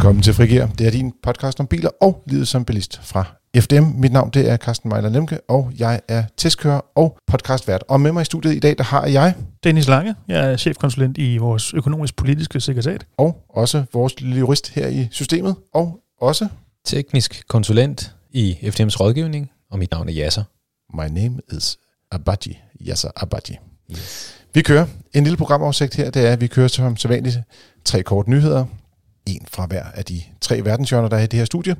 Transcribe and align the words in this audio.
Velkommen 0.00 0.22
til 0.22 0.34
Frigir. 0.34 0.66
Det 0.66 0.86
er 0.86 0.90
din 0.90 1.12
podcast 1.22 1.60
om 1.60 1.66
biler 1.66 1.90
og 2.00 2.22
livet 2.26 2.48
som 2.48 2.64
bilist 2.64 3.00
fra 3.02 3.24
FDM. 3.56 3.84
Mit 3.84 4.12
navn 4.12 4.30
det 4.30 4.50
er 4.50 4.56
Carsten 4.56 4.88
Mejler 4.88 5.08
Lemke, 5.08 5.40
og 5.48 5.72
jeg 5.78 6.00
er 6.08 6.24
testkører 6.36 6.80
og 6.94 7.18
podcastvært. 7.26 7.84
Og 7.88 8.00
med 8.00 8.12
mig 8.12 8.22
i 8.22 8.24
studiet 8.24 8.54
i 8.54 8.58
dag, 8.58 8.78
der 8.78 8.84
har 8.84 9.06
jeg... 9.06 9.34
Dennis 9.64 9.88
Lange. 9.88 10.14
Jeg 10.28 10.52
er 10.52 10.56
chefkonsulent 10.56 11.18
i 11.18 11.36
vores 11.36 11.74
økonomisk-politiske 11.74 12.60
sekretariat. 12.60 13.06
Og 13.18 13.44
også 13.48 13.84
vores 13.92 14.20
lille 14.20 14.38
jurist 14.38 14.68
her 14.68 14.88
i 14.88 15.08
systemet. 15.10 15.56
Og 15.74 16.00
også... 16.20 16.48
Teknisk 16.84 17.44
konsulent 17.48 18.14
i 18.30 18.52
FDM's 18.62 19.00
rådgivning, 19.00 19.50
og 19.70 19.78
mit 19.78 19.90
navn 19.90 20.08
er 20.08 20.14
Yasser. 20.16 20.44
My 20.94 21.20
name 21.20 21.40
is 21.52 21.78
Abaji. 22.10 22.58
Yasser 22.88 23.10
Abaji. 23.16 23.58
Yes. 23.92 24.36
Vi 24.54 24.62
kører 24.62 24.86
en 25.14 25.24
lille 25.24 25.36
programoversigt 25.36 25.94
her. 25.94 26.10
Det 26.10 26.28
er, 26.28 26.32
at 26.32 26.40
vi 26.40 26.46
kører 26.46 26.68
som 26.68 26.96
sædvanligt 26.96 27.38
tre 27.84 28.02
kort 28.02 28.28
nyheder, 28.28 28.64
en 29.34 29.46
fra 29.50 29.66
hver 29.66 29.84
af 29.84 30.04
de 30.04 30.22
tre 30.40 30.64
verdenshjørner, 30.64 31.08
der 31.08 31.16
er 31.16 31.22
i 31.22 31.26
det 31.26 31.38
her 31.38 31.44
studie. 31.44 31.76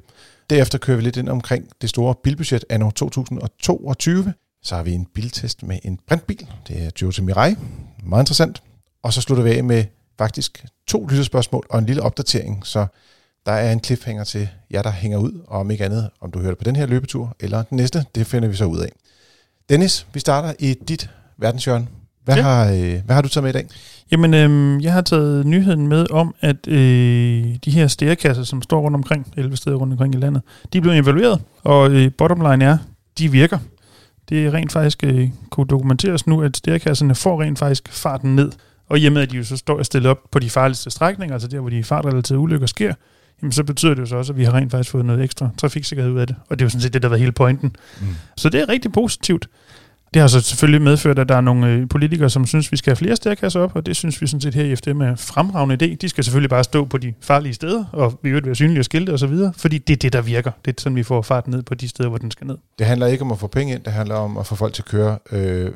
Derefter 0.51 0.79
kører 0.79 0.97
vi 0.97 1.03
lidt 1.03 1.17
ind 1.17 1.29
omkring 1.29 1.69
det 1.81 1.91
store 1.91 2.15
bilbudget 2.23 2.65
anno 2.71 2.91
2022. 2.91 4.33
Så 4.63 4.77
har 4.77 4.83
vi 4.83 4.93
en 4.93 5.07
biltest 5.15 5.63
med 5.63 5.79
en 5.85 5.99
brintbil. 6.07 6.47
Det 6.69 6.85
er 6.85 6.91
Toyota 6.91 7.23
Mirai. 7.23 7.55
Meget 8.03 8.23
interessant. 8.23 8.63
Og 9.03 9.13
så 9.13 9.21
slutter 9.21 9.45
vi 9.45 9.51
af 9.51 9.65
med 9.65 9.85
faktisk 10.19 10.65
to 10.87 11.07
lytterspørgsmål 11.07 11.67
og 11.71 11.79
en 11.79 11.87
lille 11.87 12.03
opdatering. 12.03 12.67
Så 12.67 12.87
der 13.47 13.53
er 13.53 13.73
en 13.73 13.85
cliffhanger 13.85 14.25
til 14.25 14.49
jer, 14.71 14.83
der 14.83 14.91
hænger 14.91 15.19
ud, 15.19 15.45
og 15.47 15.61
om 15.61 15.71
ikke 15.71 15.85
andet, 15.85 16.11
om 16.21 16.31
du 16.31 16.39
hører 16.39 16.51
det 16.51 16.59
på 16.59 16.65
den 16.65 16.77
her 16.77 16.87
løbetur 16.87 17.37
eller 17.41 17.63
den 17.63 17.77
næste, 17.77 18.05
det 18.15 18.27
finder 18.27 18.49
vi 18.49 18.57
så 18.57 18.65
ud 18.65 18.79
af. 18.79 18.93
Dennis, 19.69 20.07
vi 20.13 20.21
starter 20.21 20.53
i 20.59 20.75
dit 20.75 21.11
verdenshjørne. 21.39 21.87
Hvad, 22.25 22.37
ja. 22.37 22.43
har, 22.43 22.73
øh, 22.73 23.05
hvad 23.05 23.15
har 23.15 23.23
du 23.23 23.29
taget 23.29 23.43
med 23.43 23.51
i 23.51 23.53
dag? 23.53 23.67
Jamen, 24.13 24.35
øh, 24.35 24.85
jeg 24.85 24.93
har 24.93 25.01
taget 25.01 25.47
nyheden 25.47 25.89
med 25.89 26.11
om, 26.11 26.35
at 26.41 26.69
øh, 26.69 27.45
de 27.65 27.71
her 27.71 27.87
stærkasser, 27.87 28.43
som 28.43 28.63
står 28.63 28.81
rundt 28.81 28.95
omkring, 28.95 29.33
11 29.37 29.57
steder 29.57 29.77
rundt 29.77 29.93
omkring 29.93 30.15
i 30.15 30.19
landet, 30.19 30.43
de 30.73 30.79
er 30.79 30.83
blevet 30.83 30.99
evalueret, 30.99 31.41
og 31.63 31.91
øh, 31.91 32.11
bottom 32.19 32.51
line 32.51 32.65
er, 32.65 32.79
de 33.19 33.31
virker. 33.31 33.59
Det 34.29 34.47
er 34.47 34.55
rent 34.55 34.73
faktisk 34.73 35.05
øh, 35.05 35.29
kunne 35.51 35.67
dokumenteres 35.67 36.27
nu, 36.27 36.43
at 36.43 36.57
stærkasserne 36.57 37.15
får 37.15 37.43
rent 37.43 37.59
faktisk 37.59 37.89
farten 37.93 38.37
ned. 38.37 38.53
Og 38.89 38.99
i 38.99 39.07
og 39.07 39.13
med, 39.13 39.23
at 39.23 39.31
de 39.31 39.37
jo 39.37 39.45
så 39.45 39.57
står 39.57 39.83
stillet 39.83 40.11
op 40.11 40.19
på 40.31 40.39
de 40.39 40.51
farligste 40.51 40.91
strækninger, 40.91 41.35
altså 41.35 41.49
der, 41.49 41.61
hvor 41.61 41.71
de 41.71 41.85
fartrelaterede 41.85 42.41
ulykker 42.41 42.67
sker, 42.67 42.95
jamen 43.43 43.53
så 43.53 43.65
betyder 43.65 43.95
det 43.95 44.01
jo 44.01 44.07
så 44.07 44.17
også, 44.17 44.33
at 44.33 44.39
vi 44.39 44.45
har 44.45 44.55
rent 44.55 44.71
faktisk 44.71 44.91
fået 44.91 45.05
noget 45.05 45.25
ekstra 45.25 45.51
trafiksikkerhed 45.59 46.13
ud 46.13 46.19
af 46.19 46.27
det. 46.27 46.37
Og 46.49 46.59
det 46.59 46.65
er 46.65 46.67
jo 46.67 46.71
sådan 46.71 46.83
set 46.83 46.95
det, 46.95 47.03
der 47.03 47.09
var 47.09 47.17
hele 47.17 47.33
pointen. 47.33 47.77
Mm. 48.01 48.07
Så 48.37 48.49
det 48.49 48.61
er 48.61 48.69
rigtig 48.69 48.93
positivt. 48.93 49.49
Det 50.15 50.21
har 50.21 50.29
så 50.29 50.41
selvfølgelig 50.41 50.83
medført, 50.83 51.19
at 51.19 51.29
der 51.29 51.37
er 51.37 51.41
nogle 51.41 51.67
øh, 51.67 51.89
politikere, 51.89 52.31
som 52.31 52.47
synes, 52.47 52.73
vi 52.73 52.77
skal 52.77 52.91
have 52.91 52.97
flere 52.97 53.17
stærkasser 53.17 53.61
op, 53.61 53.77
og 53.77 53.87
det 53.87 53.97
synes 53.97 54.23
vi 54.23 54.27
sådan 54.27 54.41
set 54.41 54.55
her 54.55 54.65
i 54.65 54.77
FDM 54.77 55.01
er 55.01 55.17
fremragende 55.17 55.75
idé. 55.75 55.95
De 55.95 56.09
skal 56.09 56.25
selvfølgelig 56.25 56.51
bare 56.51 56.65
stå 56.65 56.85
på 56.85 56.99
de 56.99 57.15
farlige 57.21 57.55
steder, 57.55 57.85
og 57.93 58.19
vi 58.23 58.33
vil 58.33 58.47
være 58.47 58.55
synlige 58.55 58.81
og 58.81 58.85
skilte 58.85 59.11
osv., 59.11 59.35
fordi 59.57 59.79
det 59.79 59.93
er 59.93 59.99
det, 59.99 60.13
der 60.13 60.21
virker. 60.21 60.51
Det 60.65 60.77
er 60.77 60.81
sådan, 60.81 60.97
vi 60.97 61.03
får 61.03 61.23
fart 61.23 61.49
ned 61.49 61.63
på 61.63 61.75
de 61.75 61.89
steder, 61.89 62.09
hvor 62.09 62.19
den 62.19 62.31
skal 62.31 62.47
ned. 62.47 62.57
Det 62.79 62.87
handler 62.87 63.07
ikke 63.07 63.25
om 63.25 63.33
at 63.33 63.39
få 63.39 63.47
penge 63.47 63.75
ind, 63.75 63.85
det 63.85 63.93
handler 63.93 64.15
om 64.15 64.37
at 64.37 64.47
få 64.47 64.55
folk 64.55 64.75
til 64.75 64.83
at 64.83 64.87
køre 64.87 65.19
øh, 65.33 65.73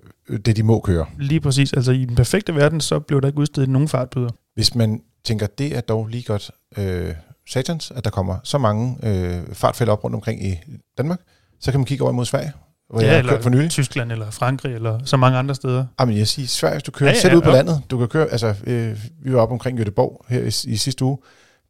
det, 0.46 0.56
de 0.56 0.62
må 0.62 0.80
køre. 0.80 1.06
Lige 1.18 1.40
præcis. 1.40 1.72
Altså 1.72 1.92
i 1.92 2.04
den 2.04 2.16
perfekte 2.16 2.54
verden, 2.54 2.80
så 2.80 2.98
blev 2.98 3.20
der 3.20 3.26
ikke 3.28 3.38
udstedet 3.38 3.68
nogen 3.68 3.88
fartbøder. 3.88 4.30
Hvis 4.54 4.74
man 4.74 5.00
tænker, 5.24 5.46
det 5.46 5.76
er 5.76 5.80
dog 5.80 6.06
lige 6.06 6.22
godt 6.22 6.50
øh, 6.78 7.14
satans, 7.48 7.92
at 7.96 8.04
der 8.04 8.10
kommer 8.10 8.36
så 8.44 8.58
mange 8.58 8.96
øh, 9.02 9.42
fartfælder 9.52 9.92
op 9.92 10.04
rundt 10.04 10.14
omkring 10.14 10.46
i 10.46 10.54
Danmark, 10.98 11.20
så 11.60 11.70
kan 11.70 11.80
man 11.80 11.84
kigge 11.86 12.02
over 12.04 12.12
imod 12.12 12.24
Sverige, 12.24 12.52
hvor 12.90 13.00
ja, 13.00 13.10
jeg 13.10 13.18
eller 13.18 13.40
for 13.40 13.50
nylig. 13.50 13.70
Tyskland 13.70 14.12
eller 14.12 14.30
Frankrig 14.30 14.74
eller 14.74 15.04
så 15.04 15.16
mange 15.16 15.38
andre 15.38 15.54
steder. 15.54 15.86
Jamen 16.00 16.18
jeg 16.18 16.28
siger, 16.28 16.46
Sverige, 16.48 16.74
hvis 16.74 16.82
du 16.82 16.90
kører 16.90 17.10
ja, 17.10 17.14
ja, 17.14 17.20
selv 17.20 17.36
ud 17.36 17.42
på 17.42 17.50
ja. 17.50 17.56
landet, 17.56 17.82
du 17.90 17.98
kan 17.98 18.08
køre, 18.08 18.28
altså 18.28 18.54
øh, 18.66 18.98
vi 19.22 19.32
var 19.32 19.40
oppe 19.40 19.52
omkring 19.52 19.80
Göteborg 19.80 20.24
her 20.28 20.40
i, 20.40 20.72
i 20.72 20.76
sidste 20.76 21.04
uge 21.04 21.18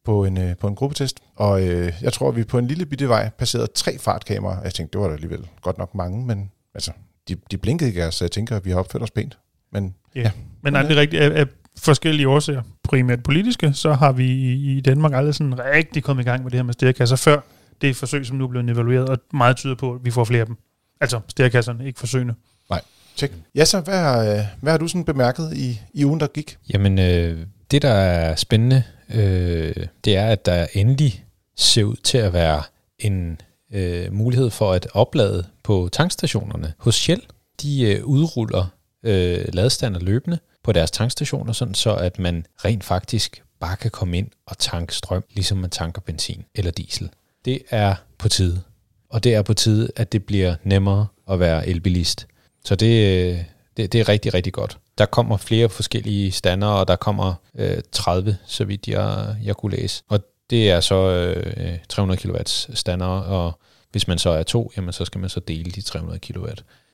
på 0.05 0.25
en, 0.25 0.39
øh, 0.39 0.57
på 0.57 0.69
en 0.69 0.75
gruppetest, 0.75 1.21
og 1.37 1.69
øh, 1.69 1.93
jeg 2.03 2.13
tror, 2.13 2.31
vi 2.31 2.45
på 2.45 2.59
en 2.59 2.67
lille 2.67 2.87
bitte 2.87 3.09
vej 3.09 3.31
passerede 3.39 3.69
tre 3.75 3.99
fartkameraer. 3.99 4.63
Jeg 4.63 4.75
tænkte, 4.75 4.93
det 4.93 5.01
var 5.01 5.09
da 5.09 5.15
alligevel 5.15 5.47
godt 5.63 5.79
nok 5.79 5.95
mange, 5.95 6.27
men 6.27 6.51
altså, 6.75 6.91
de, 7.29 7.37
de 7.51 7.59
blinkede 7.59 7.91
ikke, 7.91 8.11
så 8.11 8.25
jeg 8.25 8.33
tænker, 8.33 8.57
at 8.57 8.65
vi 8.65 8.71
har 8.71 8.79
opført 8.79 9.03
os 9.03 9.11
pænt. 9.11 9.39
Men, 9.73 9.95
ja. 10.15 10.21
ja. 10.21 10.31
Men 10.63 10.75
det 10.75 10.97
rigtigt? 10.97 11.23
Af, 11.23 11.41
af 11.41 11.47
forskellige 11.79 12.29
årsager, 12.29 12.63
primært 12.83 13.23
politiske, 13.23 13.73
så 13.73 13.93
har 13.93 14.13
vi 14.13 14.27
i, 14.27 14.77
i 14.77 14.81
Danmark 14.81 15.13
aldrig 15.15 15.35
sådan 15.35 15.65
rigtig 15.65 16.05
kommet 16.05 16.23
i 16.23 16.27
gang 16.27 16.43
med 16.43 16.51
det 16.51 16.59
her 16.59 16.65
med 16.65 16.75
stærkasser 16.75 17.17
før 17.17 17.41
det 17.81 17.91
er 17.91 17.95
forsøg, 17.95 18.27
som 18.27 18.37
nu 18.37 18.45
er 18.45 18.49
blevet 18.49 18.71
evalueret, 18.71 19.09
og 19.09 19.19
meget 19.33 19.57
tyder 19.57 19.75
på, 19.75 19.95
at 19.95 20.05
vi 20.05 20.11
får 20.11 20.25
flere 20.25 20.41
af 20.41 20.47
dem. 20.47 20.57
Altså 21.01 21.21
stærkasserne, 21.29 21.87
ikke 21.87 22.01
forsøgende. 22.01 22.35
Nej, 22.71 22.81
tjek. 23.17 23.33
Ja, 23.55 23.65
så 23.65 23.81
hvad 23.81 23.99
har, 23.99 24.21
øh, 24.21 24.41
hvad 24.61 24.73
har 24.73 24.79
du 24.79 24.89
sådan 24.89 25.05
bemærket 25.05 25.57
i, 25.57 25.81
i 25.95 26.05
ugen, 26.05 26.21
der 26.21 26.27
gik? 26.27 26.57
Jamen, 26.73 26.99
øh, 26.99 27.47
det 27.71 27.83
der 27.83 27.93
er 27.93 28.37
spændende, 28.37 28.83
øh, 29.15 29.87
det 30.05 30.17
er, 30.17 30.27
at 30.27 30.47
der 30.47 30.67
endelig 30.73 31.25
ser 31.57 31.85
ud 31.85 31.97
til 31.97 32.19
at 32.19 32.33
være 32.33 32.63
en 32.99 33.41
øh, 33.73 34.13
mulighed 34.13 34.51
for 34.51 34.73
at 34.73 34.87
oplade 34.93 35.47
på 35.63 35.89
tankstationerne 35.93 36.73
hos 36.79 36.95
Shell. 36.95 37.23
De 37.63 37.83
øh, 37.83 38.05
udruller 38.05 38.67
øh, 39.03 39.45
ladestander 39.53 40.01
løbende 40.01 40.39
på 40.65 40.73
deres 40.73 40.91
tankstationer, 40.91 41.53
sådan 41.53 41.75
så 41.75 41.95
at 41.95 42.19
man 42.19 42.47
rent 42.65 42.85
faktisk 42.85 43.43
bare 43.61 43.77
kan 43.77 43.91
komme 43.91 44.19
ind 44.19 44.29
og 44.47 44.59
tanke 44.59 44.95
strøm, 44.95 45.25
ligesom 45.31 45.59
man 45.59 45.71
tanker 45.71 46.01
benzin 46.01 46.45
eller 46.55 46.71
diesel. 46.71 47.11
Det 47.45 47.63
er 47.71 47.95
på 48.19 48.29
tide 48.29 48.63
og 49.15 49.25
det 49.25 49.35
er 49.35 49.43
på 49.43 49.55
tide, 49.55 49.91
at 49.97 50.13
det 50.13 50.25
bliver 50.25 50.55
nemmere 50.65 51.07
at 51.31 51.41
være 51.41 51.69
elbilist. 51.69 52.27
Så 52.65 52.75
det, 52.75 52.87
øh, 52.87 53.39
det, 53.77 53.93
det 53.93 54.01
er 54.01 54.09
rigtig, 54.09 54.35
rigtig 54.35 54.53
godt. 54.53 54.79
Der 54.99 55.07
kommer 55.07 55.37
flere 55.37 55.69
forskellige 55.69 56.33
stander, 56.33 56.67
og 56.67 56.89
der 56.89 56.97
kommer 56.97 57.35
øh, 57.55 57.79
30, 57.93 58.37
så 58.47 58.65
vidt 58.65 58.89
jeg, 58.89 59.37
jeg 59.45 59.57
kunne 59.57 59.77
læse. 59.77 60.03
Og 60.09 60.21
det 60.51 60.71
er 60.71 60.81
så 60.81 60.95
øh, 61.57 61.79
300 61.89 62.21
kW 62.21 62.37
stander, 62.75 63.07
og 63.07 63.59
hvis 63.93 64.09
man 64.09 64.19
så 64.19 64.31
er 64.31 64.43
to, 64.43 64.73
jamen 64.77 64.93
så 64.93 65.05
skal 65.05 65.21
man 65.21 65.31
så 65.31 65.41
dele 65.41 65.71
de 65.71 65.83
300 65.83 66.19
kW. 66.19 66.47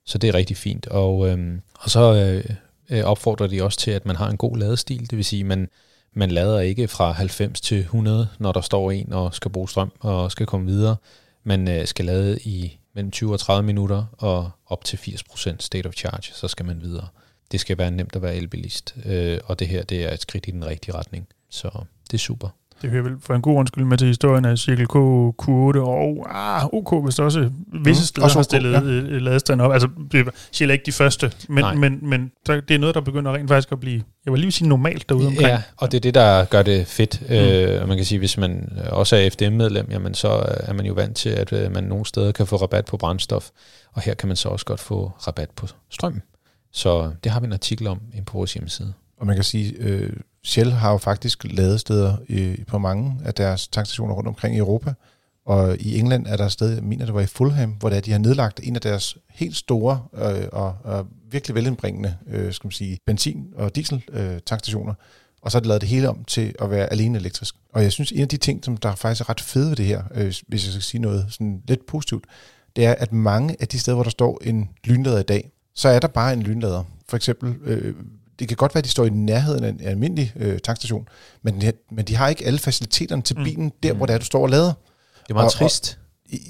Så 0.07 0.19
det 0.19 0.29
er 0.29 0.35
rigtig 0.35 0.57
fint. 0.57 0.87
Og, 0.87 1.29
øh, 1.29 1.59
og 1.75 1.91
så 1.91 2.15
øh, 2.15 2.57
øh, 2.91 3.05
opfordrer 3.05 3.47
de 3.47 3.63
også 3.65 3.79
til, 3.79 3.91
at 3.91 4.07
man 4.07 4.17
har 4.17 4.29
en 4.29 4.37
god 4.37 4.57
ladestil, 4.57 5.11
det 5.11 5.17
vil 5.17 5.25
sige, 5.25 5.45
man, 5.45 5.69
man 6.15 6.31
lader 6.31 6.61
ikke 6.61 6.89
fra 6.89 7.13
90 7.13 7.61
til 7.61 7.79
100, 7.79 8.29
når 8.39 8.53
der 8.53 8.61
står 8.61 8.91
en 8.91 9.13
og 9.13 9.35
skal 9.35 9.51
bruge 9.51 9.69
strøm 9.69 9.93
og 10.01 10.33
skal 10.33 10.47
komme 10.47 10.67
videre 10.67 10.97
man 11.43 11.69
øh, 11.69 11.87
skal 11.87 12.05
lade 12.05 12.39
i 12.41 12.79
mellem 12.95 13.11
20 13.11 13.33
og 13.33 13.41
30 13.41 13.67
minutter 13.67 14.05
og 14.19 14.51
op 14.67 14.85
til 14.85 14.97
80% 14.97 15.57
state 15.59 15.87
of 15.87 15.95
charge, 15.95 16.33
så 16.35 16.49
skal 16.49 16.67
man 16.67 16.81
videre. 16.81 17.09
Det 17.53 17.61
skal 17.61 17.79
være 17.79 17.91
nemt 17.91 18.17
at 18.17 18.23
være 18.23 18.37
elbilist, 18.37 18.95
øh, 19.05 19.41
og 19.45 19.59
det 19.59 19.69
her 19.69 19.83
det 19.83 20.05
er 20.05 20.13
et 20.13 20.21
skridt 20.21 20.49
i 20.49 20.51
den 20.51 20.67
rigtige 20.67 20.95
retning. 20.95 21.29
Så 21.49 21.85
det 22.11 22.15
er 22.15 22.19
super. 22.19 22.49
Det 22.83 22.91
hører 22.91 23.03
vel 23.03 23.17
for 23.21 23.35
en 23.35 23.43
god 23.43 23.57
undskyld 23.57 23.85
med 23.85 23.99
til 23.99 24.09
historien 24.09 24.45
af 24.45 24.59
Cirkel 24.59 24.87
K, 24.87 24.97
Q8 25.43 25.79
og 25.79 26.27
ah, 26.31 26.67
OK, 26.73 27.17
der 27.17 27.23
også 27.23 27.51
visse 27.85 28.03
mm, 28.03 28.07
steder 28.07 28.25
også 28.25 28.39
har 28.39 28.43
stillet 28.43 28.73
ja. 28.73 28.83
Øh, 28.83 29.23
ladestand 29.23 29.61
op. 29.61 29.73
Altså, 29.73 29.89
det 30.13 30.29
er 30.61 30.73
ikke 30.73 30.87
de 30.87 30.93
første, 30.93 31.33
men, 31.49 31.65
men, 31.81 31.99
men 32.03 32.33
det 32.47 32.71
er 32.71 32.79
noget, 32.79 32.95
der 32.95 33.01
begynder 33.01 33.35
rent 33.35 33.49
faktisk 33.49 33.73
at 33.73 33.81
blive, 33.81 34.03
jeg 34.25 34.33
vil 34.33 34.41
lige 34.41 34.53
sige 34.53 34.69
normalt 34.69 35.09
derude 35.09 35.27
omkring. 35.27 35.49
Ja, 35.49 35.63
og 35.77 35.93
det 35.93 35.97
er 35.97 36.01
det, 36.01 36.15
der 36.15 36.45
gør 36.45 36.63
det 36.63 36.87
fedt. 36.87 37.23
Mm. 37.29 37.35
Øh, 37.35 37.89
man 37.89 37.97
kan 37.97 38.07
sige, 38.07 38.19
hvis 38.19 38.39
man 38.39 38.79
også 38.91 39.17
er 39.17 39.31
FDM-medlem, 39.31 39.89
jamen 39.91 40.15
så 40.15 40.29
er 40.47 40.73
man 40.73 40.87
jo 40.87 40.93
vant 40.93 41.17
til, 41.17 41.31
at 41.31 41.53
øh, 41.53 41.73
man 41.73 41.85
nogle 41.85 42.07
steder 42.07 42.33
kan 42.33 42.47
få 42.47 42.57
rabat 42.57 42.85
på 42.85 42.97
brændstof, 42.97 43.49
og 43.93 44.03
her 44.03 44.15
kan 44.15 44.27
man 44.27 44.37
så 44.37 44.49
også 44.49 44.67
godt 44.67 44.81
få 44.81 45.13
rabat 45.27 45.51
på 45.51 45.67
strøm. 45.91 46.23
Så 46.73 47.11
det 47.25 47.33
har 47.33 47.41
vi 47.41 47.47
en 47.47 47.53
artikel 47.53 47.87
om 47.87 48.01
på 48.27 48.39
vores 48.39 48.55
hjemmeside. 48.55 48.93
Og 49.21 49.27
man 49.27 49.37
kan 49.37 49.45
sige, 49.45 49.75
øh, 49.79 50.13
Shell 50.45 50.73
har 50.73 50.91
jo 50.93 50.99
faktisk 50.99 51.45
ladesteder 51.45 52.17
øh, 52.29 52.59
på 52.67 52.79
mange 52.79 53.17
af 53.25 53.35
deres 53.35 53.69
tankstationer 53.69 54.15
rundt 54.15 54.29
omkring 54.29 54.55
i 54.55 54.59
Europa. 54.59 54.95
Og 55.47 55.77
i 55.81 55.99
England 55.99 56.27
er 56.27 56.37
der 56.37 56.47
et 56.47 56.53
sted, 56.53 56.75
jeg 56.75 56.83
mener 56.83 57.05
det 57.05 57.15
var 57.15 57.21
i 57.21 57.27
Fulham, 57.27 57.71
hvor 57.71 57.89
der, 57.89 58.01
de 58.01 58.13
har 58.13 58.19
nedlagt 58.19 58.61
en 58.63 58.75
af 58.75 58.81
deres 58.81 59.17
helt 59.31 59.57
store 59.57 60.03
øh, 60.15 60.49
og, 60.53 60.77
og 60.85 61.07
virkelig 61.31 61.55
velindbringende 61.55 62.17
øh, 62.27 62.53
skal 62.53 62.67
man 62.67 62.73
sige, 62.73 62.99
benzin- 63.07 63.53
og 63.57 63.77
diesel 63.77 64.05
øh, 64.13 64.39
tankstationer. 64.47 64.95
Og 65.43 65.51
så 65.51 65.59
har 65.59 65.61
de 65.61 65.69
lavet 65.69 65.81
det 65.81 65.89
hele 65.89 66.09
om 66.09 66.25
til 66.25 66.55
at 66.63 66.71
være 66.71 66.93
alene 66.93 67.19
elektrisk. 67.19 67.55
Og 67.73 67.83
jeg 67.83 67.93
synes, 67.93 68.13
en 68.13 68.21
af 68.21 68.29
de 68.29 68.37
ting, 68.37 68.65
som 68.65 68.77
der 68.77 68.95
faktisk 68.95 69.21
er 69.21 69.31
ret 69.31 69.41
fede 69.41 69.69
ved 69.69 69.77
det 69.77 69.87
her, 69.87 70.03
øh, 70.15 70.35
hvis 70.49 70.65
jeg 70.65 70.73
skal 70.73 70.83
sige 70.83 71.01
noget 71.01 71.27
sådan 71.29 71.63
lidt 71.69 71.87
positivt, 71.87 72.25
det 72.77 72.87
er, 72.87 72.95
at 72.99 73.13
mange 73.13 73.57
af 73.61 73.69
de 73.69 73.79
steder, 73.79 73.95
hvor 73.95 74.05
der 74.05 74.11
står 74.11 74.41
en 74.43 74.69
lynlader 74.85 75.19
i 75.19 75.23
dag, 75.23 75.51
så 75.75 75.89
er 75.89 75.99
der 75.99 76.09
bare 76.09 76.33
en 76.33 76.43
lynlader. 76.43 76.85
For 77.09 77.17
eksempel 77.17 77.57
øh, 77.65 77.95
det 78.41 78.49
kan 78.49 78.57
godt 78.57 78.75
være, 78.75 78.81
at 78.81 78.85
de 78.85 78.91
står 78.91 79.05
i 79.05 79.09
nærheden 79.09 79.65
af 79.65 79.69
en 79.69 79.81
almindelig 79.81 80.33
øh, 80.37 80.59
tankstation, 80.59 81.09
men, 81.43 81.63
men 81.93 82.05
de 82.05 82.17
har 82.17 82.29
ikke 82.29 82.47
alle 82.47 82.59
faciliteterne 82.59 83.23
til 83.23 83.39
mm. 83.39 83.45
bilen, 83.45 83.73
der 83.83 83.93
hvor 83.93 84.07
det 84.07 84.15
er, 84.15 84.19
du 84.19 84.25
står 84.25 84.43
og 84.43 84.49
lader. 84.49 84.73
Det 85.23 85.31
er 85.31 85.35
meget 85.35 85.47
og, 85.47 85.53
trist. 85.53 85.99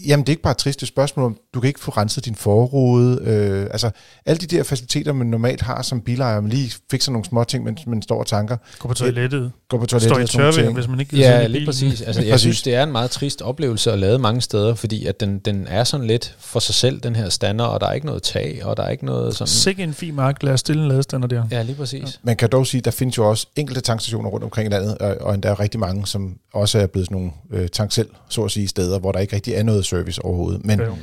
Jamen, 0.07 0.25
det 0.27 0.29
er 0.29 0.33
ikke 0.33 0.43
bare 0.43 0.51
et 0.51 0.57
trist 0.57 0.87
spørgsmål 0.87 1.27
om, 1.27 1.37
du 1.55 1.61
kan 1.61 1.69
ikke 1.69 1.81
få 1.81 1.91
renset 1.91 2.25
din 2.25 2.35
forrude. 2.35 3.21
Øh, 3.23 3.63
altså, 3.71 3.91
alle 4.27 4.39
de 4.39 4.57
der 4.57 4.63
faciliteter, 4.63 5.13
man 5.13 5.27
normalt 5.27 5.61
har 5.63 5.83
som 5.83 6.01
bilejer, 6.01 6.41
man 6.41 6.51
lige 6.51 6.73
fikser 6.91 7.13
nogle 7.13 7.25
små 7.25 7.45
ting, 7.45 7.65
mens 7.65 7.87
man 7.87 8.03
står 8.03 8.19
og 8.21 8.27
tanker. 8.27 8.57
Gå 8.79 8.89
på 8.89 8.95
toilettet. 8.95 9.53
Gå 9.69 9.79
på 9.79 9.87
toilettet. 9.87 10.29
Står 10.31 10.49
i 10.49 10.53
ting. 10.53 10.75
hvis 10.75 10.89
man 10.89 11.01
ikke 11.01 11.11
kan 11.11 11.19
Ja, 11.19 11.47
lige 11.47 11.53
bilen. 11.53 11.67
præcis. 11.67 12.03
Altså, 12.03 12.23
jeg 12.23 12.33
Præcis. 12.33 12.41
synes, 12.41 12.63
det 12.63 12.75
er 12.75 12.83
en 12.83 12.93
meget 12.93 13.11
trist 13.11 13.43
oplevelse 13.43 13.93
at 13.93 13.99
lade 13.99 14.19
mange 14.19 14.41
steder, 14.41 14.75
fordi 14.75 15.07
at 15.07 15.21
den, 15.21 15.39
den 15.39 15.67
er 15.69 15.85
sådan 15.85 16.07
lidt 16.07 16.37
for 16.39 16.61
sig 16.61 16.75
selv, 16.75 17.01
den 17.01 17.17
her 17.17 17.29
stander, 17.29 17.65
og 17.65 17.81
der 17.81 17.87
er 17.87 17.93
ikke 17.93 18.07
noget 18.07 18.23
tag, 18.23 18.61
og 18.65 18.77
der 18.77 18.83
er 18.83 18.89
ikke 18.91 19.05
noget 19.05 19.35
sådan... 19.37 19.49
Sikke 19.49 19.83
en 19.83 19.95
fin 19.95 20.15
mark, 20.15 20.43
lad 20.43 20.53
os 20.53 20.61
stille 20.61 20.83
en 20.83 20.89
ladestander 20.89 21.29
der. 21.29 21.45
Ja, 21.51 21.63
lige 21.63 21.77
præcis. 21.77 22.21
Man 22.23 22.37
kan 22.37 22.49
dog 22.53 22.67
sige, 22.67 22.79
at 22.79 22.85
der 22.85 22.91
findes 22.91 23.19
jo 23.19 23.29
også 23.29 23.47
enkelte 23.57 23.81
tankstationer 23.81 24.31
rundt 24.31 24.45
omkring 24.45 24.69
i 24.69 24.71
landet, 24.73 24.99
og, 24.99 25.17
og 25.21 25.35
endda 25.35 25.55
rigtig 25.55 25.81
mange, 25.81 26.07
som 26.07 26.37
også 26.55 26.79
er 26.79 26.87
blevet 26.87 27.07
sådan 27.07 27.17
nogle 27.17 27.31
øh, 27.63 27.69
tank 27.69 27.93
selv, 27.93 28.09
så 28.29 28.43
at 28.45 28.51
sige, 28.51 28.69
steder, 28.69 28.99
hvor 28.99 29.13
der 29.13 29.19
ikke 29.19 29.35
rigtig 29.35 29.55
er 29.55 29.63
noget 29.71 29.87
service 29.87 30.25
overhovedet. 30.25 30.65
Men, 30.65 30.81
Ja, 30.81 30.87
jo. 30.87 30.97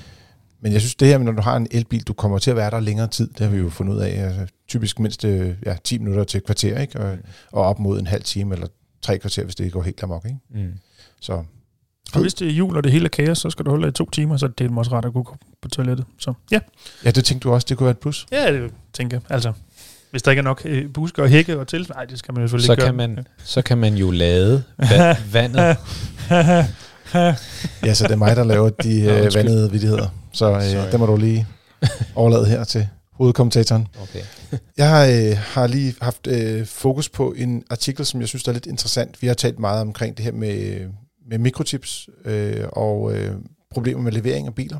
men 0.61 0.71
jeg 0.73 0.81
synes, 0.81 0.95
det 0.95 1.07
her, 1.07 1.17
når 1.17 1.31
du 1.31 1.41
har 1.41 1.55
en 1.57 1.67
elbil, 1.71 2.03
du 2.03 2.13
kommer 2.13 2.37
til 2.39 2.49
at 2.51 2.57
være 2.57 2.71
der 2.71 2.79
længere 2.79 3.07
tid, 3.07 3.27
det 3.27 3.39
har 3.39 3.47
vi 3.49 3.57
jo 3.57 3.69
fundet 3.69 3.93
ud 3.93 3.99
af, 3.99 4.09
altså, 4.25 4.53
typisk 4.67 4.99
mindst 4.99 5.25
øh, 5.25 5.53
ja, 5.65 5.75
10 5.83 5.97
minutter 5.97 6.23
til 6.23 6.37
et 6.37 6.43
kvarter, 6.45 6.79
ikke? 6.79 6.99
Og, 6.99 7.17
og 7.51 7.63
op 7.63 7.79
mod 7.79 7.99
en 7.99 8.07
halv 8.07 8.23
time 8.23 8.55
eller 8.55 8.67
tre 9.01 9.17
kvarter, 9.19 9.43
hvis 9.43 9.55
det 9.55 9.71
går 9.71 9.81
helt 9.81 10.03
amok. 10.03 10.25
Ikke? 10.25 10.37
Mm. 10.67 10.73
Så 11.21 11.33
Og 12.13 12.21
hvis 12.21 12.33
det 12.33 12.47
er 12.47 12.51
jul, 12.51 12.77
og 12.77 12.83
det 12.83 12.91
hele 12.91 13.05
er 13.05 13.09
kaos, 13.09 13.37
så 13.37 13.49
skal 13.49 13.65
du 13.65 13.69
holde 13.69 13.83
dig 13.83 13.89
i 13.89 13.93
to 13.93 14.09
timer, 14.09 14.37
så 14.37 14.45
er 14.45 14.49
det 14.49 14.71
også 14.77 14.91
ret 14.91 15.05
at 15.05 15.13
gå 15.13 15.35
på 15.61 15.67
toilettet. 15.69 16.05
Så 16.19 16.33
ja, 16.51 16.59
ja, 17.05 17.11
det 17.11 17.25
tænkte 17.25 17.49
du 17.49 17.53
også, 17.53 17.65
det 17.69 17.77
kunne 17.77 17.85
være 17.85 17.91
et 17.91 17.97
plus. 17.99 18.25
ja 18.31 18.53
det 18.53 18.71
tænker 18.93 19.17
jeg. 19.17 19.21
Altså, 19.29 19.53
hvis 20.11 20.21
der 20.23 20.31
ikke 20.31 20.39
er 20.39 20.43
nok 20.43 20.61
øh, 20.65 20.89
busker 20.93 21.23
og 21.23 21.29
hække 21.29 21.59
og 21.59 21.67
til, 21.67 21.87
nej, 21.95 22.05
det 22.05 22.19
skal 22.19 22.33
man 22.33 22.41
jo 22.41 22.47
selvfølgelig 22.47 22.65
Så, 22.65 22.71
ikke 22.73 22.81
kan 22.83 22.97
gøre. 22.97 23.07
man, 23.15 23.27
så 23.43 23.61
kan 23.61 23.77
man 23.77 23.93
jo 23.95 24.11
lade 24.11 24.63
va- 24.83 25.17
vandet. 25.33 25.77
Ja, 27.85 27.93
så 27.93 28.03
det 28.03 28.11
er 28.11 28.15
mig, 28.15 28.35
der 28.35 28.43
laver 28.43 28.69
de 28.69 29.01
øh, 29.11 29.35
vandede 29.35 29.71
vidigheder. 29.71 30.07
Så 30.33 30.51
øh, 30.51 30.91
det 30.91 30.99
må 30.99 31.05
du 31.05 31.17
lige 31.17 31.47
overlade 32.15 32.45
her 32.45 32.63
til 32.63 32.87
hovedkommentatoren. 33.11 33.87
Okay. 34.01 34.21
Jeg 34.77 34.89
har, 34.89 35.05
øh, 35.05 35.37
har 35.37 35.67
lige 35.67 35.95
haft 36.01 36.27
øh, 36.27 36.65
fokus 36.65 37.09
på 37.09 37.33
en 37.37 37.63
artikel, 37.69 38.05
som 38.05 38.21
jeg 38.21 38.27
synes 38.27 38.47
er 38.47 38.51
lidt 38.51 38.65
interessant. 38.65 39.21
Vi 39.21 39.27
har 39.27 39.33
talt 39.33 39.59
meget 39.59 39.81
omkring 39.81 40.17
det 40.17 40.25
her 40.25 40.31
med, 40.31 40.87
med 41.29 41.37
mikrochips 41.37 42.09
øh, 42.25 42.65
og 42.73 43.13
øh, 43.13 43.35
problemer 43.71 44.01
med 44.01 44.11
levering 44.11 44.47
af 44.47 44.55
biler. 44.55 44.79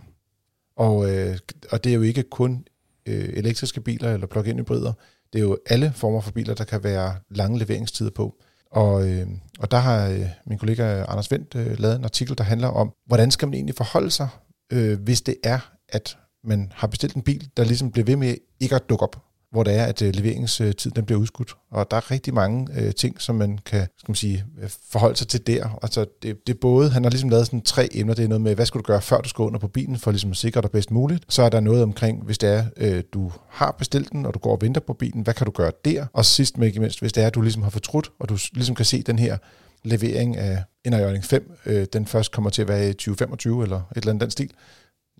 Og, 0.77 1.09
øh, 1.11 1.37
og 1.71 1.83
det 1.83 1.89
er 1.89 1.93
jo 1.93 2.01
ikke 2.01 2.23
kun 2.23 2.65
øh, 3.05 3.29
elektriske 3.33 3.81
biler 3.81 4.13
eller 4.13 4.27
plug-in 4.27 4.59
hybrider. 4.59 4.93
Det 5.33 5.39
er 5.39 5.43
jo 5.43 5.57
alle 5.69 5.93
former 5.95 6.21
for 6.21 6.31
biler, 6.31 6.53
der 6.53 6.63
kan 6.63 6.83
være 6.83 7.15
lange 7.29 7.59
leveringstider 7.59 8.11
på. 8.11 8.35
Og, 8.77 9.09
øh, 9.09 9.27
og 9.59 9.71
der 9.71 9.77
har 9.77 10.07
øh, 10.07 10.25
min 10.45 10.57
kollega 10.57 11.03
Anders 11.07 11.31
Vendt 11.31 11.55
øh, 11.55 11.79
lavet 11.79 11.95
en 11.95 12.03
artikel, 12.03 12.37
der 12.37 12.43
handler 12.43 12.67
om, 12.67 12.93
hvordan 13.05 13.31
skal 13.31 13.47
man 13.47 13.53
egentlig 13.53 13.75
forholde 13.75 14.11
sig, 14.11 14.29
øh, 14.73 14.99
hvis 14.99 15.21
det 15.21 15.35
er, 15.43 15.59
at 15.89 16.17
man 16.43 16.71
har 16.75 16.87
bestilt 16.87 17.15
en 17.15 17.21
bil, 17.21 17.49
der 17.57 17.63
ligesom 17.63 17.91
bliver 17.91 18.05
ved 18.05 18.15
med 18.15 18.35
ikke 18.59 18.75
at 18.75 18.89
dukke 18.89 19.03
op, 19.03 19.23
hvor 19.51 19.63
det 19.63 19.73
er, 19.73 19.83
at 19.85 20.01
øh, 20.01 20.15
leveringstiden 20.15 20.91
den 20.95 21.05
bliver 21.05 21.19
udskudt. 21.19 21.55
Og 21.71 21.91
der 21.91 21.97
er 21.97 22.11
rigtig 22.11 22.33
mange 22.33 22.67
øh, 22.81 22.93
ting, 22.93 23.21
som 23.21 23.35
man 23.35 23.59
kan 23.65 23.87
skal 23.97 24.11
man 24.11 24.15
sige, 24.15 24.45
øh, 24.61 24.69
forholde 24.89 25.15
sig 25.15 25.27
til 25.27 25.47
der. 25.47 25.79
Altså, 25.81 26.05
det, 26.23 26.47
det 26.47 26.53
er 26.53 26.57
både, 26.61 26.89
han 26.89 27.03
har 27.03 27.09
ligesom 27.09 27.29
lavet 27.29 27.45
sådan 27.45 27.61
tre 27.61 27.89
emner. 27.91 28.13
Det 28.13 28.23
er 28.23 28.27
noget 28.27 28.41
med, 28.41 28.55
hvad 28.55 28.65
skal 28.65 28.79
du 28.79 28.83
gøre, 28.83 29.01
før 29.01 29.21
du 29.21 29.29
skal 29.29 29.43
under 29.43 29.59
på 29.59 29.67
bilen, 29.67 29.97
for 29.97 30.11
ligesom 30.11 30.31
at 30.31 30.37
sikre 30.37 30.61
dig 30.61 30.71
bedst 30.71 30.91
muligt. 30.91 31.25
Så 31.29 31.43
er 31.43 31.49
der 31.49 31.59
noget 31.59 31.83
omkring, 31.83 32.23
hvis 32.23 32.37
det 32.37 32.49
er, 32.49 32.65
øh, 32.77 33.03
du 33.13 33.31
har 33.49 33.71
bestilt 33.71 34.11
den, 34.11 34.25
og 34.25 34.33
du 34.33 34.39
går 34.39 34.51
og 34.51 34.61
venter 34.61 34.81
på 34.81 34.93
bilen, 34.93 35.21
hvad 35.21 35.33
kan 35.33 35.45
du 35.45 35.51
gøre 35.51 35.71
der? 35.85 36.05
Og 36.13 36.25
sidst 36.25 36.57
men 36.57 36.67
ikke 36.67 36.79
mindst, 36.79 36.99
hvis 36.99 37.13
det 37.13 37.23
er, 37.23 37.27
at 37.27 37.35
du 37.35 37.41
ligesom 37.41 37.63
har 37.63 37.69
fortrudt, 37.69 38.11
og 38.19 38.29
du 38.29 38.37
ligesom 38.53 38.75
kan 38.75 38.85
se 38.85 39.01
den 39.01 39.19
her 39.19 39.37
levering 39.83 40.37
af 40.37 40.63
Enerjørning 40.85 41.23
5, 41.23 41.51
øh, 41.65 41.87
den 41.93 42.05
først 42.05 42.31
kommer 42.31 42.49
til 42.49 42.61
at 42.61 42.67
være 42.67 42.89
i 42.89 42.93
2025 42.93 43.63
eller 43.63 43.77
et 43.77 43.83
eller 43.95 44.09
andet 44.09 44.21
den 44.21 44.31
stil. 44.31 44.51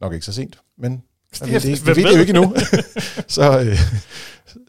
Nok 0.01 0.13
ikke 0.13 0.25
så 0.25 0.33
sent, 0.33 0.59
men 0.77 1.03
ved, 1.41 1.59
det, 1.62 1.63
vi 1.63 1.77
Hvem 1.83 1.95
ved 1.95 2.03
det 2.03 2.15
jo 2.15 2.19
ikke 2.19 2.29
endnu. 2.29 2.56
så 3.38 3.59
øh, 3.59 3.79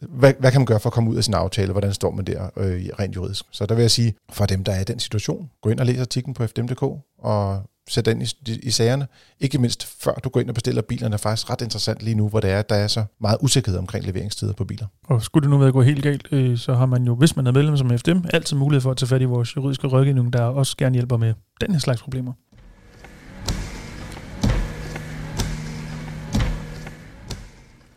hvad, 0.01 0.33
hvad 0.39 0.51
kan 0.51 0.61
man 0.61 0.65
gøre 0.65 0.79
for 0.79 0.89
at 0.89 0.93
komme 0.93 1.09
ud 1.09 1.15
af 1.15 1.23
sin 1.23 1.33
aftale? 1.33 1.71
Hvordan 1.71 1.93
står 1.93 2.11
man 2.11 2.25
der 2.25 2.49
øh, 2.57 2.85
rent 2.99 3.15
juridisk? 3.15 3.45
Så 3.51 3.65
der 3.65 3.75
vil 3.75 3.81
jeg 3.81 3.91
sige, 3.91 4.13
for 4.31 4.45
dem, 4.45 4.63
der 4.63 4.71
er 4.71 4.81
i 4.81 4.83
den 4.83 4.99
situation, 4.99 5.49
gå 5.61 5.69
ind 5.69 5.79
og 5.79 5.85
læs 5.85 5.99
artiklen 5.99 6.33
på 6.33 6.47
fdm.dk 6.47 6.83
og 7.19 7.63
sæt 7.89 8.05
den 8.05 8.21
i, 8.21 8.27
i 8.63 8.71
sagerne. 8.71 9.07
Ikke 9.39 9.57
mindst 9.57 10.03
før 10.03 10.13
du 10.13 10.29
går 10.29 10.39
ind 10.39 10.49
og 10.49 10.55
bestiller 10.55 10.81
bilerne, 10.81 11.13
er 11.13 11.17
faktisk 11.17 11.49
ret 11.49 11.61
interessant 11.61 12.01
lige 12.01 12.15
nu, 12.15 12.29
hvor 12.29 12.39
det 12.39 12.49
er, 12.49 12.59
at 12.59 12.69
der 12.69 12.75
er 12.75 12.87
så 12.87 13.03
meget 13.21 13.37
usikkerhed 13.41 13.79
omkring 13.79 14.05
leveringstider 14.05 14.53
på 14.53 14.65
biler. 14.65 14.85
Og 15.03 15.21
skulle 15.21 15.41
det 15.41 15.49
nu 15.49 15.57
være 15.57 15.67
at 15.67 15.73
gå 15.73 15.81
helt 15.81 16.03
galt, 16.03 16.27
øh, 16.31 16.57
så 16.57 16.73
har 16.73 16.85
man 16.85 17.03
jo, 17.03 17.15
hvis 17.15 17.35
man 17.35 17.47
er 17.47 17.51
medlem 17.51 17.77
som 17.77 17.97
FDM, 17.97 18.19
altid 18.33 18.57
mulighed 18.57 18.81
for 18.81 18.91
at 18.91 18.97
tage 18.97 19.07
fat 19.07 19.21
i 19.21 19.25
vores 19.25 19.55
juridiske 19.55 19.87
rådgivning, 19.87 20.33
der 20.33 20.41
også 20.41 20.77
gerne 20.77 20.93
hjælper 20.93 21.17
med 21.17 21.33
den 21.61 21.71
her 21.71 21.79
slags 21.79 22.01
problemer. 22.01 22.33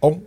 Og 0.02 0.22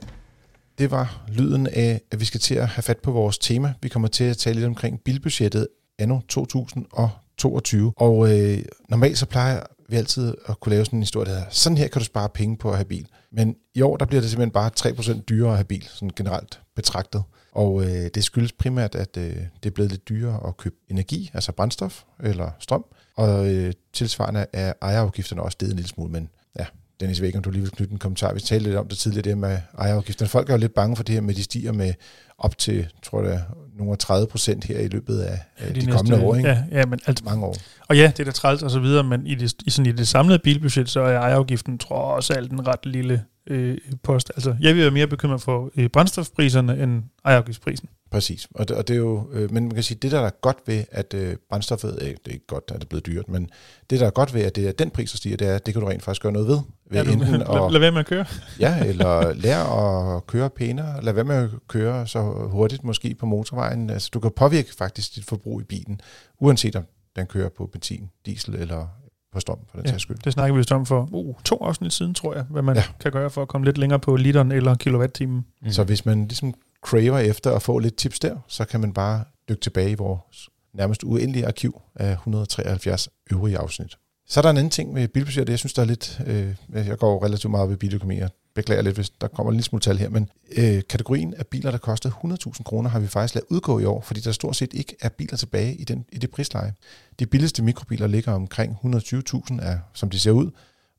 det 0.78 0.92
var 0.92 1.26
lyden 1.28 1.68
af, 1.68 2.02
at 2.12 2.20
vi 2.20 2.26
skal 2.26 2.40
til 2.40 2.56
at 2.56 2.68
have 2.68 2.84
fat 2.84 2.98
på 2.98 3.12
vores 3.12 3.38
tema. 3.38 3.74
Vi 3.82 3.90
kommer 3.90 4.08
til 4.08 4.24
at 4.24 4.38
tale 4.38 4.56
lidt 4.56 4.68
omkring 4.68 5.02
bilbudgettet 5.02 5.68
anno 6.00 6.20
2022. 6.30 7.94
Og 7.98 8.32
øh, 8.32 8.60
normalt 8.90 9.18
så 9.18 9.26
plejer 9.26 9.64
vi 9.90 9.96
altid 9.96 10.34
at 10.46 10.60
kunne 10.60 10.70
lave 10.76 10.86
sådan 10.86 10.98
en 10.98 11.04
historie, 11.04 11.26
der 11.26 11.32
hedder, 11.32 11.50
sådan 11.50 11.78
her 11.78 11.88
kan 11.88 12.00
du 12.00 12.06
spare 12.06 12.30
penge 12.30 12.58
på 12.58 12.70
at 12.70 12.76
have 12.76 12.86
bil. 12.86 13.08
Men 13.32 13.56
i 13.76 13.82
år, 13.82 13.98
der 13.98 14.06
bliver 14.06 14.22
det 14.22 14.30
simpelthen 14.30 14.52
bare 14.52 14.72
3% 14.80 15.22
dyrere 15.22 15.52
at 15.52 15.58
have 15.58 15.66
bil, 15.66 15.88
sådan 15.90 16.12
generelt 16.16 16.62
betragtet. 16.76 17.24
Og 17.52 17.84
øh, 17.84 18.10
det 18.16 18.24
skyldes 18.24 18.52
primært, 18.54 18.96
at 18.96 19.18
øh, 19.18 19.36
det 19.64 19.70
er 19.70 19.74
blevet 19.74 19.92
lidt 19.92 20.10
dyrere 20.10 20.48
at 20.48 20.58
købe 20.58 20.76
energi, 20.90 21.32
altså 21.34 21.52
brændstof 21.52 22.04
eller 22.24 22.52
strøm. 22.60 22.86
Og 23.16 23.54
øh, 23.54 23.74
tilsvarende 23.94 24.46
er 24.54 24.74
ejerafgifterne 24.82 25.42
også 25.42 25.56
steget 25.56 25.72
en 25.72 25.76
lille 25.76 25.90
smule, 25.90 26.12
men 26.12 26.30
ja, 26.60 26.66
Dennis, 27.00 27.20
jeg 27.20 27.28
ikke, 27.28 27.38
om 27.38 27.44
du 27.44 27.50
lige 27.50 27.62
vil 27.62 27.72
knytte 27.72 27.92
en 27.92 28.00
kommentar. 28.00 28.34
Vi 28.34 28.40
talte 28.40 28.66
lidt 28.66 28.78
om 28.78 28.88
det 28.88 28.98
tidligere, 28.98 29.24
det 29.24 29.38
med 29.38 29.58
ejerafgifterne. 29.78 30.30
Folk 30.30 30.50
er 30.50 30.54
jo 30.54 30.60
lidt 30.60 30.74
bange 30.74 30.96
for 30.96 31.04
det 31.04 31.14
her 31.16 31.22
med, 31.22 31.30
at 31.30 31.36
de 31.36 31.44
stiger 31.44 31.72
med 31.72 31.94
op 32.38 32.58
til, 32.58 32.88
tror 33.04 33.24
jeg, 33.24 33.42
nogle 33.78 33.92
af 33.92 33.98
30 33.98 34.28
procent 34.28 34.64
her 34.64 34.80
i 34.80 34.88
løbet 34.88 35.20
af 35.20 35.40
ja, 35.62 35.70
de, 35.70 35.82
de 35.82 35.92
kommende 35.92 36.26
år. 36.26 36.36
Ikke? 36.36 36.50
Ja, 36.50 36.64
ja, 36.72 36.86
men 36.86 37.00
altså, 37.08 37.26
Mange 37.26 37.46
år. 37.46 37.56
og 37.88 37.98
ja, 37.98 38.12
det 38.18 38.20
er 38.20 38.24
da 38.24 38.32
træls 38.32 38.64
og 38.64 38.72
så 38.72 38.80
videre, 38.80 39.04
men 39.04 39.28
i 39.28 39.36
det, 39.36 39.54
i, 39.66 39.70
sådan, 39.70 39.92
i 39.92 39.92
det 39.92 40.08
samlede 40.08 40.40
bilbudget, 40.40 40.90
så 40.90 41.00
er 41.00 41.20
ejerafgiften 41.20 41.78
trods 41.78 42.30
alt 42.30 42.52
en 42.52 42.68
ret 42.68 42.86
lille 42.86 43.24
øh, 43.48 43.78
post. 44.04 44.32
Altså, 44.36 44.56
jeg 44.62 44.76
vil 44.76 44.82
være 44.82 44.92
mere 44.92 45.08
bekymret 45.08 45.42
for 45.42 45.72
øh, 45.76 45.90
brændstofpriserne 45.90 46.84
end 46.84 47.04
ejerafgiftsprisen. 47.26 47.90
Præcis. 48.16 48.48
Og 48.56 48.68
det, 48.68 48.78
og 48.78 48.88
det 48.88 48.94
er 48.94 48.98
jo, 48.98 49.30
øh, 49.34 49.52
men 49.52 49.64
man 49.64 49.72
kan 49.74 49.84
sige, 49.84 49.98
det 50.02 50.12
der 50.12 50.20
er 50.20 50.30
godt 50.42 50.58
ved, 50.66 50.84
at 50.92 51.14
øh, 51.14 51.36
brændstoffet, 51.50 51.98
øh, 52.02 52.08
det 52.08 52.20
er 52.26 52.32
ikke 52.32 52.48
godt, 52.48 52.64
at 52.68 52.76
det 52.76 52.84
er 52.84 52.88
blevet 52.88 53.06
dyrt, 53.06 53.30
men 53.30 53.50
det 53.90 54.00
der 54.00 54.06
er 54.06 54.12
godt 54.12 54.34
ved, 54.34 54.42
at 54.42 54.56
det 54.56 54.68
er 54.68 54.72
den 54.72 54.90
pris, 54.90 55.12
der 55.12 55.18
stiger, 55.18 55.38
det 55.38 55.48
er, 55.48 55.58
det 55.58 55.74
kan 55.74 55.82
du 55.82 55.88
rent 55.90 56.04
faktisk 56.04 56.22
gøre 56.22 56.32
noget 56.32 56.48
ved. 56.48 56.60
ved 56.90 56.98
Ja, 57.00 57.04
du, 57.04 57.12
enten 57.12 57.28
lad, 57.40 57.72
lad 57.72 57.80
være 57.80 57.92
med 57.92 58.00
at 58.00 58.06
køre. 58.06 58.26
ja, 58.60 58.86
eller 58.86 59.34
lære 59.34 60.16
at 60.16 60.28
køre 60.28 60.50
pænere, 60.50 61.04
lad 61.04 61.14
være 61.14 61.24
med 61.24 61.36
at 61.36 61.50
køre 61.68 62.08
så 62.08 62.22
hurtigt 62.52 62.84
måske 62.84 63.16
på 63.20 63.26
motorvejen. 63.26 63.90
Altså, 63.90 64.10
du 64.14 64.20
kan 64.20 64.32
påvirke 64.36 64.74
faktisk 64.78 65.16
dit 65.16 65.26
forbrug 65.26 65.62
i 65.62 65.64
bilen, 65.64 66.02
uanset 66.40 66.76
om 66.76 66.84
den 67.16 67.26
kører 67.28 67.50
på 67.50 67.66
benzin, 67.66 68.10
diesel 68.26 68.56
eller 68.56 68.88
på 69.34 69.40
strøm, 69.40 69.58
for 69.70 69.78
den 69.78 69.86
Ja, 69.86 69.92
sags 69.92 70.02
skyld. 70.02 70.18
Det 70.24 70.34
snakker 70.34 70.54
vi 70.54 70.58
vist 70.58 70.72
om 70.72 70.86
for 70.86 71.10
uh, 71.12 71.36
to 71.46 71.58
afsnit 71.62 71.94
siden, 71.94 72.14
tror 72.14 72.36
jeg, 72.36 72.44
hvad 72.50 72.62
man 72.62 72.76
Ja. 72.76 72.84
kan 73.00 73.12
gøre 73.12 73.30
for 73.30 73.42
at 73.42 73.48
komme 73.48 73.66
lidt 73.66 73.78
længere 73.78 74.00
på 74.00 74.16
literen 74.16 74.52
eller 74.52 74.76
kilowatt-timen. 74.76 75.46
Mm. 75.62 75.72
Så 75.72 75.84
hvis 75.84 76.06
man 76.06 76.28
ligesom 76.28 76.54
craver 76.86 77.20
efter 77.20 77.52
at 77.52 77.62
få 77.62 77.80
lidt 77.80 77.96
tips 77.96 78.20
der, 78.20 78.36
så 78.48 78.66
kan 78.66 78.80
man 78.80 78.94
bare 78.94 79.24
dykke 79.50 79.62
tilbage 79.62 79.92
i 79.92 79.96
vores 79.96 80.50
nærmest 80.74 81.04
uendelige 81.04 81.48
arkiv 81.48 81.82
af 81.96 82.12
173 82.12 83.10
øvrige 83.32 83.58
afsnit. 83.58 83.98
Så 84.28 84.40
er 84.40 84.42
der 84.42 84.50
en 84.50 84.58
anden 84.58 84.72
ting 84.72 84.94
med 84.94 85.08
bilbudgetter, 85.08 85.52
Jeg 85.52 85.60
synes, 85.60 85.74
der 85.74 85.82
er 85.82 85.86
lidt... 85.86 86.22
Øh, 86.28 86.56
jeg 86.74 86.98
går 86.98 87.26
relativt 87.26 87.52
meget 87.52 87.70
ved 87.70 87.78
biløkonomi, 87.78 88.18
jeg 88.18 88.30
beklager 88.56 88.82
lidt, 88.82 88.96
hvis 88.96 89.10
der 89.10 89.28
kommer 89.28 89.52
en 89.52 89.56
lille 89.56 89.66
smule 89.66 89.82
tal 89.82 89.98
her, 89.98 90.10
men 90.10 90.30
øh, 90.58 90.82
kategorien 90.90 91.34
af 91.34 91.48
biler, 91.48 91.72
der 91.72 91.78
kostede 91.78 92.14
100.000 92.24 92.64
kroner, 92.64 92.90
har 92.90 93.00
vi 93.00 93.08
faktisk 93.08 93.36
lavet 93.36 93.46
udgå 93.50 93.80
i 93.80 93.86
år, 93.86 94.02
fordi 94.02 94.20
der 94.20 94.32
stort 94.32 94.56
set 94.56 94.74
ikke 94.74 94.96
er 95.02 95.10
biler 95.10 95.38
tilbage 95.38 95.76
i, 95.76 95.84
den, 95.84 96.06
i 96.12 96.18
det 96.18 96.32
prisleje. 96.32 96.74
De 97.20 97.26
billigste 97.26 97.64
mikrobiler 97.64 98.08
ligger 98.08 98.32
omkring 98.32 98.78
120.000, 98.86 99.66
er, 99.66 99.78
som 99.94 100.10
de 100.10 100.20
ser 100.20 100.32
ud, 100.32 100.52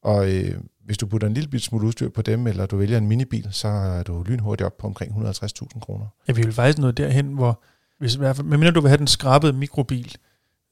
og 0.07 0.33
øh, 0.33 0.55
hvis 0.85 0.99
du 0.99 1.07
putter 1.07 1.27
en 1.29 1.35
lille 1.35 1.49
bit 1.49 1.63
smule 1.63 1.87
udstyr 1.87 2.09
på 2.09 2.23
dem, 2.23 2.47
eller 2.47 2.67
du 2.67 2.77
vælger 2.77 2.99
en 2.99 3.07
minibil, 3.07 3.49
så 3.51 3.69
er 3.69 4.03
du 4.03 4.23
lynhurtigt 4.23 4.67
op 4.67 4.79
på 4.79 4.87
omkring 4.87 5.13
150.000 5.13 5.81
kroner. 5.81 6.07
Ja, 6.29 6.33
vi 6.33 6.43
vil 6.43 6.53
faktisk 6.53 6.79
noget 6.79 6.97
derhen, 6.97 7.27
hvor, 7.27 7.63
hvis, 7.99 8.15
i 8.15 8.19
hvert 8.19 8.37
fald, 8.37 8.47
medmindre 8.47 8.73
du 8.73 8.81
vil 8.81 8.89
have 8.89 8.99
den 8.99 9.07
skrabede 9.07 9.53
mikrobil, 9.53 10.17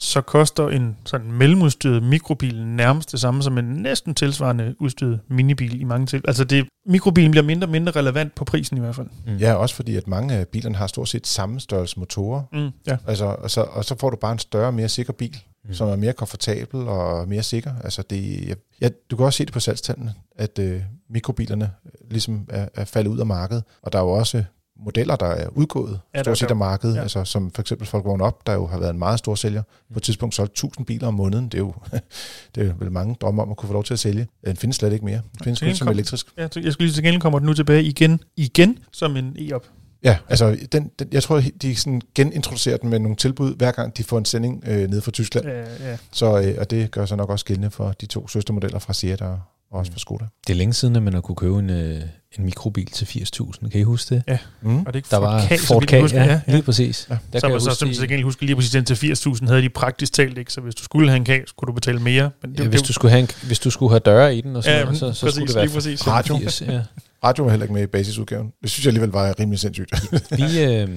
så 0.01 0.21
koster 0.21 0.69
en 0.69 0.97
sådan 1.05 1.33
mellemudstyret 1.33 2.03
mikrobil 2.03 2.67
nærmest 2.67 3.13
det 3.13 3.21
samme 3.21 3.43
som 3.43 3.59
en 3.59 3.65
næsten 3.65 4.15
tilsvarende 4.15 4.75
udstyret 4.81 5.21
minibil 5.29 5.81
i 5.81 5.85
mange 5.85 6.07
til. 6.07 6.23
Altså 6.29 6.45
det, 6.45 6.67
mikrobilen 6.87 7.31
bliver 7.31 7.45
mindre 7.45 7.67
og 7.67 7.71
mindre 7.71 7.93
relevant 7.93 8.35
på 8.35 8.45
prisen 8.45 8.77
i 8.77 8.81
hvert 8.81 8.95
fald. 8.95 9.07
Mm. 9.27 9.37
Ja, 9.37 9.55
også 9.55 9.75
fordi, 9.75 9.97
at 9.97 10.09
mange 10.09 10.35
af 10.35 10.49
bilerne 10.49 10.75
har 10.77 10.87
stort 10.87 11.09
set 11.09 11.27
samme 11.27 11.61
størrelse 11.61 11.99
motorer, 11.99 12.43
Mm, 12.53 12.71
ja. 12.87 12.97
altså, 13.07 13.25
og, 13.25 13.51
så, 13.51 13.61
og 13.61 13.85
så 13.85 13.97
får 14.01 14.11
du 14.11 14.17
bare 14.17 14.33
en 14.33 14.39
større, 14.39 14.73
mere 14.73 14.89
sikker 14.89 15.13
bil, 15.13 15.37
Mm. 15.65 15.69
mm. 15.69 15.75
som 15.75 15.89
er 15.89 15.97
mere 15.97 16.13
komfortabel 16.13 16.89
og 16.89 17.29
mere 17.29 17.43
sikker. 17.43 17.73
Altså 17.85 18.03
det, 18.03 18.49
jeg, 18.49 18.57
ja, 18.81 18.89
du 19.11 19.17
kan 19.17 19.27
også 19.27 19.37
se 19.37 19.45
det 19.45 19.53
på 19.53 19.61
salgstallene, 19.61 20.15
at 20.37 20.59
øh, 20.59 20.83
mikrobilerne 21.11 21.71
øh, 21.87 22.11
ligesom 22.11 22.47
er, 22.49 22.69
er 22.75 22.85
faldet 22.85 23.11
ud 23.11 23.19
af 23.19 23.27
markedet, 23.27 23.65
og 23.83 23.93
der 23.93 23.99
er 23.99 24.03
jo 24.03 24.11
også 24.11 24.45
modeller, 24.77 25.17
der 25.17 25.27
er 25.27 25.49
udgået 25.49 26.01
Ja, 26.15 26.23
stort 26.23 26.39
set 26.39 26.51
af 26.51 26.57
markedet, 26.57 26.97
ja. 26.97 27.03
altså 27.03 27.25
som 27.25 27.51
for 27.51 27.63
eksempel 27.63 27.87
Folk 27.87 28.05
Vågn 28.05 28.21
Op, 28.21 28.47
der 28.47 28.53
jo 28.53 28.67
har 28.67 28.79
været 28.79 28.91
en 28.91 28.99
meget 28.99 29.19
stor 29.19 29.35
sælger. 29.35 29.63
På 29.93 29.99
et 29.99 30.03
tidspunkt 30.03 30.35
solgt 30.35 30.53
1000 30.53 30.87
biler 30.87 31.07
om 31.07 31.15
måneden. 31.15 31.45
Det 31.45 31.55
er 31.55 31.59
jo 31.59 31.75
det 32.55 32.69
er 32.69 32.75
vel 32.75 32.93
mange 32.93 33.17
drømme 33.21 33.43
om 33.43 33.51
at 33.51 33.57
kunne 33.57 33.67
få 33.67 33.73
lov 33.73 33.85
til 33.85 33.93
at 33.93 33.99
sælge. 33.99 34.29
Den 34.47 34.57
findes 34.57 34.77
slet 34.77 34.93
ikke 34.93 35.05
mere. 35.05 35.21
Den 35.33 35.45
findes 35.45 35.61
kun 35.61 35.75
som 35.75 35.89
elektrisk. 35.89 36.27
Ja, 36.37 36.43
jeg 36.43 36.51
skulle 36.73 36.87
lige 36.87 36.93
til 36.93 37.03
gengæld 37.03 37.21
kommer 37.21 37.39
den 37.39 37.47
nu 37.47 37.55
tilbage 37.55 37.83
igen, 37.83 38.21
igen 38.37 38.79
som 38.93 39.17
en 39.17 39.37
e-op. 39.39 39.67
Ja, 40.05 40.17
altså 40.29 40.57
den, 40.73 40.91
den, 40.99 41.09
jeg 41.13 41.23
tror, 41.23 41.43
de 41.63 41.77
sådan 41.77 42.01
genintroducerer 42.15 42.77
den 42.77 42.91
med 42.91 42.99
nogle 42.99 43.17
tilbud, 43.17 43.57
hver 43.57 43.71
gang 43.73 43.97
de 43.97 44.05
får 44.05 44.19
en 44.19 44.25
sending 44.25 44.65
øh, 44.67 44.91
nede 44.91 45.03
fra 45.03 45.11
Tyskland. 45.11 45.47
Ja, 45.47 45.91
ja. 45.91 45.97
Så, 46.13 46.41
øh, 46.41 46.55
og 46.59 46.71
det 46.71 46.91
gør 46.91 47.07
sig 47.07 47.17
nok 47.17 47.31
også 47.31 47.45
gældende 47.45 47.71
for 47.71 47.93
de 48.01 48.07
to 48.07 48.29
søstermodeller 48.29 48.79
fra 48.79 48.93
Seat 48.93 49.21
og, 49.23 49.41
og 49.71 49.79
også 49.79 49.93
fra 49.93 49.99
Skoda. 49.99 50.25
Det 50.47 50.53
er 50.53 50.57
længe 50.57 50.75
siden, 50.75 50.97
at 50.97 51.03
man 51.03 51.15
har 51.15 51.21
kunne 51.21 51.37
købe 51.37 51.59
en, 51.59 51.71
øh, 51.71 52.01
en 52.39 52.45
mikrobil 52.45 52.87
til 52.87 53.05
80.000. 53.05 53.69
Kan 53.69 53.81
I 53.81 53.83
huske 53.83 54.15
det? 54.15 54.39
Mm. 54.63 54.79
Og 54.79 54.87
det 54.87 54.93
er 54.93 54.97
ikke 54.97 55.09
Der 55.11 55.17
var 55.17 55.41
så 55.41 55.67
Ford 55.67 55.93
jeg 55.93 56.01
husker. 56.01 56.21
ja, 56.21 56.27
ja, 56.27 56.41
ja. 56.47 56.53
lige 56.53 56.63
præcis. 56.63 57.07
Ja. 57.11 57.17
Der 57.33 57.39
så, 57.39 57.47
kan 57.47 57.53
jeg 57.53 57.61
så, 57.61 57.69
huske, 57.69 57.79
som 57.79 57.89
til 57.89 57.99
gengæld 58.01 58.23
huske 58.23 58.43
lige 58.47 58.57
præcis 58.57 58.71
den 58.73 58.85
til 58.85 58.95
80.000 58.95 59.47
havde 59.47 59.63
de 59.63 59.69
praktisk 59.69 60.13
talt 60.13 60.39
ikke, 60.39 60.53
så 60.53 60.61
hvis 60.61 60.75
du 60.75 60.85
skulle 60.85 61.09
have 61.11 61.17
en 61.17 61.25
K, 61.25 61.49
skulle 61.49 61.69
du 61.69 61.73
betale 61.73 61.99
mere. 62.01 62.31
Men 62.43 62.53
det, 62.53 62.61
ja, 62.61 62.69
hvis, 62.69 62.83
du 62.83 62.93
skulle 62.93 63.11
have 63.11 63.21
en, 63.21 63.29
hvis 63.47 63.59
du 63.59 63.71
skulle 63.71 63.91
have 63.91 64.01
døre 64.01 64.37
i 64.37 64.41
den, 64.41 64.57
og 64.57 64.65
sådan 64.65 64.79
Ja, 64.79 64.85
noget, 64.85 64.99
så, 64.99 65.13
så 65.13 65.27
præcis, 65.27 65.35
skulle 65.35 65.47
det 65.49 65.55
være 65.55 65.65
lige 65.65 65.75
præcis. 65.75 66.07
Radio. 66.07 66.35
85, 66.35 66.63
ja. 66.63 66.81
Radio 67.25 67.45
var 67.45 67.51
heller 67.51 67.65
ikke 67.65 67.75
med 67.75 67.83
i 67.83 67.87
basisudgaven. 67.87 68.53
Det 68.63 68.71
synes 68.71 68.85
jeg 68.87 68.91
alligevel 68.91 69.11
var 69.11 69.35
rimelig 69.41 69.59
sindssygt. 69.59 69.91
Vi, 70.31 70.43
øh, 70.43 70.89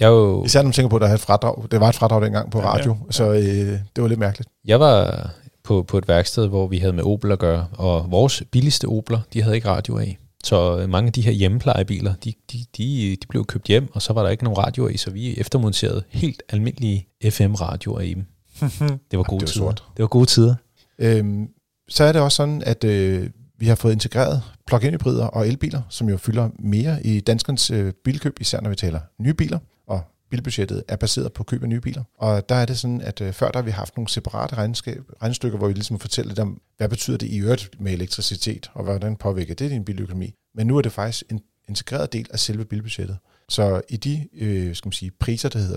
jeg, 0.00 0.08
jo, 0.08 0.44
Især 0.44 0.60
når 0.62 0.64
man 0.64 0.72
tænker 0.72 0.88
på, 0.88 0.96
at 0.96 1.02
der 1.02 1.08
er 1.08 1.14
et 1.14 1.20
fradrag. 1.20 1.64
Det 1.70 1.80
var 1.80 1.88
et 1.88 1.94
fradrag 1.94 2.22
dengang 2.22 2.50
på 2.50 2.60
radio, 2.60 2.92
ja, 2.92 2.98
ja. 3.06 3.12
så 3.12 3.32
øh, 3.32 3.78
det 3.96 4.02
var 4.02 4.08
lidt 4.08 4.20
mærkeligt. 4.20 4.50
jeg 4.64 4.80
var 4.80 5.30
på, 5.64 5.82
på 5.82 5.98
et 5.98 6.08
værksted, 6.08 6.46
hvor 6.46 6.66
vi 6.66 6.78
havde 6.78 6.92
med 6.92 7.04
Opel 7.04 7.32
at 7.32 7.38
gøre, 7.38 7.66
og 7.72 8.06
vores 8.10 8.42
billigste 8.50 8.88
Opler, 8.88 9.20
de 9.32 9.42
havde 9.42 9.56
ikke 9.56 9.68
radio 9.68 9.98
af. 9.98 10.18
Så 10.44 10.78
øh, 10.78 10.88
mange 10.88 11.06
af 11.06 11.12
de 11.12 11.22
her 11.22 11.32
hjemmeplejebiler, 11.32 12.14
de, 12.24 12.32
de, 12.52 12.58
de, 12.76 13.16
de 13.22 13.26
blev 13.28 13.44
købt 13.44 13.66
hjem, 13.66 13.88
og 13.92 14.02
så 14.02 14.12
var 14.12 14.22
der 14.22 14.30
ikke 14.30 14.44
nogen 14.44 14.58
radioer 14.58 14.88
i, 14.88 14.96
så 14.96 15.10
vi 15.10 15.38
eftermonterede 15.38 16.02
helt 16.08 16.42
almindelige 16.48 17.06
FM-radioer 17.30 18.00
i 18.00 18.14
dem. 18.14 18.24
Det 19.10 19.18
var 19.18 19.22
gode 19.22 19.40
var 19.40 19.46
tider. 19.46 19.64
sort. 19.64 19.84
Det 19.96 20.02
var 20.02 20.08
gode 20.08 20.26
tider. 20.26 20.54
Øhm, 20.98 21.48
så 21.88 22.04
er 22.04 22.12
det 22.12 22.22
også 22.22 22.36
sådan, 22.36 22.62
at 22.66 22.84
øh, 22.84 23.30
vi 23.58 23.66
har 23.66 23.74
fået 23.74 23.92
integreret 23.92 24.42
plug-in 24.66 24.92
hybrider 24.92 25.26
og 25.26 25.48
elbiler, 25.48 25.82
som 25.88 26.08
jo 26.08 26.16
fylder 26.16 26.50
mere 26.58 27.06
i 27.06 27.20
danskernes 27.20 27.70
øh, 27.70 27.92
bilkøb, 28.04 28.40
især 28.40 28.60
når 28.60 28.70
vi 28.70 28.76
taler 28.76 29.00
nye 29.18 29.34
biler, 29.34 29.58
og 29.86 30.02
bilbudgettet 30.30 30.82
er 30.88 30.96
baseret 30.96 31.32
på 31.32 31.44
køb 31.44 31.62
af 31.62 31.68
nye 31.68 31.80
biler. 31.80 32.02
Og 32.18 32.48
der 32.48 32.54
er 32.54 32.66
det 32.66 32.78
sådan, 32.78 33.00
at 33.00 33.20
øh, 33.20 33.32
før 33.32 33.50
der 33.50 33.58
har 33.58 33.64
vi 33.64 33.70
haft 33.70 33.96
nogle 33.96 34.08
separate 34.08 34.54
regnskab, 34.56 35.02
regnestykker, 35.22 35.58
hvor 35.58 35.68
vi 35.68 35.72
ligesom 35.72 35.98
fortæller 35.98 36.28
lidt 36.28 36.38
om, 36.38 36.60
hvad 36.76 36.88
betyder 36.88 37.16
det 37.16 37.26
i 37.26 37.38
øvrigt 37.38 37.80
med 37.80 37.92
elektricitet, 37.92 38.70
og 38.74 38.84
hvordan 38.84 39.16
påvirker 39.16 39.54
det 39.54 39.70
din 39.70 39.84
biløkonomi. 39.84 40.34
Men 40.54 40.66
nu 40.66 40.76
er 40.78 40.82
det 40.82 40.92
faktisk 40.92 41.24
en 41.30 41.40
integreret 41.68 42.12
del 42.12 42.26
af 42.30 42.38
selve 42.38 42.64
bilbudgettet. 42.64 43.18
Så 43.48 43.80
i 43.88 43.96
de 43.96 44.28
øh, 44.34 44.74
skal 44.74 44.86
man 44.86 44.92
sige, 44.92 45.10
priser, 45.10 45.48
der 45.48 45.58
hedder 45.58 45.76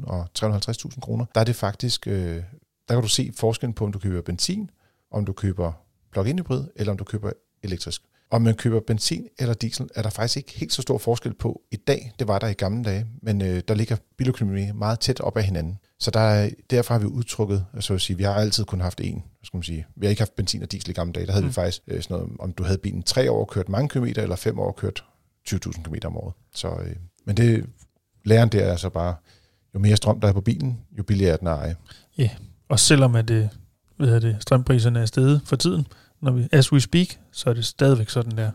275.000 0.00 0.06
og 0.06 0.28
350.000 0.38 1.00
kroner, 1.00 1.24
der 1.34 1.40
er 1.40 1.44
det 1.44 1.56
faktisk, 1.56 2.06
øh, 2.06 2.42
der 2.88 2.94
kan 2.94 3.02
du 3.02 3.08
se 3.08 3.32
forskellen 3.36 3.74
på, 3.74 3.84
om 3.84 3.92
du 3.92 3.98
køber 3.98 4.22
benzin, 4.22 4.70
om 5.10 5.24
du 5.24 5.32
køber 5.32 5.72
plug-in 6.12 6.38
hybrid, 6.38 6.64
eller 6.76 6.90
om 6.92 6.98
du 6.98 7.04
køber 7.04 7.30
elektrisk. 7.62 8.02
Om 8.30 8.42
man 8.42 8.54
køber 8.54 8.80
benzin 8.80 9.26
eller 9.38 9.54
diesel, 9.54 9.88
er 9.94 10.02
der 10.02 10.10
faktisk 10.10 10.36
ikke 10.36 10.52
helt 10.52 10.72
så 10.72 10.82
stor 10.82 10.98
forskel 10.98 11.34
på 11.34 11.62
i 11.72 11.76
dag. 11.76 12.12
Det 12.18 12.28
var 12.28 12.38
der 12.38 12.46
i 12.46 12.52
gamle 12.52 12.84
dage, 12.84 13.06
men 13.22 13.42
øh, 13.42 13.62
der 13.68 13.74
ligger 13.74 13.96
biløkonomi 14.16 14.72
meget 14.74 15.00
tæt 15.00 15.20
op 15.20 15.36
ad 15.36 15.42
hinanden. 15.42 15.78
Så 15.98 16.10
der 16.10 16.20
er, 16.20 16.50
derfor 16.70 16.94
har 16.94 16.98
vi 16.98 17.06
udtrukket, 17.06 17.66
altså 17.74 17.94
at 17.94 18.00
sige, 18.00 18.16
vi 18.16 18.22
har 18.22 18.34
altid 18.34 18.64
kun 18.64 18.80
haft 18.80 19.00
en, 19.00 19.24
skal 19.42 19.56
man 19.56 19.62
sige. 19.62 19.86
Vi 19.96 20.06
har 20.06 20.10
ikke 20.10 20.20
haft 20.20 20.36
benzin 20.36 20.62
og 20.62 20.72
diesel 20.72 20.90
i 20.90 20.92
gamle 20.92 21.12
dage. 21.12 21.26
Der 21.26 21.32
havde 21.32 21.44
mm. 21.44 21.48
vi 21.48 21.52
faktisk 21.52 21.82
øh, 21.86 22.02
sådan 22.02 22.16
noget, 22.16 22.32
om 22.38 22.52
du 22.52 22.62
havde 22.62 22.78
bilen 22.78 23.02
tre 23.02 23.30
år 23.30 23.44
kørt 23.44 23.68
mange 23.68 23.88
kilometer, 23.88 24.22
eller 24.22 24.36
fem 24.36 24.58
år 24.58 24.72
kørt 24.72 25.04
20.000 25.48 25.82
km 25.82 25.94
om 26.04 26.16
året. 26.16 26.34
Så, 26.54 26.68
øh, 26.68 26.96
men 27.24 27.36
det, 27.36 27.66
læren 28.24 28.48
der 28.48 28.64
er 28.64 28.70
altså 28.70 28.90
bare, 28.90 29.14
jo 29.74 29.78
mere 29.78 29.96
strøm 29.96 30.20
der 30.20 30.28
er 30.28 30.32
på 30.32 30.40
bilen, 30.40 30.80
jo 30.98 31.02
billigere 31.02 31.32
er 31.32 31.36
den 31.36 31.48
at 31.48 31.54
eje. 31.54 31.76
Og 32.68 32.80
selvom 32.80 33.14
at 33.14 33.28
det, 33.28 33.50
hvad 33.96 34.06
hedder 34.06 34.32
det, 34.32 34.42
strømpriserne 34.42 35.00
er 35.00 35.06
steget 35.06 35.40
for 35.44 35.56
tiden, 35.56 35.86
når 36.22 36.32
vi, 36.32 36.48
as 36.52 36.72
we 36.72 36.80
speak, 36.80 37.08
så 37.32 37.50
er 37.50 37.54
det 37.54 37.64
stadigvæk 37.64 38.10
sådan 38.10 38.36
der. 38.36 38.50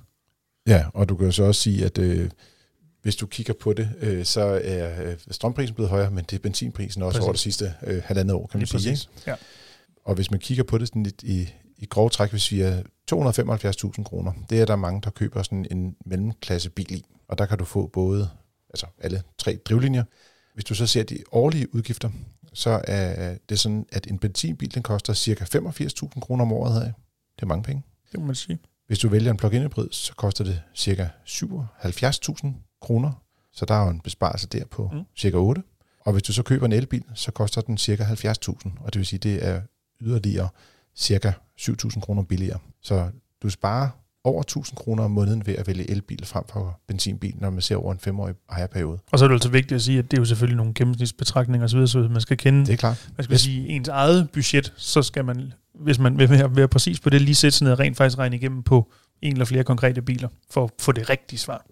Ja, 0.67 0.86
og 0.93 1.10
du 1.10 1.15
kan 1.15 1.25
jo 1.25 1.31
så 1.31 1.43
også 1.43 1.62
sige, 1.62 1.86
at 1.86 1.98
øh, 1.98 2.29
hvis 3.01 3.15
du 3.15 3.27
kigger 3.27 3.53
på 3.53 3.74
det, 3.74 3.89
øh, 4.01 4.25
så 4.25 4.41
er 4.63 5.03
øh, 5.03 5.17
strømprisen 5.31 5.75
blevet 5.75 5.89
højere, 5.89 6.12
men 6.12 6.25
det 6.29 6.36
er 6.36 6.39
benzinprisen 6.39 7.03
også 7.03 7.15
Præcis. 7.17 7.24
over 7.24 7.33
det 7.33 7.39
sidste 7.39 7.74
øh, 7.83 8.01
halvandet 8.05 8.36
år, 8.36 8.48
kan 8.48 8.60
man 8.60 8.67
sige. 8.67 8.91
Ikke? 8.91 9.07
Ja. 9.27 9.36
Og 10.05 10.15
hvis 10.15 10.31
man 10.31 10.39
kigger 10.39 10.63
på 10.63 10.77
det 10.77 10.88
sådan 10.88 11.03
lidt 11.03 11.24
i, 11.24 11.50
i 11.77 11.86
grove 11.86 12.10
træk, 12.10 12.29
hvis 12.29 12.51
vi 12.51 12.62
er 12.62 12.81
275.000 13.13 14.03
kroner, 14.03 14.31
det 14.50 14.62
er 14.62 14.65
der 14.65 14.75
mange, 14.75 15.01
der 15.01 15.10
køber 15.10 15.43
sådan 15.43 15.65
en 15.71 15.95
mellemklasse 16.05 16.69
bil 16.69 16.91
i. 16.91 17.05
Og 17.27 17.38
der 17.38 17.45
kan 17.45 17.57
du 17.57 17.65
få 17.65 17.88
både, 17.88 18.29
altså 18.69 18.86
alle 19.00 19.24
tre 19.38 19.57
drivlinjer. 19.65 20.03
Hvis 20.53 20.65
du 20.65 20.75
så 20.75 20.88
ser 20.88 21.03
de 21.03 21.17
årlige 21.31 21.75
udgifter, 21.75 22.10
så 22.53 22.81
er 22.88 23.38
det 23.50 23.60
sådan, 23.60 23.86
at 23.91 24.08
en 24.08 24.20
benzinbil, 24.20 24.74
den 24.75 24.84
koster 24.84 25.13
cirka 25.13 25.43
85.000 25.58 26.20
kroner 26.20 26.46
om 26.46 26.51
året 26.53 26.74
her. 26.74 26.91
Det 27.36 27.41
er 27.41 27.46
mange 27.46 27.63
penge. 27.63 27.84
Det 28.12 28.20
må 28.20 28.25
man 28.25 28.36
sige. 28.36 28.60
Hvis 28.88 29.00
du 29.00 29.10
vælger 29.10 29.31
en 29.31 29.38
plug-in 29.38 29.62
hybrid, 29.62 29.88
så 29.91 30.13
koster 30.15 30.43
det 30.43 30.62
cirka 30.75 31.08
77.000 31.25 32.48
kroner. 32.81 33.12
Så 33.53 33.65
der 33.65 33.74
er 33.74 33.84
jo 33.84 33.89
en 33.89 34.00
besparelse 34.00 34.48
der 34.48 34.65
på 34.65 34.89
Mm. 34.93 35.03
cirka 35.17 35.38
8. 35.38 35.63
Og 36.05 36.12
hvis 36.13 36.24
du 36.24 36.34
så 36.34 36.43
køber 36.43 36.65
en 36.65 36.72
elbil, 36.72 37.03
så 37.15 37.31
koster 37.31 37.62
den 37.62 37.77
cirka 37.77 38.03
70.000. 38.03 38.72
Og 38.79 38.93
det 38.93 39.00
vil 39.00 39.05
sige, 39.05 39.20
det 39.20 39.48
er 39.48 39.62
yderligere 40.01 40.50
cirka 40.96 41.31
7.000 41.58 42.00
kroner 42.01 42.24
billigere. 42.24 42.60
Så 42.81 43.10
du 43.43 43.50
sparer 43.50 43.89
over 44.24 44.44
1.000 44.58 44.75
kroner 44.75 45.04
om 45.04 45.12
måneden 45.12 45.48
ved 45.48 45.56
at 45.56 45.68
vælge 45.68 45.92
elbil 45.92 46.25
frem 46.25 46.44
for 46.50 46.80
benzinbil, 46.88 47.34
når 47.40 47.50
man 47.50 47.62
ser 47.62 47.75
over 47.75 47.92
en 47.92 48.00
femårig 48.00 48.36
ejerperiode. 48.51 49.00
Og 49.12 49.20
så 49.20 49.25
er 49.25 49.30
det 49.30 49.36
altså 49.36 49.50
vigtigt 49.50 49.75
at 49.75 49.82
sige, 49.82 50.00
at 50.00 50.12
det 50.12 50.18
er 50.18 50.22
jo 50.22 50.25
selvfølgelig 50.25 50.58
nogle 50.58 50.74
gennemsnitsbetragtninger 50.74 51.66
osv., 51.66 51.88
så 51.88 51.98
man 51.98 52.22
skal 52.22 52.38
kende 52.38 52.66
Det 52.66 52.74
er 52.74 52.78
klart. 52.78 53.10
hvad 53.16 53.24
skal 53.24 53.34
jeg 53.34 53.40
sige, 53.40 53.68
ens 53.68 53.88
eget 53.88 54.30
budget, 54.34 54.74
så 54.78 55.01
skal 55.01 55.25
man, 55.25 55.54
hvis 55.80 56.00
man 56.00 56.18
vil 56.18 56.30
være, 56.30 56.56
være 56.56 56.68
præcis 56.68 57.00
på 57.00 57.10
det, 57.10 57.22
lige 57.22 57.36
sætte 57.36 57.58
sig 57.58 57.66
ned 57.66 57.72
og 57.72 57.80
rent 57.80 57.98
faktisk 57.98 58.18
regne 58.18 58.36
igennem 58.36 58.63
på 58.63 58.92
en 59.22 59.32
eller 59.32 59.46
flere 59.46 59.63
konkrete 59.63 60.01
biler, 60.01 60.30
for 60.51 60.63
at 60.63 60.70
få 60.80 60.92
det 60.92 61.10
rigtige 61.10 61.40
svar. 61.40 61.66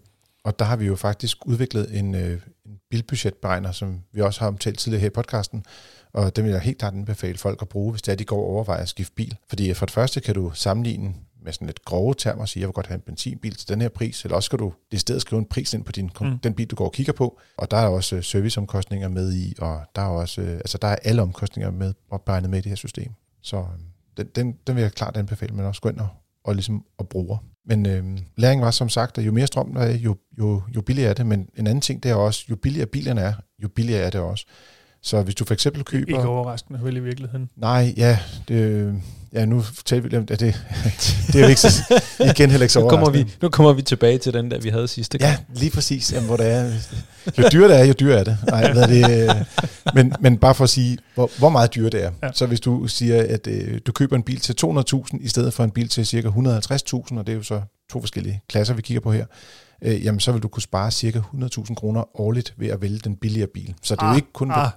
Og 0.43 0.59
der 0.59 0.65
har 0.65 0.75
vi 0.75 0.85
jo 0.85 0.95
faktisk 0.95 1.37
udviklet 1.45 1.99
en, 1.99 2.15
øh, 2.15 2.39
en 2.65 2.77
bilbudgetberegner, 2.91 3.71
som 3.71 3.99
vi 4.13 4.21
også 4.21 4.39
har 4.39 4.47
omtalt 4.47 4.79
tidligere 4.79 5.01
her 5.01 5.07
i 5.07 5.09
podcasten, 5.09 5.63
og 6.13 6.35
den 6.35 6.43
vil 6.43 6.51
jeg 6.51 6.61
helt 6.61 6.77
klart 6.77 6.93
anbefale 6.93 7.37
folk 7.37 7.61
at 7.61 7.69
bruge, 7.69 7.91
hvis 7.91 8.01
det 8.01 8.11
er, 8.11 8.15
de 8.15 8.25
går 8.25 8.37
og 8.37 8.49
overvejer 8.49 8.81
at 8.81 8.89
skifte 8.89 9.13
bil. 9.15 9.37
Fordi 9.49 9.73
for 9.73 9.85
det 9.85 9.93
første 9.93 10.21
kan 10.21 10.35
du 10.35 10.51
sammenligne 10.53 11.13
med 11.43 11.53
sådan 11.53 11.65
lidt 11.65 11.85
grove 11.85 12.13
termer 12.17 12.41
og 12.41 12.49
sige, 12.49 12.61
jeg 12.61 12.67
vil 12.67 12.73
godt 12.73 12.87
have 12.87 12.95
en 12.95 13.01
benzinbil 13.01 13.55
til 13.55 13.69
den 13.69 13.81
her 13.81 13.89
pris, 13.89 14.23
eller 14.23 14.35
også 14.35 14.45
skal 14.45 14.59
du 14.59 14.73
i 14.91 14.97
stedet 14.97 15.21
skrive 15.21 15.39
en 15.39 15.45
pris 15.45 15.73
ind 15.73 15.83
på 15.83 15.91
din, 15.91 16.11
Mm. 16.21 16.39
den 16.39 16.53
bil, 16.53 16.67
du 16.67 16.75
går 16.75 16.85
og 16.85 16.91
kigger 16.93 17.13
på. 17.13 17.39
Og 17.57 17.71
der 17.71 17.77
er 17.77 17.87
også 17.87 18.15
øh, 18.15 18.23
serviceomkostninger 18.23 19.09
med 19.09 19.33
i, 19.33 19.55
og 19.59 19.81
der 19.95 20.01
er 20.01 20.05
også, 20.07 20.41
øh, 20.41 20.53
altså 20.53 20.77
der 20.81 20.87
er 20.87 20.95
alle 21.03 21.21
omkostninger 21.21 21.71
med 21.71 21.93
opregnet 22.09 22.49
med 22.49 22.59
i 22.59 22.61
det 22.61 22.69
her 22.69 22.75
system. 22.75 23.11
Så 23.41 23.57
øh, 23.57 23.63
den, 24.17 24.27
den, 24.35 24.55
den 24.67 24.75
vil 24.75 24.81
jeg 24.81 24.91
klart 24.91 25.17
anbefale, 25.17 25.55
men 25.55 25.65
også 25.65 25.81
gå 25.81 25.89
ind 25.89 25.99
og, 25.99 26.07
og 26.43 26.53
ligesom 26.55 26.85
og 26.97 27.09
bruge. 27.09 27.37
Men 27.65 27.85
øh, 27.85 28.17
læringen 28.37 28.65
var 28.65 28.71
som 28.71 28.89
sagt, 28.89 29.17
at 29.17 29.25
jo 29.25 29.31
mere 29.31 29.47
strøm 29.47 29.73
der 29.73 29.81
er, 29.81 29.97
jo, 29.97 30.15
jo, 30.37 30.61
jo 30.75 30.81
billigere 30.81 31.09
er 31.09 31.13
det. 31.13 31.25
Men 31.25 31.49
en 31.57 31.67
anden 31.67 31.81
ting, 31.81 32.03
det 32.03 32.11
er 32.11 32.15
også, 32.15 32.45
jo 32.49 32.55
billigere 32.55 32.87
bilerne 32.87 33.21
er, 33.21 33.33
jo 33.63 33.67
billigere 33.67 34.01
er 34.01 34.09
det 34.09 34.21
også. 34.21 34.45
Så 35.01 35.21
hvis 35.23 35.35
du 35.35 35.45
for 35.45 35.53
eksempel 35.53 35.83
køber... 35.83 36.17
Ikke 36.17 36.27
overraskende, 36.27 36.83
vel 36.83 36.97
i 36.97 36.99
virkeligheden. 36.99 37.49
Nej, 37.55 37.93
ja, 37.97 38.19
det, 38.47 39.01
ja 39.33 39.45
nu 39.45 39.63
taler 39.85 40.09
vi 40.09 40.17
om, 40.17 40.25
at 40.31 40.39
det, 40.39 40.65
det 41.27 41.35
er 41.35 41.39
jo 41.39 41.47
ikke 41.47 41.61
så, 41.61 42.01
igen 42.19 42.49
heller 42.49 42.63
ikke 42.63 42.73
så 42.73 42.79
Nu 42.79 42.89
kommer, 42.89 43.09
vi, 43.09 43.25
nu 43.41 43.49
kommer 43.49 43.73
vi 43.73 43.81
tilbage 43.81 44.17
til 44.17 44.33
den 44.33 44.51
der, 44.51 44.59
vi 44.59 44.69
havde 44.69 44.87
sidste 44.87 45.17
gang. 45.17 45.31
Ja, 45.31 45.59
lige 45.59 45.71
præcis, 45.71 46.13
jamen, 46.13 46.27
hvor 46.27 46.37
det 46.37 46.51
er. 46.51 46.71
Jo 47.37 47.43
dyrere 47.51 47.69
det 47.69 47.79
er, 47.79 47.83
jo 47.83 47.93
dyrere 47.99 48.19
er 48.19 48.23
det. 48.23 48.37
Nej, 48.47 48.73
hvad 48.73 48.83
er 48.83 48.87
det 48.87 49.29
øh, 49.29 49.35
men, 49.95 50.13
men 50.19 50.37
bare 50.37 50.55
for 50.55 50.63
at 50.63 50.69
sige, 50.69 50.97
hvor, 51.15 51.31
hvor 51.37 51.49
meget 51.49 51.75
dyre 51.75 51.89
det 51.89 52.03
er. 52.03 52.11
Ja. 52.23 52.29
Så 52.33 52.45
hvis 52.45 52.59
du 52.59 52.87
siger, 52.87 53.25
at 53.29 53.47
øh, 53.47 53.79
du 53.85 53.91
køber 53.91 54.15
en 54.15 54.23
bil 54.23 54.39
til 54.39 54.55
200.000 54.63 55.17
i 55.21 55.27
stedet 55.27 55.53
for 55.53 55.63
en 55.63 55.71
bil 55.71 55.89
til 55.89 56.05
cirka 56.05 56.27
150.000, 56.27 57.17
og 57.17 57.27
det 57.27 57.29
er 57.29 57.35
jo 57.35 57.43
så 57.43 57.61
to 57.91 57.99
forskellige 57.99 58.41
klasser, 58.49 58.73
vi 58.73 58.81
kigger 58.81 59.01
på 59.01 59.11
her, 59.11 59.25
øh, 59.81 60.05
jamen 60.05 60.19
så 60.19 60.31
vil 60.31 60.43
du 60.43 60.47
kunne 60.47 60.63
spare 60.63 60.91
cirka 60.91 61.19
100.000 61.19 61.75
kroner 61.75 62.19
årligt 62.19 62.53
ved 62.57 62.67
at 62.67 62.81
vælge 62.81 62.99
den 63.03 63.15
billigere 63.15 63.47
bil. 63.53 63.73
Så 63.83 63.95
det 63.95 64.01
er 64.01 64.09
jo 64.09 64.15
ikke 64.15 64.33
kun... 64.33 64.51
Ah, 64.51 64.69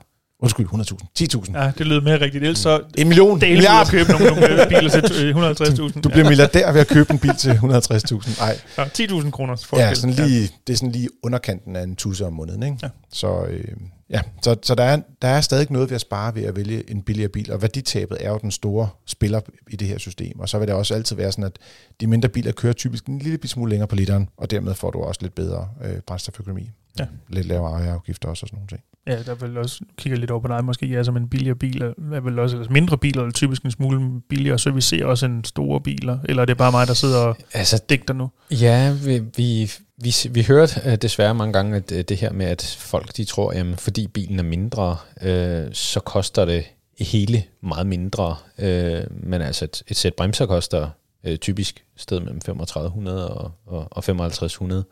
Undskyld, 0.42 0.66
100.000. 0.66 0.96
10.000. 1.20 1.52
Ja. 1.52 1.64
ja, 1.64 1.72
det 1.78 1.86
lyder 1.86 2.00
mere 2.00 2.20
rigtigt. 2.20 2.44
Ellers 2.44 2.58
så 2.58 2.80
En 2.98 3.08
million. 3.08 3.30
ud 3.34 3.38
Milliard. 3.40 3.86
at 3.86 3.90
købe 3.90 4.10
nogle, 4.10 4.26
nogle 4.26 4.62
øh, 4.62 4.68
biler 4.68 4.90
til 4.90 5.26
øh, 5.26 5.50
150.000. 5.50 6.00
Du 6.00 6.08
bliver 6.08 6.28
milliardær 6.28 6.72
ved 6.72 6.80
at 6.80 6.88
købe 6.88 7.12
en 7.12 7.18
bil 7.18 7.34
til 7.36 7.50
160.000. 7.50 8.40
Nej, 8.40 8.58
ja, 8.78 8.84
10.000 8.84 9.30
kroner 9.30 9.56
forskel. 9.56 9.78
ja, 9.78 9.94
sådan 9.94 10.14
lige, 10.14 10.50
det 10.66 10.72
er 10.72 10.76
sådan 10.76 10.92
lige 10.92 11.08
underkanten 11.22 11.76
af 11.76 11.82
en 11.82 11.96
tusse 11.96 12.26
om 12.26 12.32
måneden. 12.32 12.62
Ikke? 12.62 12.76
Ja. 12.82 12.88
Så, 13.12 13.44
øh, 13.44 13.64
ja. 14.10 14.20
så, 14.42 14.56
så 14.62 14.74
der, 14.74 14.84
er, 14.84 14.98
der 15.22 15.28
er 15.28 15.40
stadig 15.40 15.66
noget 15.70 15.90
ved 15.90 15.94
at 15.94 16.00
spare 16.00 16.34
ved 16.34 16.42
at 16.42 16.56
vælge 16.56 16.90
en 16.90 17.02
billigere 17.02 17.28
bil, 17.28 17.52
og 17.52 17.62
værditabet 17.62 18.18
er 18.20 18.30
jo 18.30 18.38
den 18.42 18.50
store 18.50 18.88
spiller 19.06 19.40
i 19.70 19.76
det 19.76 19.88
her 19.88 19.98
system. 19.98 20.40
Og 20.40 20.48
så 20.48 20.58
vil 20.58 20.68
det 20.68 20.74
også 20.76 20.94
altid 20.94 21.16
være 21.16 21.32
sådan, 21.32 21.44
at 21.44 21.58
de 22.00 22.06
mindre 22.06 22.28
biler 22.28 22.52
kører 22.52 22.72
typisk 22.72 23.06
en 23.06 23.18
lille 23.18 23.48
smule 23.48 23.70
længere 23.70 23.88
på 23.88 23.94
literen, 23.96 24.28
og 24.36 24.50
dermed 24.50 24.74
får 24.74 24.90
du 24.90 24.98
også 24.98 25.18
lidt 25.22 25.34
bedre 25.34 25.68
øh, 25.84 25.96
brændstoføkonomi. 26.06 26.70
Ja. 26.98 27.06
Lidt 27.28 27.46
lavere 27.46 27.82
ejerafgifter 27.82 28.28
også 28.28 28.44
og 28.44 28.48
sådan 28.48 28.56
nogle 28.56 28.68
ting. 28.68 28.82
Ja, 29.06 29.22
der 29.22 29.34
vil 29.34 29.58
også 29.58 29.80
kigge 29.96 30.18
lidt 30.18 30.30
over 30.30 30.40
på 30.40 30.48
dig, 30.48 30.64
måske 30.64 30.86
ja, 30.86 31.02
som 31.02 31.16
en 31.16 31.28
billigere 31.28 31.56
bil, 31.56 31.82
er 31.82 32.20
vel 32.20 32.38
også, 32.38 32.56
eller 32.56 32.72
mindre 32.72 32.98
biler, 32.98 33.22
eller 33.22 33.32
typisk 33.32 33.62
en 33.62 33.70
smule 33.70 34.20
billigere, 34.28 34.58
så 34.58 34.70
vi 34.70 34.80
ser 34.80 35.04
også 35.04 35.26
en 35.26 35.44
store 35.44 35.80
biler, 35.80 36.18
eller 36.24 36.42
er 36.42 36.46
det 36.46 36.56
bare 36.56 36.72
mig, 36.72 36.86
der 36.86 36.94
sidder 36.94 37.18
og 37.18 37.36
Altså, 37.52 37.82
digter 37.88 38.14
nu? 38.14 38.30
Ja, 38.50 38.96
vi, 39.04 39.18
vi, 39.36 39.70
vi, 39.96 40.14
vi 40.30 40.42
hørte 40.42 40.80
uh, 40.86 40.94
desværre 40.94 41.34
mange 41.34 41.52
gange 41.52 41.76
at, 41.76 41.92
uh, 41.92 41.98
det 41.98 42.16
her 42.16 42.32
med, 42.32 42.46
at 42.46 42.76
folk 42.78 43.16
de 43.16 43.24
tror, 43.24 43.52
at 43.52 43.80
fordi 43.80 44.06
bilen 44.06 44.38
er 44.38 44.42
mindre, 44.42 44.96
uh, 45.16 45.72
så 45.72 46.00
koster 46.04 46.44
det 46.44 46.64
hele 46.98 47.44
meget 47.60 47.86
mindre. 47.86 48.36
Uh, 48.58 49.24
men 49.26 49.42
altså 49.42 49.64
et, 49.64 49.82
et 49.88 49.96
sæt 49.96 50.14
bremser 50.14 50.46
koster 50.46 50.90
uh, 51.28 51.34
typisk 51.34 51.84
sted 51.96 52.20
mellem 52.20 52.40
3500 52.40 53.30
og, 53.30 53.50
og, 53.66 53.88
og 53.90 54.04
5500, 54.04 54.84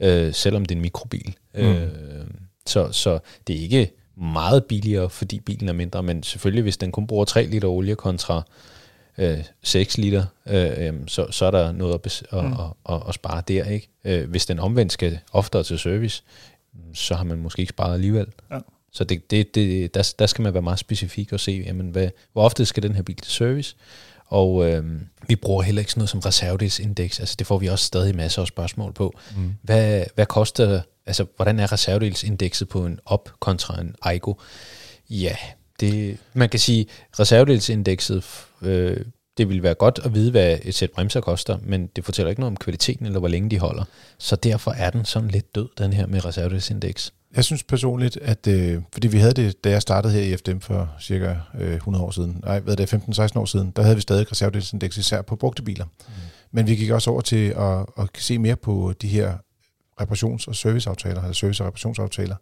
uh, 0.00 0.32
selvom 0.32 0.64
det 0.64 0.74
er 0.74 0.76
en 0.76 0.82
mikrobil. 0.82 1.36
Mm. 1.54 1.70
Uh, 1.70 1.78
så, 2.66 2.92
så 2.92 3.18
det 3.46 3.56
er 3.56 3.60
ikke 3.60 3.90
meget 4.16 4.64
billigere, 4.64 5.10
fordi 5.10 5.40
bilen 5.40 5.68
er 5.68 5.72
mindre, 5.72 6.02
men 6.02 6.22
selvfølgelig 6.22 6.62
hvis 6.62 6.76
den 6.76 6.92
kun 6.92 7.06
bruger 7.06 7.24
3 7.24 7.46
liter 7.46 7.68
olie 7.68 7.94
kontra 7.94 8.42
øh, 9.18 9.44
6 9.62 9.98
liter, 9.98 10.24
øh, 10.46 10.70
øh, 10.76 10.94
så, 11.06 11.26
så 11.30 11.44
er 11.44 11.50
der 11.50 11.72
noget 11.72 11.94
at, 11.94 12.06
bes- 12.06 12.22
mm. 12.32 12.38
at, 12.38 12.60
at, 12.88 12.94
at, 12.94 13.02
at 13.08 13.14
spare 13.14 13.42
der. 13.48 13.64
ikke. 13.64 13.88
Øh, 14.04 14.30
hvis 14.30 14.46
den 14.46 14.58
omvendt 14.58 14.92
skal 14.92 15.18
oftere 15.32 15.62
til 15.62 15.78
service, 15.78 16.22
så 16.94 17.14
har 17.14 17.24
man 17.24 17.38
måske 17.38 17.60
ikke 17.60 17.70
sparet 17.70 17.94
alligevel. 17.94 18.26
Ja. 18.50 18.58
Så 18.92 19.04
det, 19.04 19.30
det, 19.30 19.54
det, 19.54 19.94
der, 19.94 20.14
der 20.18 20.26
skal 20.26 20.42
man 20.42 20.54
være 20.54 20.62
meget 20.62 20.78
specifik 20.78 21.32
og 21.32 21.40
se, 21.40 21.64
jamen, 21.66 21.88
hvad, 21.88 22.08
hvor 22.32 22.42
ofte 22.42 22.66
skal 22.66 22.82
den 22.82 22.94
her 22.94 23.02
bil 23.02 23.16
til 23.16 23.32
service, 23.32 23.76
og 24.28 24.70
øh, 24.70 24.84
vi 25.28 25.36
bruger 25.36 25.62
heller 25.62 25.80
ikke 25.80 25.90
sådan 25.90 26.00
noget 26.00 26.10
som 26.10 26.20
reservedelsindeks. 26.20 27.20
Altså 27.20 27.36
det 27.38 27.46
får 27.46 27.58
vi 27.58 27.66
også 27.66 27.84
stadig 27.84 28.16
masser 28.16 28.42
af 28.42 28.48
spørgsmål 28.48 28.92
på. 28.92 29.18
Mm. 29.36 29.54
Hvad, 29.62 30.04
hvad 30.14 30.26
koster, 30.26 30.80
altså 31.06 31.26
hvordan 31.36 31.60
er 31.60 31.72
reservedelsindekset 31.72 32.68
på 32.68 32.86
en 32.86 33.00
op 33.04 33.30
kontra 33.40 33.80
en 33.80 33.94
Aigo? 34.02 34.34
Ja, 35.10 35.36
det, 35.80 36.18
man 36.34 36.48
kan 36.48 36.60
sige, 36.60 36.86
reservedelsindekset, 37.20 38.24
øh, 38.62 39.04
det 39.38 39.48
vil 39.48 39.62
være 39.62 39.74
godt 39.74 40.00
at 40.04 40.14
vide, 40.14 40.30
hvad 40.30 40.58
et 40.62 40.74
sæt 40.74 40.90
bremser 40.90 41.20
koster, 41.20 41.58
men 41.62 41.86
det 41.86 42.04
fortæller 42.04 42.30
ikke 42.30 42.40
noget 42.40 42.52
om 42.52 42.56
kvaliteten, 42.56 43.06
eller 43.06 43.18
hvor 43.18 43.28
længe 43.28 43.50
de 43.50 43.58
holder. 43.58 43.84
Så 44.18 44.36
derfor 44.36 44.70
er 44.70 44.90
den 44.90 45.04
sådan 45.04 45.28
lidt 45.28 45.54
død, 45.54 45.68
den 45.78 45.92
her 45.92 46.06
med 46.06 46.24
reservedelsindeks. 46.24 47.12
Jeg 47.36 47.44
synes 47.44 47.62
personligt, 47.62 48.16
at 48.16 48.46
øh, 48.46 48.82
fordi 48.92 49.08
vi 49.08 49.18
havde 49.18 49.32
det, 49.32 49.64
da 49.64 49.70
jeg 49.70 49.82
startede 49.82 50.12
her 50.12 50.22
i 50.22 50.36
FDM 50.36 50.58
for 50.58 50.90
cirka 51.00 51.34
øh, 51.60 51.74
100 51.74 52.04
år 52.04 52.10
siden, 52.10 52.40
nej, 52.44 52.60
hvad 52.60 52.80
er 52.80 52.86
det, 52.86 52.94
15-16 52.94 53.38
år 53.38 53.44
siden, 53.44 53.70
der 53.76 53.82
havde 53.82 53.94
vi 53.94 54.00
stadig 54.00 54.32
reservedelsindeks 54.32 54.96
især 54.96 55.22
på 55.22 55.36
brugte 55.36 55.62
biler. 55.62 55.84
Mm. 55.84 56.12
Men 56.52 56.66
vi 56.66 56.76
gik 56.76 56.90
også 56.90 57.10
over 57.10 57.20
til 57.20 57.54
at, 57.58 57.86
at 57.98 58.08
se 58.18 58.38
mere 58.38 58.56
på 58.56 58.92
de 59.02 59.08
her 59.08 59.34
reparations- 60.00 60.48
og 60.48 60.56
serviceaftaler, 60.56 61.20
eller 61.20 61.32
service- 61.32 61.62
og 61.62 61.66
reparationsaftaler. 61.66 62.36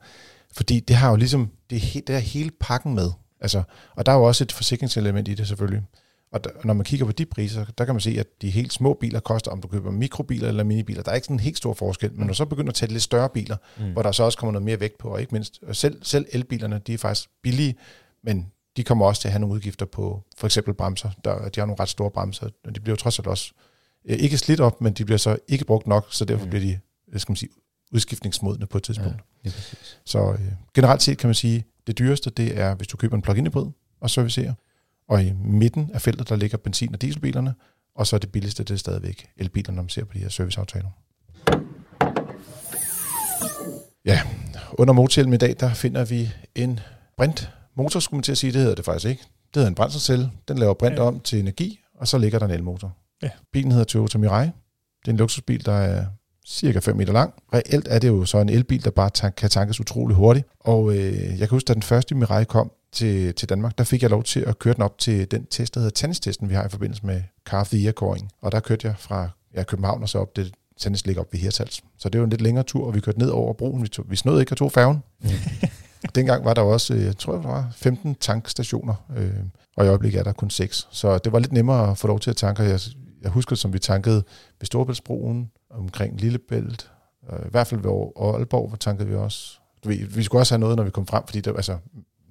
Fordi 0.52 0.80
det 0.80 0.96
har 0.96 1.10
jo 1.10 1.16
ligesom, 1.16 1.50
det, 1.70 1.82
det 2.06 2.14
er 2.14 2.18
hele 2.18 2.50
pakken 2.60 2.94
med. 2.94 3.10
Altså, 3.40 3.62
og 3.96 4.06
der 4.06 4.12
er 4.12 4.16
jo 4.16 4.22
også 4.22 4.44
et 4.44 4.52
forsikringselement 4.52 5.28
i 5.28 5.34
det 5.34 5.48
selvfølgelig. 5.48 5.82
Og 6.36 6.44
der, 6.44 6.50
når 6.64 6.74
man 6.74 6.84
kigger 6.84 7.06
på 7.06 7.12
de 7.12 7.26
priser, 7.26 7.64
der 7.78 7.84
kan 7.84 7.94
man 7.94 8.00
se, 8.00 8.16
at 8.20 8.26
de 8.42 8.50
helt 8.50 8.72
små 8.72 8.94
biler 9.00 9.20
koster, 9.20 9.50
om 9.50 9.60
du 9.60 9.68
køber 9.68 9.90
mikrobiler 9.90 10.48
eller 10.48 10.64
minibiler. 10.64 11.02
Der 11.02 11.10
er 11.10 11.14
ikke 11.14 11.24
sådan 11.24 11.36
en 11.36 11.40
helt 11.40 11.56
stor 11.56 11.74
forskel, 11.74 12.12
men 12.12 12.20
når 12.20 12.26
du 12.26 12.34
så 12.34 12.44
begynder 12.44 12.70
at 12.70 12.74
tage 12.74 12.92
lidt 12.92 13.02
større 13.02 13.28
biler, 13.28 13.56
mm. 13.78 13.92
hvor 13.92 14.02
der 14.02 14.12
så 14.12 14.22
også 14.22 14.38
kommer 14.38 14.52
noget 14.52 14.64
mere 14.64 14.80
vægt 14.80 14.98
på, 14.98 15.08
og 15.08 15.20
ikke 15.20 15.32
mindst, 15.34 15.58
og 15.62 15.76
selv, 15.76 15.98
selv 16.02 16.26
elbilerne, 16.32 16.80
de 16.86 16.94
er 16.94 16.98
faktisk 16.98 17.28
billige, 17.42 17.74
men 18.24 18.46
de 18.76 18.84
kommer 18.84 19.06
også 19.06 19.20
til 19.20 19.28
at 19.28 19.32
have 19.32 19.40
nogle 19.40 19.54
udgifter 19.54 19.86
på 19.86 20.22
for 20.36 20.46
eksempel 20.46 20.74
bremser. 20.74 21.10
Der, 21.24 21.48
de 21.48 21.60
har 21.60 21.66
nogle 21.66 21.80
ret 21.80 21.88
store 21.88 22.10
bremser, 22.10 22.48
og 22.64 22.74
de 22.74 22.80
bliver 22.80 22.92
jo 22.92 22.96
trods 22.96 23.18
alt 23.18 23.28
også 23.28 23.52
øh, 24.08 24.18
ikke 24.18 24.38
slidt 24.38 24.60
op, 24.60 24.80
men 24.80 24.92
de 24.92 25.04
bliver 25.04 25.18
så 25.18 25.36
ikke 25.48 25.64
brugt 25.64 25.86
nok, 25.86 26.06
så 26.10 26.24
derfor 26.24 26.44
mm. 26.44 26.50
bliver 26.50 26.78
de, 27.12 27.18
skal 27.18 27.30
man 27.30 27.36
sige, 27.36 27.50
udskiftningsmodne 27.92 28.66
på 28.66 28.78
et 28.78 28.84
tidspunkt. 28.84 29.20
Ja, 29.44 29.50
så 30.04 30.32
øh, 30.32 30.52
generelt 30.74 31.02
set 31.02 31.18
kan 31.18 31.28
man 31.28 31.34
sige, 31.34 31.64
det 31.86 31.98
dyreste, 31.98 32.30
det 32.30 32.58
er, 32.58 32.74
hvis 32.74 32.88
du 32.88 32.96
køber 32.96 33.16
en 33.16 33.22
plug-in 33.22 33.46
hybrid 33.46 33.66
og 34.00 34.10
servicerer, 34.10 34.54
og 35.08 35.22
i 35.22 35.32
midten 35.32 35.90
af 35.94 36.02
feltet, 36.02 36.28
der 36.28 36.36
ligger 36.36 36.58
benzin- 36.58 36.94
og 36.94 37.02
dieselbilerne, 37.02 37.54
og 37.94 38.06
så 38.06 38.16
er 38.16 38.20
det 38.20 38.32
billigste, 38.32 38.64
det 38.64 38.74
er 38.74 38.78
stadigvæk 38.78 39.28
elbilerne, 39.36 39.76
når 39.76 39.82
man 39.82 39.88
ser 39.88 40.04
på 40.04 40.12
de 40.14 40.18
her 40.18 40.28
serviceaftaler. 40.28 40.88
Ja, 44.04 44.22
under 44.72 44.94
motorhjelmen 44.94 45.34
i 45.34 45.36
dag, 45.36 45.56
der 45.60 45.74
finder 45.74 46.04
vi 46.04 46.30
en 46.54 46.80
brint 47.16 47.50
motor, 47.76 48.00
skulle 48.00 48.18
man 48.18 48.22
til 48.22 48.32
at 48.32 48.38
sige. 48.38 48.52
Det 48.52 48.60
hedder 48.60 48.74
det 48.74 48.84
faktisk 48.84 49.06
ikke. 49.06 49.22
Det 49.22 49.54
hedder 49.54 49.68
en 49.68 49.74
brændselscelle. 49.74 50.30
Den 50.48 50.58
laver 50.58 50.74
brint 50.74 50.96
ja. 50.96 51.02
om 51.02 51.20
til 51.20 51.40
energi, 51.40 51.80
og 51.94 52.08
så 52.08 52.18
ligger 52.18 52.38
der 52.38 52.46
en 52.46 52.52
elmotor. 52.52 52.96
Ja. 53.22 53.30
Bilen 53.52 53.72
hedder 53.72 53.84
Toyota 53.84 54.18
Mirai. 54.18 54.44
Det 54.44 55.08
er 55.08 55.10
en 55.10 55.16
luksusbil, 55.16 55.66
der 55.66 55.72
er 55.72 56.06
cirka 56.46 56.78
5 56.78 56.96
meter 56.96 57.12
lang. 57.12 57.34
Reelt 57.54 57.88
er 57.90 57.98
det 57.98 58.08
jo 58.08 58.24
så 58.24 58.38
en 58.38 58.48
elbil, 58.48 58.84
der 58.84 58.90
bare 58.90 59.30
kan 59.30 59.50
tankes 59.50 59.80
utrolig 59.80 60.16
hurtigt. 60.16 60.46
Og 60.60 60.96
øh, 60.96 61.28
jeg 61.28 61.38
kan 61.38 61.48
huske, 61.48 61.66
da 61.66 61.74
den 61.74 61.82
første 61.82 62.14
Mirai 62.14 62.44
kom 62.44 62.72
til, 62.96 63.34
til 63.34 63.48
Danmark, 63.48 63.78
der 63.78 63.84
fik 63.84 64.02
jeg 64.02 64.10
lov 64.10 64.22
til 64.22 64.40
at 64.40 64.58
køre 64.58 64.74
den 64.74 64.82
op 64.82 64.98
til 64.98 65.30
den 65.30 65.46
test, 65.46 65.74
der 65.74 65.80
hedder 65.80 65.94
tennistesten, 65.94 66.48
vi 66.48 66.54
har 66.54 66.66
i 66.66 66.68
forbindelse 66.68 67.06
med 67.06 67.22
Car 67.46 67.60
of 67.60 67.68
the 67.68 67.84
Year-kåring. 67.84 68.30
Og 68.40 68.52
der 68.52 68.60
kørte 68.60 68.86
jeg 68.86 68.94
fra 68.98 69.28
ja, 69.54 69.62
København 69.62 70.02
og 70.02 70.08
så 70.08 70.18
op 70.18 70.36
det 70.36 70.52
tennis 70.78 71.06
ligger 71.06 71.22
op 71.22 71.32
ved 71.32 71.40
Hirtals. 71.40 71.82
Så 71.98 72.08
det 72.08 72.20
var 72.20 72.24
en 72.24 72.30
lidt 72.30 72.40
længere 72.40 72.64
tur, 72.64 72.86
og 72.86 72.94
vi 72.94 73.00
kørte 73.00 73.18
ned 73.18 73.28
over 73.28 73.52
broen. 73.52 73.82
Vi, 73.82 73.88
tog, 73.88 74.04
vi 74.08 74.16
snød 74.16 74.40
ikke 74.40 74.50
at 74.50 74.56
tog 74.56 74.72
færgen. 74.72 75.02
Mm. 75.22 75.28
Dengang 76.14 76.44
var 76.44 76.54
der 76.54 76.62
også, 76.62 76.94
jeg 76.94 77.16
tror, 77.18 77.32
der 77.32 77.42
var 77.42 77.72
15 77.76 78.14
tankstationer, 78.14 78.94
øh, 79.16 79.32
og 79.76 79.84
i 79.84 79.88
øjeblikket 79.88 80.18
er 80.18 80.24
der 80.24 80.32
kun 80.32 80.50
6. 80.50 80.88
Så 80.90 81.18
det 81.18 81.32
var 81.32 81.38
lidt 81.38 81.52
nemmere 81.52 81.90
at 81.90 81.98
få 81.98 82.06
lov 82.06 82.20
til 82.20 82.30
at 82.30 82.36
tanke. 82.36 82.62
Jeg, 82.62 82.80
jeg 83.22 83.30
husker, 83.30 83.56
som 83.56 83.72
vi 83.72 83.78
tankede 83.78 84.24
ved 84.60 84.66
Storebæltsbroen, 84.66 85.50
omkring 85.70 86.20
Lillebælt, 86.20 86.90
øh, 87.32 87.46
i 87.46 87.50
hvert 87.50 87.66
fald 87.66 87.80
ved 87.80 87.90
Aalborg, 88.20 88.68
hvor 88.68 88.76
tankede 88.76 89.08
vi 89.08 89.14
også. 89.14 89.58
Vi, 89.86 89.96
vi 89.96 90.22
skulle 90.22 90.42
også 90.42 90.54
have 90.54 90.60
noget, 90.60 90.76
når 90.76 90.84
vi 90.84 90.90
kom 90.90 91.06
frem, 91.06 91.22
fordi 91.26 91.40
der, 91.40 91.52
altså, 91.52 91.78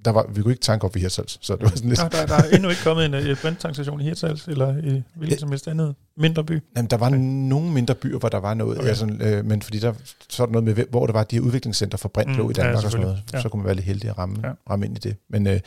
der 0.06 0.12
var, 0.12 0.26
vi 0.30 0.42
kunne 0.42 0.54
ikke 0.54 0.62
tanke 0.62 0.86
op 0.86 0.96
i 0.96 1.00
Hirtshals, 1.00 1.38
så 1.42 1.56
det 1.56 1.64
var 1.64 1.70
sådan 1.70 1.90
lidt... 1.90 2.00
Der, 2.00 2.10
der, 2.10 2.26
der 2.26 2.36
er 2.36 2.50
endnu 2.56 2.70
ikke 2.70 2.82
kommet 2.84 3.06
en, 3.06 3.14
en 3.14 3.36
brændtankstation 3.42 4.02
i 4.02 4.04
Hirtshals, 4.04 4.48
eller 4.48 4.78
i 4.78 5.04
hvilken 5.16 5.40
som 5.40 5.50
helst 5.50 5.68
andet 5.68 5.96
mindre 6.18 6.44
by. 6.44 6.62
Jamen, 6.76 6.90
der 6.90 6.98
var 6.98 7.08
okay. 7.08 7.18
nogle 7.20 7.72
mindre 7.72 7.96
byer, 7.96 8.20
hvor 8.20 8.30
der 8.30 8.38
var 8.38 8.54
noget, 8.54 8.78
okay. 8.78 8.88
altså, 8.88 9.18
øh, 9.22 9.46
men 9.46 9.62
fordi 9.62 9.80
der 9.80 9.94
så 10.30 10.44
er 10.44 10.48
der 10.48 10.54
noget 10.54 10.78
med, 10.78 10.86
hvor 10.90 11.06
der 11.06 11.14
var 11.14 11.24
de 11.24 11.36
her 11.36 11.44
udviklingscenter 11.44 11.98
for 11.98 12.10
brint 12.10 12.30
mm, 12.30 12.50
i 12.50 12.54
Danmark 12.54 12.82
ja, 12.82 12.86
og 12.86 12.92
sådan 12.92 13.06
noget, 13.06 13.24
ja. 13.34 13.42
så 13.42 13.50
kunne 13.50 13.58
man 13.58 13.66
være 13.66 13.76
lidt 13.76 13.86
heldig 13.86 14.10
at 14.10 14.18
ramme, 14.18 14.36
ja. 14.44 14.52
ramme 14.70 14.86
ind 14.86 14.98
i 14.98 15.00
det. 15.00 15.16
Men 15.30 15.48
øh, 15.48 15.60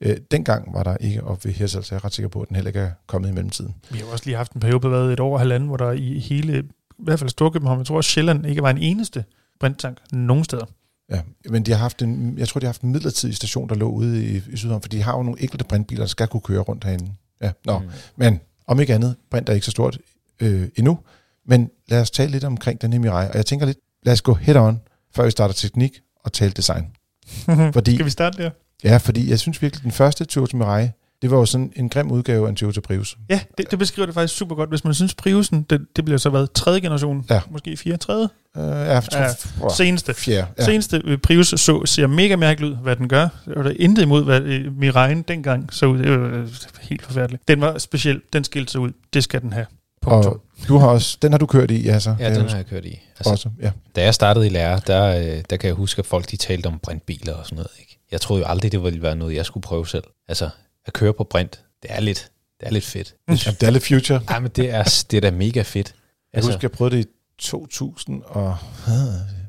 øh, 0.00 0.16
dengang 0.30 0.74
var 0.74 0.82
der 0.82 0.96
ikke 0.96 1.24
op 1.24 1.44
ved 1.44 1.52
Hirtshals, 1.52 1.86
så 1.86 1.94
jeg 1.94 2.00
er 2.00 2.04
ret 2.04 2.14
sikker 2.14 2.28
på, 2.28 2.40
at 2.40 2.48
den 2.48 2.56
heller 2.56 2.68
ikke 2.68 2.80
er 2.80 2.90
kommet 3.06 3.28
i 3.28 3.32
mellemtiden. 3.32 3.74
Vi 3.90 3.98
har 3.98 4.06
også 4.12 4.24
lige 4.24 4.36
haft 4.36 4.52
en 4.52 4.60
periode 4.60 4.80
på 4.80 4.88
et 4.88 5.20
år 5.20 5.32
og 5.32 5.38
halvanden, 5.40 5.68
hvor 5.68 5.76
der 5.76 5.92
i 5.92 6.18
hele, 6.18 6.58
i 6.58 6.62
hvert 6.98 7.18
fald 7.18 7.30
Storkøbenhavn, 7.30 7.78
jeg 7.78 7.86
tror 7.86 7.96
også 7.96 8.10
Sjælland 8.10 8.46
ikke 8.46 8.62
var 8.62 8.70
en 8.70 8.78
eneste 8.78 9.24
brinttank 9.60 9.98
nogen 10.12 10.44
steder. 10.44 10.64
Ja, 11.10 11.20
men 11.50 11.62
de 11.62 11.70
har 11.70 11.78
haft 11.78 12.02
en, 12.02 12.38
jeg 12.38 12.48
tror, 12.48 12.58
de 12.58 12.66
har 12.66 12.68
haft 12.68 12.82
en 12.82 12.92
midlertidig 12.92 13.36
station, 13.36 13.68
der 13.68 13.74
lå 13.74 13.88
ude 13.90 14.24
i, 14.24 14.42
i 14.52 14.56
Sydhavn, 14.56 14.82
for 14.82 14.88
de 14.88 15.02
har 15.02 15.16
jo 15.16 15.22
nogle 15.22 15.42
enkelte 15.42 15.64
brintbiler, 15.64 16.02
der 16.02 16.08
skal 16.08 16.28
kunne 16.28 16.40
køre 16.40 16.60
rundt 16.60 16.84
herinde. 16.84 17.12
Ja, 17.42 17.52
nå. 17.64 17.78
Mm. 17.78 17.88
Men 18.16 18.40
om 18.66 18.80
ikke 18.80 18.94
andet, 18.94 19.16
brint 19.30 19.48
er 19.48 19.52
ikke 19.52 19.66
så 19.66 19.70
stort 19.70 19.98
øh, 20.40 20.68
endnu. 20.76 20.98
Men 21.46 21.70
lad 21.88 22.00
os 22.00 22.10
tale 22.10 22.30
lidt 22.30 22.44
omkring 22.44 22.82
den 22.82 22.92
her 22.92 23.00
Mirai, 23.00 23.28
og 23.28 23.36
jeg 23.36 23.46
tænker 23.46 23.66
lidt, 23.66 23.78
lad 24.02 24.12
os 24.12 24.22
gå 24.22 24.34
head 24.34 24.56
on, 24.56 24.80
før 25.14 25.24
vi 25.24 25.30
starter 25.30 25.54
teknik 25.54 26.00
og 26.24 26.32
tale 26.32 26.52
design. 26.52 26.86
fordi, 27.76 27.94
Skal 27.94 28.04
vi 28.04 28.10
starte 28.10 28.42
der? 28.42 28.50
Ja, 28.84 28.96
fordi 28.96 29.30
jeg 29.30 29.38
synes 29.38 29.62
virkelig, 29.62 29.82
den 29.82 29.92
første 29.92 30.24
Toyota 30.24 30.56
Mirai, 30.56 30.88
det 31.22 31.30
var 31.30 31.36
jo 31.36 31.46
sådan 31.46 31.72
en 31.76 31.88
grim 31.88 32.10
udgave 32.10 32.46
af 32.46 32.50
en 32.50 32.56
Toyota 32.56 32.80
Prius. 32.80 33.16
Ja, 33.28 33.40
det, 33.58 33.70
det 33.70 33.78
beskriver 33.78 34.06
det 34.06 34.14
faktisk 34.14 34.36
super 34.36 34.54
godt. 34.54 34.68
Hvis 34.68 34.84
man 34.84 34.94
synes, 34.94 35.14
Priusen, 35.14 35.62
det, 35.62 35.86
det 35.96 36.04
bliver 36.04 36.18
så 36.18 36.30
været 36.30 36.52
tredje 36.52 36.80
generation, 36.80 37.24
ja. 37.30 37.40
måske 37.50 37.76
fire 37.76 37.96
tredje? 37.96 38.28
Uh, 38.54 38.62
ja, 38.62 39.00
tror, 39.00 39.62
ja, 39.62 39.74
seneste. 39.74 40.14
Fjerde, 40.14 40.46
ja. 40.58 40.64
Seneste 40.64 41.18
Prius 41.22 41.48
så, 41.56 41.82
ser 41.84 42.06
mega 42.06 42.36
mærkeligt 42.36 42.72
ud, 42.72 42.76
hvad 42.76 42.96
den 42.96 43.08
gør. 43.08 43.28
Det 43.44 43.56
var 43.56 43.62
der 43.62 43.72
intet 43.76 44.02
imod, 44.02 44.24
hvad 44.24 44.40
uh, 44.40 44.48
Mirai'en 44.48 45.22
dengang 45.28 45.72
så 45.72 45.86
ud. 45.86 45.98
Det 45.98 46.10
var 46.10 46.48
helt 46.80 47.02
forfærdeligt. 47.02 47.48
Den 47.48 47.60
var 47.60 47.78
speciel, 47.78 48.20
den 48.32 48.44
skilte 48.44 48.72
sig 48.72 48.80
ud. 48.80 48.92
Det 49.14 49.24
skal 49.24 49.40
den 49.40 49.52
have. 49.52 49.66
Og 50.02 50.42
du 50.68 50.78
har 50.78 50.88
også, 50.88 51.18
den 51.22 51.32
har 51.32 51.38
du 51.38 51.46
kørt 51.46 51.70
i, 51.70 51.82
ja, 51.82 51.98
så? 51.98 52.16
Ja, 52.20 52.34
den 52.34 52.48
har 52.48 52.56
jeg 52.56 52.66
kørt 52.66 52.84
i. 52.84 53.00
Altså, 53.18 53.30
også, 53.30 53.48
ja. 53.62 53.70
Da 53.96 54.02
jeg 54.02 54.14
startede 54.14 54.46
i 54.46 54.48
lære, 54.48 54.80
der, 54.86 55.42
der 55.50 55.56
kan 55.56 55.68
jeg 55.68 55.74
huske, 55.74 55.98
at 55.98 56.06
folk 56.06 56.30
de 56.30 56.36
talte 56.36 56.66
om 56.66 56.78
brintbiler 56.82 57.34
og 57.34 57.44
sådan 57.44 57.56
noget. 57.56 57.70
Ikke? 57.78 57.98
Jeg 58.12 58.20
troede 58.20 58.42
jo 58.42 58.48
aldrig, 58.48 58.72
det 58.72 58.82
ville 58.82 59.02
være 59.02 59.16
noget, 59.16 59.34
jeg 59.34 59.46
skulle 59.46 59.62
prøve 59.62 59.86
selv. 59.86 60.04
Altså, 60.28 60.48
at 60.86 60.92
køre 60.92 61.12
på 61.12 61.24
brint, 61.24 61.60
det 61.82 61.90
er 61.92 62.00
lidt, 62.00 62.30
det 62.60 62.66
er 62.66 62.72
lidt 62.72 62.84
fedt. 62.84 63.14
Jamen, 63.28 63.38
det 63.60 63.62
er 63.62 63.70
lidt 63.70 63.86
future. 63.86 64.20
Ja, 64.30 64.38
men 64.38 64.50
det 64.50 64.70
er, 64.70 65.04
det 65.10 65.16
er 65.16 65.20
da 65.20 65.30
mega 65.30 65.62
fedt. 65.62 65.94
Jeg 65.96 66.38
altså, 66.38 66.50
husker, 66.50 66.68
jeg 66.68 66.70
prøvede 66.70 66.96
det 66.96 67.06
i 67.06 67.08
2000 67.38 68.22
og 68.22 68.56
øh, 68.88 68.94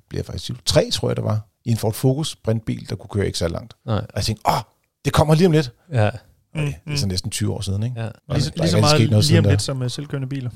bliver 0.09 0.23
faktisk 0.23 0.65
3, 0.65 0.89
tror 0.91 1.09
jeg 1.09 1.15
det 1.15 1.23
var, 1.23 1.47
i 1.65 1.71
en 1.71 1.77
Ford 1.77 1.93
Focus 1.93 2.35
brintbil, 2.35 2.89
der 2.89 2.95
kunne 2.95 3.09
køre 3.09 3.25
ikke 3.25 3.37
så 3.37 3.47
langt. 3.47 3.73
Nej. 3.85 3.95
Og 3.97 4.15
jeg 4.15 4.23
tænkte, 4.23 4.49
åh, 4.49 4.61
det 5.05 5.13
kommer 5.13 5.35
lige 5.35 5.47
om 5.47 5.51
lidt. 5.51 5.71
Ja. 5.91 6.09
Mm, 6.55 6.65
det 6.65 6.93
er 6.93 6.97
så 6.97 7.07
næsten 7.07 7.31
20 7.31 7.53
år 7.53 7.61
siden, 7.61 7.83
ikke? 7.83 8.01
Ja. 8.01 8.09
Lige, 8.29 8.51
lige 8.55 8.69
så 8.69 8.79
meget 8.79 8.99
lige 9.25 9.39
om 9.39 9.45
lidt 9.45 9.61
som 9.61 9.81
uh, 9.81 9.91
selvkørende 9.91 10.27
biler. 10.27 10.49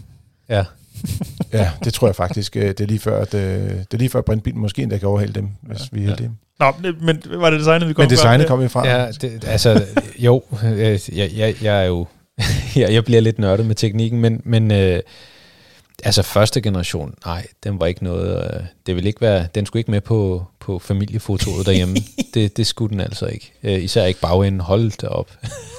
Ja. 0.50 0.66
ja, 1.54 1.72
det 1.84 1.94
tror 1.94 2.08
jeg 2.08 2.16
faktisk. 2.16 2.54
Det 2.54 2.80
er 2.82 2.86
lige 2.86 3.00
før, 3.00 3.22
at, 3.22 3.32
det 3.32 3.94
er 3.94 3.98
lige 3.98 4.10
før 4.10 4.22
brintbilen 4.22 4.62
måske 4.62 4.82
endda 4.82 4.98
kan 4.98 5.08
overhale 5.08 5.34
dem, 5.34 5.50
hvis 5.62 5.80
ja. 5.80 5.86
vi 5.92 6.02
er 6.02 6.06
heldige. 6.06 6.32
Nå, 6.60 6.74
men 7.02 7.24
var 7.26 7.50
det 7.50 7.60
designet, 7.60 7.88
vi 7.88 7.94
kom 7.94 8.04
Men 8.04 8.10
designet 8.10 8.48
kom 8.48 8.62
vi 8.62 8.68
fra. 8.68 8.88
Ja, 8.88 9.12
det, 9.12 9.44
altså, 9.48 9.86
jo, 10.20 10.44
jeg, 10.64 11.00
jeg, 11.14 11.56
jeg 11.62 11.82
er 11.82 11.88
jo, 11.88 12.08
jeg, 12.76 12.94
jeg 12.94 13.06
bliver 13.06 13.22
lidt 13.22 13.40
nørdet 13.40 13.66
med 13.66 13.76
teknikken, 13.76 14.20
men, 14.20 14.42
men 14.44 14.72
øh, 14.72 15.00
Altså 16.04 16.22
første 16.22 16.62
generation, 16.62 17.14
nej, 17.26 17.48
den 17.64 17.80
var 17.80 17.86
ikke 17.86 18.04
noget, 18.04 18.54
øh, 18.56 18.62
det 18.86 18.96
ville 18.96 19.08
ikke 19.08 19.22
være, 19.22 19.48
den 19.56 19.66
skulle 19.66 19.80
ikke 19.80 19.92
med 19.92 20.02
på, 20.02 20.46
på 20.60 20.80
familiefotoet 20.80 21.66
derhjemme. 21.66 21.96
det, 22.34 22.58
det 22.58 22.68
skulle 22.68 22.92
den 22.92 23.00
altså 23.00 23.26
ikke. 23.26 23.54
Øh, 23.64 23.84
især 23.84 24.06
ikke 24.06 24.20
bagenden, 24.20 24.62
hold 24.62 24.92
det 24.92 25.10
op. 25.10 25.32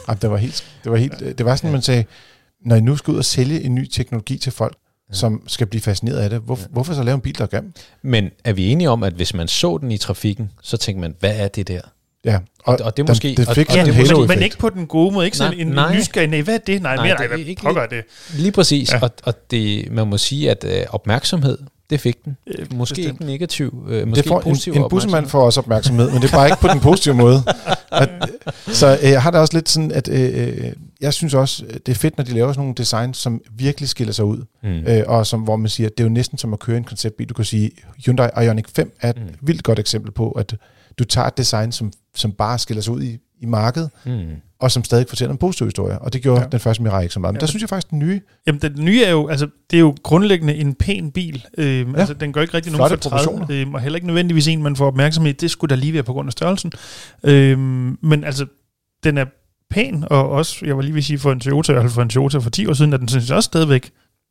Jamen, 0.08 0.18
det 0.22 0.30
var 0.30 0.36
helt, 0.36 0.64
det 0.84 0.92
var 0.92 0.98
helt, 0.98 1.38
det 1.38 1.46
var 1.46 1.56
sådan, 1.56 1.72
man 1.72 1.82
sagde, 1.82 2.04
når 2.64 2.76
I 2.76 2.80
nu 2.80 2.96
skal 2.96 3.12
ud 3.12 3.18
og 3.18 3.24
sælge 3.24 3.62
en 3.62 3.74
ny 3.74 3.86
teknologi 3.86 4.38
til 4.38 4.52
folk, 4.52 4.76
ja. 5.08 5.14
som 5.14 5.42
skal 5.46 5.66
blive 5.66 5.80
fascineret 5.80 6.18
af 6.18 6.30
det, 6.30 6.40
hvor, 6.40 6.58
ja. 6.60 6.66
hvorfor 6.70 6.94
så 6.94 7.02
lave 7.02 7.14
en 7.14 7.20
bil, 7.20 7.38
der 7.38 7.44
er 7.44 7.48
grim? 7.48 7.72
Men 8.02 8.30
er 8.44 8.52
vi 8.52 8.68
enige 8.68 8.90
om, 8.90 9.02
at 9.02 9.12
hvis 9.12 9.34
man 9.34 9.48
så 9.48 9.78
den 9.78 9.90
i 9.90 9.98
trafikken, 9.98 10.50
så 10.62 10.76
tænker 10.76 11.00
man, 11.00 11.14
hvad 11.20 11.36
er 11.36 11.48
det 11.48 11.68
der? 11.68 11.80
Ja, 12.24 12.38
og, 12.64 12.78
og 12.82 12.96
det 12.96 13.02
er 13.02 13.06
måske... 13.08 13.28
det 13.28 13.48
fik 13.54 13.70
og, 13.70 13.78
og, 13.78 13.94
halo 13.94 14.18
måske, 14.18 14.34
men 14.34 14.42
ikke 14.42 14.58
på 14.58 14.70
den 14.70 14.86
gode 14.86 15.14
måde. 15.14 15.24
Ikke 15.26 15.36
sådan 15.36 15.52
Nej, 15.52 15.60
en 15.60 15.66
nej. 15.66 15.96
nysgerrig, 15.96 16.28
nej, 16.28 16.40
hvad 16.40 16.54
er 16.54 16.58
det? 16.58 16.82
Nej, 16.82 16.96
Nej, 16.96 17.04
mere, 17.04 17.12
det 17.12 17.18
nej, 17.18 17.24
er 17.24 17.36
hvad 17.36 17.46
ikke 17.46 17.62
pokker 17.62 17.82
er 17.82 17.86
det? 17.86 18.04
Lige 18.34 18.52
præcis, 18.52 18.92
ja. 18.92 18.98
og, 19.02 19.10
og 19.24 19.50
det, 19.50 19.92
man 19.92 20.06
må 20.06 20.18
sige, 20.18 20.50
at 20.50 20.64
øh, 20.64 20.84
opmærksomhed, 20.88 21.58
det 21.92 22.00
fik 22.00 22.24
den. 22.24 22.36
Øh, 22.46 22.66
Måske 22.74 22.94
bestemt. 22.94 23.14
ikke 23.14 23.24
negativ, 23.24 23.86
øh, 23.88 24.08
måske 24.08 24.22
det 24.22 24.28
får 24.28 24.40
positiv 24.40 24.72
en, 24.72 24.82
en 24.82 24.88
bussemand 24.90 25.26
får 25.26 25.44
også 25.44 25.60
opmærksomhed, 25.60 26.10
men 26.10 26.22
det 26.22 26.32
er 26.32 26.36
bare 26.36 26.46
ikke 26.46 26.60
på 26.60 26.68
den 26.68 26.80
positive 26.80 27.14
måde. 27.14 27.42
Og, 27.90 28.06
så 28.68 28.98
øh, 29.02 29.10
jeg 29.10 29.22
har 29.22 29.30
det 29.30 29.40
også 29.40 29.56
lidt 29.56 29.68
sådan, 29.68 29.92
at 29.92 30.08
øh, 30.08 30.48
øh, 30.48 30.72
jeg 31.00 31.12
synes 31.12 31.34
også, 31.34 31.64
det 31.86 31.92
er 31.92 31.96
fedt, 31.96 32.16
når 32.16 32.24
de 32.24 32.34
laver 32.34 32.52
sådan 32.52 32.60
nogle 32.60 32.74
design, 32.74 33.14
som 33.14 33.40
virkelig 33.56 33.88
skiller 33.88 34.12
sig 34.12 34.24
ud. 34.24 34.44
Mm. 34.62 34.70
Øh, 34.70 35.02
og 35.06 35.26
som, 35.26 35.40
hvor 35.40 35.56
man 35.56 35.68
siger, 35.68 35.88
det 35.88 36.00
er 36.00 36.04
jo 36.04 36.10
næsten 36.10 36.38
som 36.38 36.52
at 36.52 36.58
køre 36.58 36.76
en 36.76 36.84
konceptbil. 36.84 37.28
Du 37.28 37.34
kan 37.34 37.44
sige, 37.44 37.70
Hyundai 38.06 38.28
Ioniq 38.44 38.68
5 38.76 38.96
er 39.00 39.10
et 39.10 39.16
mm. 39.16 39.22
vildt 39.40 39.62
godt 39.62 39.78
eksempel 39.78 40.12
på, 40.12 40.30
at 40.30 40.56
du 40.98 41.04
tager 41.04 41.26
et 41.26 41.38
design, 41.38 41.72
som, 41.72 41.92
som 42.14 42.32
bare 42.32 42.58
skiller 42.58 42.82
sig 42.82 42.92
ud 42.92 43.02
i, 43.02 43.18
i 43.42 43.46
markedet, 43.46 43.90
Mm. 44.06 44.26
og 44.60 44.70
som 44.70 44.84
stadig 44.84 45.06
fortæller 45.08 45.32
en 45.32 45.38
positiv 45.38 45.66
historie. 45.66 45.98
Og 45.98 46.12
det 46.12 46.22
gjorde 46.22 46.40
Ja. 46.40 46.46
den 46.46 46.60
første 46.60 46.82
Mirai 46.82 47.02
ikke 47.02 47.14
så 47.14 47.20
meget. 47.20 47.32
Men 47.32 47.36
Ja, 47.36 47.40
der 47.40 47.46
synes 47.46 47.60
jeg 47.60 47.68
faktisk, 47.68 47.90
den 47.90 47.98
nye, 47.98 48.20
Jamen, 48.46 48.60
den 48.62 48.84
nye 48.84 49.04
er 49.04 49.10
jo, 49.10 49.28
altså, 49.28 49.48
det 49.70 49.76
er 49.76 49.80
jo 49.80 49.94
grundlæggende 50.02 50.54
en 50.54 50.74
pæn 50.74 51.10
bil. 51.12 51.46
Øhm, 51.58 51.92
ja. 51.94 51.98
Altså, 51.98 52.14
den 52.14 52.32
gør 52.32 52.40
ikke 52.42 52.54
rigtig 52.54 52.72
nogen 52.72 52.88
fortræd, 52.90 53.10
proportioner. 53.10 53.46
øhm, 53.50 53.74
og 53.74 53.80
heller 53.80 53.96
ikke 53.96 54.06
nødvendigvis 54.06 54.48
en, 54.48 54.62
man 54.62 54.76
får 54.76 54.86
opmærksomhed. 54.86 55.34
Det 55.34 55.50
skulle 55.50 55.76
da 55.76 55.80
lige 55.80 55.92
være 55.92 56.02
på 56.02 56.12
grund 56.12 56.28
af 56.28 56.32
størrelsen. 56.32 56.72
Øhm, 57.24 57.98
men 58.02 58.24
altså, 58.24 58.46
den 59.04 59.18
er 59.18 59.24
pæn, 59.70 60.04
og 60.10 60.30
også, 60.30 60.66
jeg 60.66 60.76
var 60.76 60.82
lige 60.82 60.92
ved 60.94 60.98
at 61.00 61.04
sige, 61.04 61.18
for 61.18 61.32
en 61.32 61.40
Toyota, 61.40 61.72
eller 61.72 61.88
for 61.88 62.02
en 62.02 62.08
Toyota 62.08 62.38
for 62.38 62.50
10 62.50 62.66
år 62.66 62.72
siden, 62.72 62.92
er 62.92 62.96
den 62.96 63.08
synes 63.08 63.28
jeg 63.28 63.36
også 63.36 63.46
stadigvæk 63.46 63.90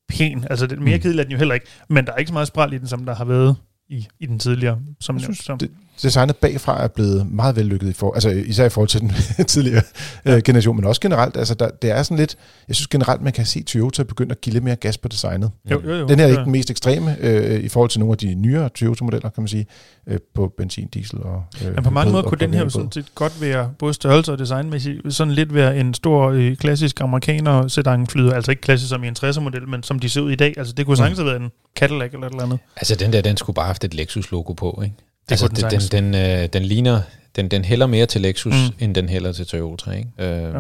pæn. 0.10 0.46
Altså, 0.50 0.68
det, 0.68 0.82
mere 0.82 0.96
Mm. 0.98 1.02
kedelig 1.02 1.20
er 1.20 1.24
den 1.24 1.32
jo 1.32 1.38
heller 1.38 1.54
ikke, 1.54 1.66
men 1.90 2.06
der 2.06 2.12
er 2.14 2.18
ikke 2.18 2.30
så 2.30 2.34
meget 2.34 2.48
spræl 2.48 2.74
i 2.74 2.78
den, 2.78 2.88
som 2.88 3.06
der 3.06 3.16
har 3.16 3.26
været 3.26 3.56
i, 3.90 4.08
i 4.20 4.26
den 4.26 4.40
tidligere. 4.40 4.80
Som 5.00 5.16
Jeg 5.16 5.20
jeg 5.20 5.24
synes, 5.24 5.38
som, 5.40 5.58
det, 5.58 5.72
designet 6.04 6.36
bagfra 6.36 6.84
er 6.84 6.88
blevet 6.88 7.32
meget 7.32 7.56
vellykket, 7.56 7.90
i 7.90 7.94
for, 7.94 8.14
altså 8.14 8.30
især 8.30 8.66
i 8.66 8.70
forhold 8.70 8.90
til 8.90 9.02
den 9.02 9.12
tidligere 9.46 9.82
øh, 10.26 10.42
generation, 10.42 10.76
men 10.76 10.86
også 10.86 11.02
generelt. 11.02 11.38
Altså 11.38 11.54
der, 11.54 11.70
det 11.70 11.92
er 11.92 12.04
sådan 12.04 12.18
lidt, 12.18 12.36
jeg 12.68 12.76
synes 12.76 12.88
generelt, 12.88 13.22
man 13.22 13.34
kan 13.34 13.46
se 13.46 13.64
Toyota 13.64 14.04
begynde 14.04 14.32
at 14.32 14.42
give 14.42 14.54
lidt 14.54 14.64
mere 14.64 14.76
gas 14.76 14.98
på 14.98 15.08
designet. 15.08 15.52
jo, 15.72 15.82
jo, 15.86 15.96
jo, 15.96 16.08
Den 16.08 16.20
her 16.20 16.26
er 16.26 16.30
ja. 16.30 16.34
ikke 16.34 16.44
den 16.44 16.52
mest 16.52 16.72
ekstreme 16.72 17.18
øh, 17.20 17.64
i 17.64 17.70
forhold 17.70 17.90
til 17.90 18.00
nogle 18.00 18.12
af 18.12 18.18
de 18.18 18.34
nyere 18.34 18.70
Toyota-modeller, 18.70 19.30
kan 19.30 19.42
man 19.42 19.48
sige, 19.48 19.66
øh, 20.08 20.20
på 20.34 20.54
benzin, 20.58 20.88
diesel 20.88 21.20
og 21.20 21.44
øh, 21.66 21.76
Men 21.76 21.84
på 21.84 21.90
mange 21.90 22.12
måder 22.12 22.24
kunne 22.24 22.38
den 22.38 22.54
her 22.54 22.70
sådan 22.70 22.92
set 22.92 23.16
godt 23.16 23.42
være 23.42 23.72
både 23.80 23.94
størrelse 23.94 24.32
og 24.32 24.40
designmæssigt, 24.40 25.14
sådan 25.14 25.34
lidt 25.34 25.54
være 25.54 25.80
en 25.80 25.94
stor 25.94 26.30
øh, 26.30 26.56
klassisk 26.56 27.02
amerikaner 27.02 27.68
sedan 27.68 28.08
flyder, 28.08 28.34
altså 28.34 28.52
ikke 28.52 28.62
klassisk 28.62 28.90
som 28.90 29.04
i 29.04 29.08
en 29.08 29.16
60'er 29.24 29.40
model, 29.40 29.68
men 29.68 29.84
som 29.84 30.00
de 30.00 30.10
ser 30.10 30.22
ud 30.22 30.32
i 30.32 30.36
dag. 30.36 30.54
Altså 30.58 30.74
det 30.74 30.86
kunne 30.86 30.98
sagtens 30.98 31.20
have 31.20 31.26
været 31.26 31.42
en 31.42 31.52
Cadillac 31.76 32.14
eller 32.14 32.28
et 32.28 32.32
eller 32.32 32.44
andet. 32.44 32.60
Altså 32.76 32.96
den 32.96 33.14
der, 33.14 33.22
den 33.22 33.38
skulle 33.38 33.56
bare 33.56 33.66
have 33.66 33.70
haft 33.70 33.84
et 33.84 33.94
Lexus-logo 33.94 34.54
på, 34.54 34.82
ikke? 34.84 34.96
Det 35.26 35.32
altså, 35.32 35.48
den 35.48 35.56
den, 35.56 35.80
den, 36.04 36.14
den, 36.14 36.42
øh, 36.42 36.50
den 36.54 36.64
ligner, 36.64 37.02
den, 37.36 37.48
den 37.52 37.66
hælder 37.66 37.88
mere 37.88 38.06
til 38.06 38.22
Lexus, 38.22 38.54
Mm. 38.54 38.76
end 38.86 38.96
den 38.96 39.10
hælder 39.10 39.32
til 39.32 39.46
Toyota, 39.48 39.92
ikke? 39.92 40.10
Øhm, 40.20 40.54
ja. 40.56 40.60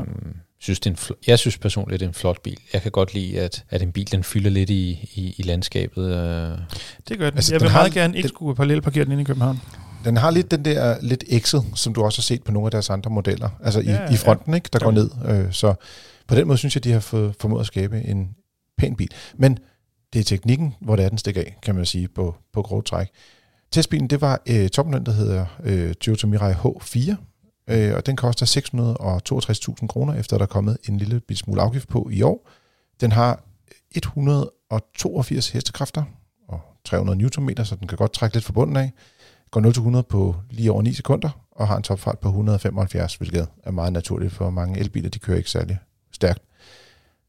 synes, 0.60 0.80
det 0.80 0.86
er 0.90 0.92
en 0.92 0.98
fl- 1.00 1.24
jeg 1.28 1.40
synes 1.40 1.58
personligt, 1.58 2.00
det 2.00 2.06
er 2.06 2.10
en 2.10 2.14
flot 2.14 2.42
bil. 2.42 2.58
Jeg 2.74 2.82
kan 2.82 2.92
godt 2.92 3.14
lide, 3.14 3.40
at, 3.40 3.64
at 3.70 3.82
en 3.82 3.92
bil, 3.92 4.12
den 4.12 4.24
fylder 4.24 4.50
lidt 4.50 4.70
i, 4.70 4.90
i, 5.16 5.36
i 5.38 5.42
landskabet. 5.44 6.04
Øh. 6.04 6.58
Det 7.08 7.18
gør 7.20 7.30
den. 7.30 7.38
Altså, 7.38 7.54
jeg 7.54 7.60
den 7.60 7.66
vil 7.66 7.72
har- 7.72 7.80
meget 7.80 7.94
gerne 7.94 8.18
ikke 8.18 8.28
den- 8.28 8.36
skulle 8.36 8.56
parallelparkere 8.56 9.04
den 9.04 9.12
inde 9.12 9.22
i 9.22 9.26
København. 9.26 9.62
Den 10.06 10.18
har 10.18 10.32
lidt 10.32 10.52
den 10.52 10.66
der 10.66 10.98
lidt 11.02 11.24
X'et, 11.24 11.76
som 11.76 11.94
du 11.94 12.04
også 12.04 12.20
har 12.20 12.24
set 12.24 12.44
på 12.44 12.52
nogle 12.52 12.68
af 12.68 12.72
deres 12.72 12.90
andre 12.90 13.12
modeller, 13.12 13.50
altså 13.64 13.80
i, 13.80 13.84
Ja, 13.86 14.14
i 14.14 14.18
fronten, 14.18 14.54
ikke, 14.54 14.70
der 14.74 14.80
Ja. 14.82 14.86
går 14.86 14.92
ned. 14.92 15.10
Øh, 15.28 15.54
så 15.54 15.74
på 16.28 16.36
den 16.36 16.48
måde 16.48 16.58
synes 16.58 16.76
jeg, 16.76 16.84
de 16.84 16.92
har 16.92 17.00
fået, 17.00 17.36
formået 17.40 17.60
at 17.62 17.68
skabe 17.68 18.02
en 18.02 18.30
pæn 18.78 18.96
bil. 18.96 19.10
Men 19.38 19.58
det 20.14 20.20
er 20.20 20.24
teknikken, 20.24 20.76
hvor 20.82 20.96
det 20.96 21.06
er, 21.06 21.10
den 21.10 21.18
stikker 21.18 21.42
af, 21.42 21.58
kan 21.64 21.76
man 21.76 21.86
sige, 21.86 22.08
på, 22.08 22.36
på 22.54 22.62
grove 22.62 22.82
træk. 22.82 23.08
Testbilen, 23.72 24.08
det 24.08 24.22
var 24.22 24.42
øh, 24.50 24.70
topmodellen, 24.70 25.06
der 25.06 25.12
hedder 25.12 25.46
øh, 25.64 25.94
Toyota 25.94 26.28
Mirai 26.28 26.54
H4, 26.54 27.16
øh, 27.68 27.96
og 27.96 28.06
den 28.06 28.16
koster 28.16 28.46
662.000 29.82 29.88
kroner, 29.88 30.14
efter 30.14 30.38
der 30.38 30.44
er 30.44 30.48
kommet 30.48 30.78
en 30.90 30.98
lille 30.98 31.22
smule 31.36 31.62
afgift 31.62 31.88
på 31.88 32.10
i 32.12 32.22
år. 32.22 32.50
Den 33.02 33.12
har 33.12 33.44
182 33.96 35.50
hestekræfter 35.50 36.04
og 36.48 36.62
300 36.86 37.18
Nm, 37.18 37.50
så 37.66 37.76
den 37.76 37.88
kan 37.88 37.98
godt 37.98 38.14
trække 38.14 38.36
lidt 38.36 38.46
fra 38.46 38.54
bunden 38.54 38.78
af. 38.78 38.92
Går 39.52 40.00
0-100 40.00 40.02
på 40.02 40.36
lige 40.50 40.72
over 40.72 40.82
9 40.82 40.94
sekunder, 40.94 41.30
og 41.52 41.68
har 41.68 41.78
en 41.78 41.84
topfart 41.84 42.20
på 42.20 42.28
175, 42.28 43.16
hvilket 43.16 43.48
er 43.64 43.72
meget 43.72 43.94
naturligt 43.94 44.34
for 44.34 44.50
mange 44.50 44.80
elbiler. 44.80 45.10
De 45.10 45.20
kører 45.20 45.38
ikke 45.38 45.50
særlig 45.50 45.80
stærkt. 46.12 46.42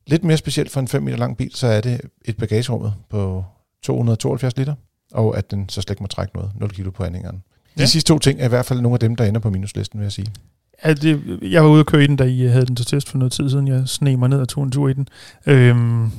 Lidt 0.07 0.25
mere 0.25 0.37
specielt 0.37 0.71
for 0.71 0.81
en 0.81 0.89
5 0.89 1.03
meter 1.03 1.17
lang 1.17 1.37
bil, 1.37 1.55
så 1.55 1.67
er 1.67 1.81
det 1.81 2.01
et 2.25 2.37
bagagerummet 2.37 2.95
på 3.11 3.45
272 3.83 4.57
liter, 4.57 4.75
og 5.15 5.37
at 5.39 5.51
den 5.51 5.69
så 5.69 5.81
slet 5.81 5.91
ikke 5.91 6.03
må 6.03 6.07
trække 6.07 6.37
noget, 6.37 6.51
0 6.61 6.71
kilo 6.71 6.91
på 6.91 7.05
anhængeren. 7.05 7.37
De 7.37 7.43
Ja. 7.83 7.87
sidste 7.87 8.09
to 8.09 8.19
ting 8.19 8.41
er 8.41 8.45
i 8.45 8.49
hvert 8.49 8.67
fald 8.67 8.81
nogle 8.81 8.95
af 8.97 9.01
dem, 9.01 9.17
der 9.17 9.25
ender 9.25 9.41
på 9.41 9.51
minuslisten, 9.51 10.01
vil 10.01 10.05
jeg 10.05 10.13
sige. 10.13 10.27
Ja, 10.85 10.95
det, 10.95 11.39
jeg 11.43 11.65
var 11.65 11.71
ude 11.71 11.81
og 11.81 11.87
køre 11.87 12.05
i 12.05 12.07
den, 12.07 12.17
da 12.17 12.25
I 12.25 12.47
havde 12.47 12.67
den 12.67 12.77
til 12.77 12.87
test 12.87 13.09
for 13.09 13.19
noget 13.19 13.33
tid 13.33 13.51
siden. 13.51 13.69
Jeg 13.69 13.89
sneg 13.89 14.19
mig 14.19 14.29
ned 14.29 14.41
og 14.41 14.49
tog 14.49 14.65
en 14.65 14.71
tur 14.71 14.89
i 14.89 14.93
den. 14.93 15.09
Øhm, 15.47 16.11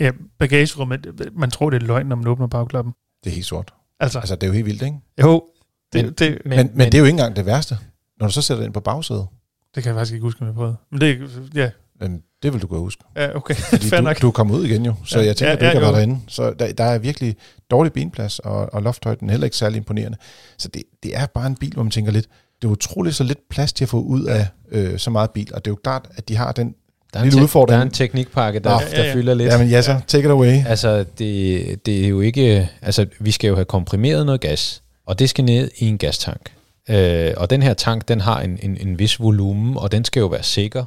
ja, 0.00 0.10
bagagerummet, 0.38 1.30
man 1.36 1.50
tror, 1.50 1.70
det 1.70 1.82
er 1.82 1.86
løgn, 1.86 2.06
når 2.06 2.16
man 2.16 2.26
åbner 2.26 2.46
bagklappen. 2.46 2.94
Det 3.24 3.30
er 3.30 3.34
helt 3.34 3.46
sort. 3.46 3.74
Altså, 4.00 4.18
Altså, 4.18 4.34
det 4.34 4.42
er 4.42 4.46
jo 4.46 4.52
helt 4.52 4.66
vildt, 4.66 4.82
ikke? 4.82 4.96
jo, 5.22 5.44
det, 5.92 6.04
Men- 6.04 6.12
det, 6.12 6.38
Men, 6.44 6.56
men, 6.56 6.70
men 6.74 6.86
det 6.86 6.94
er 6.94 6.98
jo 6.98 7.04
ikke 7.04 7.10
engang 7.14 7.36
det 7.36 7.46
værste. 7.46 7.78
Når 8.20 8.26
du 8.26 8.32
så 8.32 8.42
sætter 8.42 8.60
det 8.60 8.66
ind 8.66 8.74
på 8.74 8.80
bagsædet, 8.80 9.26
det 9.74 9.82
kan 9.82 9.90
jeg 9.90 9.96
faktisk 9.98 10.12
ikke 10.14 10.22
huske, 10.24 10.40
om 10.40 10.46
jeg 10.46 10.54
prøvede. 10.54 10.76
Men 10.90 11.00
det, 11.00 11.30
ja, 11.54 11.70
øhm, 12.02 12.20
det 12.42 12.52
vil 12.52 12.62
du 12.62 12.66
godt 12.66 12.80
huske. 12.80 13.04
ja 13.16 13.36
okay, 13.36 13.54
Fordi 13.70 13.90
du, 13.96 14.00
nok. 14.00 14.22
du 14.22 14.26
er 14.26 14.30
kommet 14.32 14.54
ud 14.54 14.64
igen 14.64 14.86
jo, 14.86 14.94
så 15.04 15.18
Ja. 15.20 15.24
jeg 15.26 15.36
tænker, 15.36 15.48
Ja, 15.50 15.54
at 15.54 15.60
du 15.60 15.64
ja, 15.64 15.70
ikke 15.70 15.84
har 15.84 15.92
været 15.92 16.06
derinde. 16.08 16.20
Så 16.28 16.54
der, 16.58 16.72
der 16.72 16.84
er 16.84 16.98
virkelig 16.98 17.36
dårlig 17.70 17.92
benplads, 17.92 18.38
og, 18.38 18.74
og 18.74 18.82
lofthøjden 18.82 19.28
er 19.28 19.32
heller 19.32 19.44
ikke 19.44 19.56
særlig 19.56 19.76
imponerende. 19.76 20.18
Så 20.58 20.68
det, 20.68 20.82
det 21.02 21.16
er 21.16 21.26
bare 21.26 21.46
en 21.46 21.56
bil, 21.56 21.72
hvor 21.74 21.82
man 21.82 21.90
tænker 21.90 22.12
lidt, 22.12 22.26
det 22.62 22.68
er 22.68 22.72
utroligt 22.72 23.16
så 23.16 23.24
lidt 23.24 23.48
plads 23.50 23.72
til 23.72 23.84
at 23.84 23.88
få 23.88 24.00
ud 24.00 24.24
af 24.24 24.46
øh, 24.72 24.98
så 24.98 25.10
meget 25.10 25.30
bil, 25.30 25.54
og 25.54 25.64
det 25.64 25.70
er 25.70 25.72
jo 25.72 25.78
klart, 25.84 26.08
at 26.16 26.28
de 26.28 26.36
har 26.36 26.52
den... 26.52 26.74
Der 27.14 27.20
er, 27.20 27.24
en 27.24 27.42
udfordring. 27.42 27.72
der 27.74 27.78
er 27.78 27.82
en 27.82 27.90
teknikpakke, 27.90 28.58
der, 28.58 28.70
der 28.78 28.84
Ja, 28.92 29.00
ja, 29.02 29.06
ja. 29.06 29.14
fylder 29.14 29.34
lidt. 29.34 29.52
Ja, 29.52 29.58
men 29.58 29.68
ja, 29.68 29.82
så 29.82 30.00
take 30.06 30.24
it 30.24 30.30
away. 30.30 30.64
Altså, 30.66 31.04
det, 31.18 31.86
det 31.86 32.04
er 32.04 32.08
jo 32.08 32.20
ikke... 32.20 32.68
Altså, 32.82 33.06
vi 33.20 33.30
skal 33.30 33.48
jo 33.48 33.54
have 33.54 33.64
komprimeret 33.64 34.26
noget 34.26 34.40
gas, 34.40 34.82
og 35.06 35.18
det 35.18 35.30
skal 35.30 35.44
ned 35.44 35.70
i 35.78 35.88
en 35.88 35.98
gastank. 35.98 36.52
Øh, 36.90 37.32
og 37.36 37.50
den 37.50 37.62
her 37.62 37.74
tank, 37.74 38.08
den 38.08 38.20
har 38.20 38.40
en, 38.40 38.58
en, 38.62 38.76
en 38.80 38.98
vis 38.98 39.20
volumen, 39.20 39.76
og 39.76 39.92
den 39.92 40.04
skal 40.04 40.20
jo 40.20 40.26
være 40.26 40.42
sikker, 40.42 40.84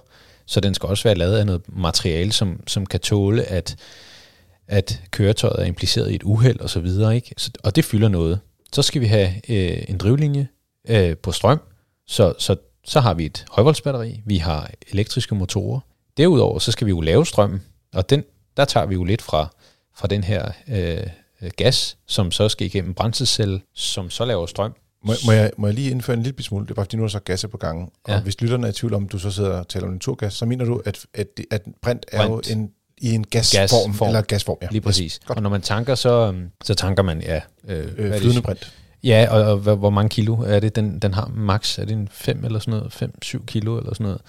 så 0.50 0.60
den 0.60 0.74
skal 0.74 0.90
også 0.90 1.04
være 1.04 1.16
lavet 1.16 1.38
af 1.38 1.46
noget 1.46 1.62
materiale, 1.68 2.32
som, 2.32 2.64
som 2.68 2.86
kan 2.86 3.00
tåle, 3.00 3.44
at, 3.44 3.76
at 4.68 5.02
køretøjet 5.12 5.62
er 5.62 5.66
impliceret 5.66 6.12
i 6.12 6.16
et 6.16 6.24
uheld 6.24 6.60
og 6.60 6.70
så 6.70 6.80
videre. 6.80 7.16
Ikke? 7.16 7.34
Så, 7.38 7.52
og 7.64 7.76
det 7.76 7.86
fylder 7.86 8.08
noget. 8.08 8.40
Så 8.74 8.82
skal 8.82 9.02
vi 9.02 9.06
have 9.06 9.28
øh, 9.50 9.84
en 9.88 9.98
drivlinje 9.98 10.48
øh, 10.90 11.18
på 11.18 11.32
strøm, 11.32 11.60
så, 12.08 12.34
så, 12.38 12.56
så 12.86 13.00
har 13.00 13.14
vi 13.14 13.26
et 13.26 13.46
højvoldsbatteri, 13.52 14.22
vi 14.26 14.38
har 14.38 14.72
elektriske 14.92 15.36
motorer. 15.36 15.80
Derudover 16.18 16.60
så 16.60 16.72
skal 16.72 16.86
vi 16.86 16.90
jo 16.90 17.02
lave 17.02 17.26
strøm, 17.26 17.62
og 17.94 18.10
den, 18.10 18.24
der 18.58 18.66
tager 18.66 18.86
vi 18.86 18.94
jo 18.94 19.04
lidt 19.04 19.22
fra, 19.22 19.48
fra 19.96 20.08
den 20.08 20.24
her 20.24 20.52
øh, 20.68 21.08
øh 21.42 21.52
gas, 21.58 21.98
som 22.08 22.32
så 22.32 22.50
skal 22.50 22.68
igennem 22.68 22.94
brændselscelle, 22.94 23.62
som 23.74 24.10
så 24.10 24.26
laver 24.26 24.46
strøm. 24.46 24.76
Må, 25.04 25.14
må, 25.26 25.32
jeg, 25.32 25.52
må 25.58 25.68
jeg 25.68 25.74
lige 25.74 25.92
indføre 25.92 26.18
en 26.18 26.24
lille 26.24 26.44
smule? 26.44 26.66
Det 26.66 26.72
er 26.72 26.76
bare 26.76 26.86
fordi, 26.86 26.98
nu 26.98 27.04
er 27.04 27.08
så 27.08 27.20
gas 27.20 27.46
på 27.52 27.58
gangen. 27.58 27.90
Og 28.04 28.14
Ja. 28.14 28.22
hvis 28.22 28.42
lytterne 28.42 28.68
er 28.68 28.72
i 28.72 28.74
tvivl 28.74 28.94
om, 28.94 29.08
du 29.08 29.20
så 29.20 29.32
sidder 29.32 29.50
og 29.60 29.68
taler 29.68 29.88
om 29.88 29.94
naturgas, 29.94 30.34
så 30.34 30.46
mener 30.46 30.66
du, 30.66 30.82
at, 30.86 31.06
at, 31.14 31.28
at 31.52 31.62
brint 31.82 32.06
er 32.12 32.28
Brint. 32.28 32.50
jo 32.50 32.56
en, 32.56 32.70
i 32.98 33.12
en 33.12 33.24
gasform, 33.24 33.62
Gasform. 33.62 34.08
eller 34.08 34.22
gasform, 34.22 34.58
ja. 34.62 34.68
Lige 34.72 34.82
præcis. 34.82 35.20
Godt. 35.26 35.38
Og 35.38 35.44
når 35.44 35.50
man 35.50 35.62
tanker, 35.62 35.96
så, 35.96 36.28
øhm, 36.28 36.50
så 36.64 36.74
tanker 36.76 37.04
man, 37.04 37.22
ja... 37.22 37.42
Øh, 37.68 37.88
Øh, 37.98 38.18
flydende 38.20 38.42
brint. 38.42 38.74
Ja, 39.04 39.28
og, 39.32 39.42
og 39.52 39.58
hvor, 39.58 39.76
hvor 39.76 39.90
mange 39.90 40.10
kilo 40.10 40.36
er 40.36 40.60
det, 40.60 40.76
den, 40.76 41.00
den 41.00 41.14
har 41.14 41.32
max? 41.36 41.80
Er 41.80 41.86
det 41.86 41.94
en 41.94 42.08
5 42.12 42.46
eller 42.46 42.60
sådan 42.60 42.72
noget? 42.72 43.12
5-7 43.26 43.46
kilo 43.46 43.78
eller 43.78 43.94
sådan 43.94 44.04
noget? 44.04 44.22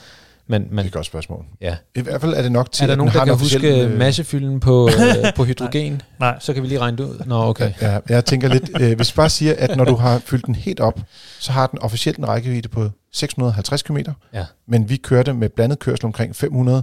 Men, 0.50 0.62
Det 0.62 0.70
er 0.70 0.74
men 0.74 0.86
et 0.86 0.92
godt 0.92 1.06
spørgsmål. 1.06 1.44
ja. 1.60 1.76
I 1.94 2.00
hvert 2.00 2.20
fald 2.20 2.34
er 2.34 2.42
det 2.42 2.52
nok 2.52 2.72
til, 2.72 2.82
Er 2.82 2.86
der 2.86 2.92
at 2.92 2.98
nogen, 2.98 3.12
der 3.12 3.24
kan 3.24 3.34
huske 3.38 3.84
øh, 3.84 3.98
massefylden 3.98 4.60
på, 4.60 4.88
øh, 4.88 5.32
på 5.36 5.44
hydrogen? 5.44 6.02
Nej, 6.20 6.36
Så 6.40 6.52
kan 6.52 6.62
vi 6.62 6.68
lige 6.68 6.78
regne 6.78 6.96
det 6.96 7.04
ud. 7.04 7.22
Nå, 7.26 7.42
okay. 7.44 7.72
Ja, 7.80 7.98
jeg 8.08 8.24
tænker 8.24 8.48
lidt, 8.48 8.70
øh, 8.80 8.96
hvis 8.96 9.12
vi 9.12 9.16
bare 9.16 9.28
siger, 9.30 9.54
at 9.58 9.76
når 9.76 9.84
du 9.84 9.94
har 9.96 10.18
fyldt 10.18 10.46
den 10.46 10.54
helt 10.54 10.80
op, 10.80 11.00
så 11.38 11.52
har 11.52 11.66
den 11.66 11.78
officielt 11.78 12.18
en 12.18 12.28
rækkevidde 12.28 12.68
på 12.68 12.90
650 13.12 13.82
km, 13.82 13.96
Ja. 14.34 14.44
men 14.68 14.88
vi 14.90 14.96
kørte 14.96 15.32
med 15.34 15.48
blandet 15.48 15.78
kørsel 15.78 16.04
omkring 16.06 16.36
500. 16.36 16.82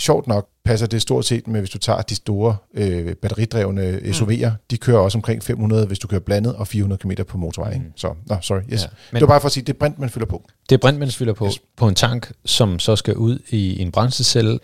Sjovt 0.00 0.26
nok 0.26 0.48
passer 0.64 0.86
det 0.86 1.02
stort 1.02 1.24
set 1.24 1.46
med, 1.48 1.60
hvis 1.60 1.70
du 1.70 1.78
tager 1.78 2.02
de 2.02 2.14
store 2.14 2.56
øh, 2.74 3.14
batteridrevne 3.14 3.98
SUV'er, 4.04 4.50
de 4.70 4.76
kører 4.78 4.98
også 4.98 5.18
omkring 5.18 5.42
500, 5.42 5.86
hvis 5.86 5.98
du 5.98 6.08
kører 6.08 6.20
blandet, 6.20 6.54
og 6.56 6.66
400 6.66 7.00
km 7.00 7.22
på 7.28 7.38
motorvej. 7.38 7.72
Ikke? 7.72 7.84
Mm. 7.84 7.92
Så, 7.96 8.14
nå, 8.26 8.36
sorry, 8.40 8.60
yes. 8.72 8.82
Ja. 8.82 8.86
Men 9.12 9.14
Det 9.14 9.20
var 9.20 9.26
bare 9.26 9.40
for 9.40 9.46
at 9.46 9.52
sige, 9.52 9.64
det 9.64 9.72
er 9.74 9.78
brint, 9.78 9.98
man 9.98 10.10
fylder 10.10 10.26
på. 10.26 10.44
det 10.68 10.74
er 10.74 10.78
brint, 10.78 10.98
man 10.98 11.10
fylder 11.10 11.32
på, 11.32 11.46
Yes. 11.46 11.60
på 11.76 11.88
en 11.88 11.94
tank, 11.94 12.32
som 12.44 12.78
så 12.78 12.96
skal 12.96 13.16
ud 13.16 13.38
i 13.48 13.82
en 13.82 13.92
brændselscelle, 13.92 14.58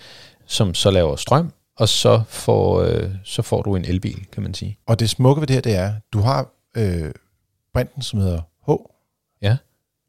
som 0.47 0.75
så 0.75 0.91
laver 0.91 1.17
strøm, 1.17 1.53
og 1.77 1.89
så 1.89 2.23
får, 2.29 2.81
øh, 2.83 3.11
så 3.25 3.43
får 3.43 3.63
du 3.63 3.77
en 3.77 3.85
elbil, 3.85 4.27
kan 4.33 4.43
man 4.43 4.55
sige. 4.55 4.79
Og 4.87 5.01
det 5.01 5.11
smukke 5.11 5.41
ved 5.41 5.47
det 5.47 5.55
her, 5.55 5.61
det 5.61 5.75
er, 5.77 5.93
du 6.13 6.21
har 6.21 6.49
øh, 6.77 7.11
brinten, 7.75 8.03
som 8.03 8.21
hedder 8.21 8.41
H. 8.69 8.71
Ja. 9.43 9.57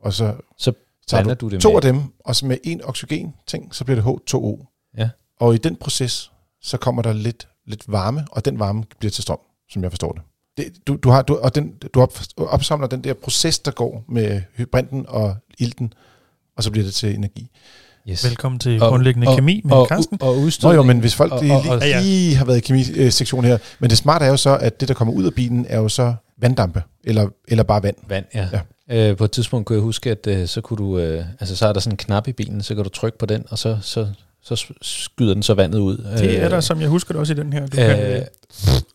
Og 0.04 0.14
så, 0.14 0.34
Så 0.58 0.72
blander 1.10 1.34
du 1.34 1.46
du 1.50 1.52
det 1.56 1.62
to 1.62 1.70
med- 1.70 1.76
af 1.76 1.82
dem, 1.82 2.02
og 2.26 2.36
så 2.36 2.46
med 2.46 2.58
en 2.64 2.82
oxygen-ting, 2.84 3.76
så 3.76 3.84
bliver 3.86 4.02
det 4.02 4.04
H2O. 4.34 4.72
Ja. 4.97 5.10
Og 5.39 5.55
i 5.55 5.58
den 5.58 5.75
proces, 5.75 6.31
så 6.62 6.77
kommer 6.77 7.01
der 7.01 7.13
lidt, 7.13 7.47
lidt 7.67 7.84
varme, 7.88 8.25
og 8.31 8.45
den 8.45 8.60
varme 8.60 8.84
bliver 8.99 9.12
til 9.12 9.21
strøm, 9.23 9.39
som 9.69 9.84
jeg 9.84 9.91
forstår 9.91 10.12
det. 10.12 10.21
det 10.58 10.88
du, 10.88 10.95
du, 11.03 11.10
har, 11.10 11.21
du, 11.21 11.36
og 11.38 11.55
den, 11.55 11.73
du 11.93 12.01
op, 12.01 12.19
opsamler 12.38 12.88
den 12.88 13.03
der 13.03 13.13
proces, 13.13 13.60
der 13.60 13.71
går 13.71 14.03
med 14.10 14.41
brinten 14.71 15.05
og 15.08 15.36
ilten, 15.60 15.93
og 16.58 16.63
så 16.63 16.71
bliver 16.71 16.86
det 16.86 16.93
til 16.93 17.15
energi. 17.15 17.49
Yes. 18.10 18.25
Velkommen 18.25 18.60
til 18.60 18.81
Og- 18.84 18.89
grundlæggende 18.89 19.27
og- 19.27 19.36
kemi 19.38 19.62
med 19.63 19.73
og, 19.73 19.88
Carsten. 19.88 20.17
og 20.21 20.36
Nå 20.36 20.41
udstødning. 20.41 20.75
jo, 20.77 20.84
men 20.84 20.99
hvis 20.99 21.15
folk 21.15 21.31
og- 21.31 21.41
lige, 21.43 21.53
og- 21.53 21.63
og- 21.69 21.79
lige, 21.79 22.01
lige 22.01 22.36
har 22.36 22.45
været 22.45 22.58
i 22.58 22.62
kemisektionen 22.62 23.51
her, 23.51 23.58
men 23.79 23.89
det 23.89 23.97
smarte 23.97 24.25
er 24.25 24.29
jo 24.29 24.38
så, 24.38 24.58
at 24.58 24.79
det, 24.79 24.88
der 24.88 24.93
kommer 24.93 25.13
ud 25.13 25.23
af 25.23 25.34
bilen, 25.34 25.65
er 25.69 25.77
jo 25.77 25.89
så 25.89 26.15
vanddampe, 26.38 26.84
eller, 27.03 27.29
eller 27.47 27.63
bare 27.63 27.84
vand. 27.84 27.95
Vand, 28.08 28.25
ja. 28.34 28.47
Ja. 28.51 28.60
ja. 28.89 29.10
Øh, 29.12 29.17
på 29.17 29.23
et 29.25 29.31
tidspunkt 29.31 29.65
kunne 29.67 29.75
jeg 29.75 29.84
huske, 29.84 30.12
at 30.12 30.27
øh, 30.27 30.47
så 30.47 30.62
kunne 30.62 30.77
du, 30.77 30.97
øh, 30.99 31.25
altså 31.39 31.55
så 31.55 31.67
er 31.67 31.73
der 31.73 31.79
sådan 31.79 31.93
en 31.93 31.97
knap 31.97 32.27
i 32.27 32.31
bilen, 32.34 32.62
så 32.63 32.75
kan 32.75 32.84
du 32.84 32.89
trykke 32.89 33.17
på 33.17 33.25
den, 33.25 33.43
og 33.49 33.58
så, 33.58 33.77
så, 33.81 34.08
så 34.45 34.65
skyder 34.81 35.34
den 35.34 35.43
så 35.43 35.53
vandet 35.53 35.79
ud. 35.79 35.97
Det 36.17 36.43
er 36.43 36.49
der, 36.49 36.60
som 36.60 36.81
jeg 36.81 36.89
husker 36.89 37.13
det 37.13 37.19
også 37.19 37.34
i 37.34 37.36
den 37.36 37.53
her. 37.53 37.67
Du 37.67 37.81
øh, 37.81 37.88
kan, 37.88 37.99
øh, 38.15 38.21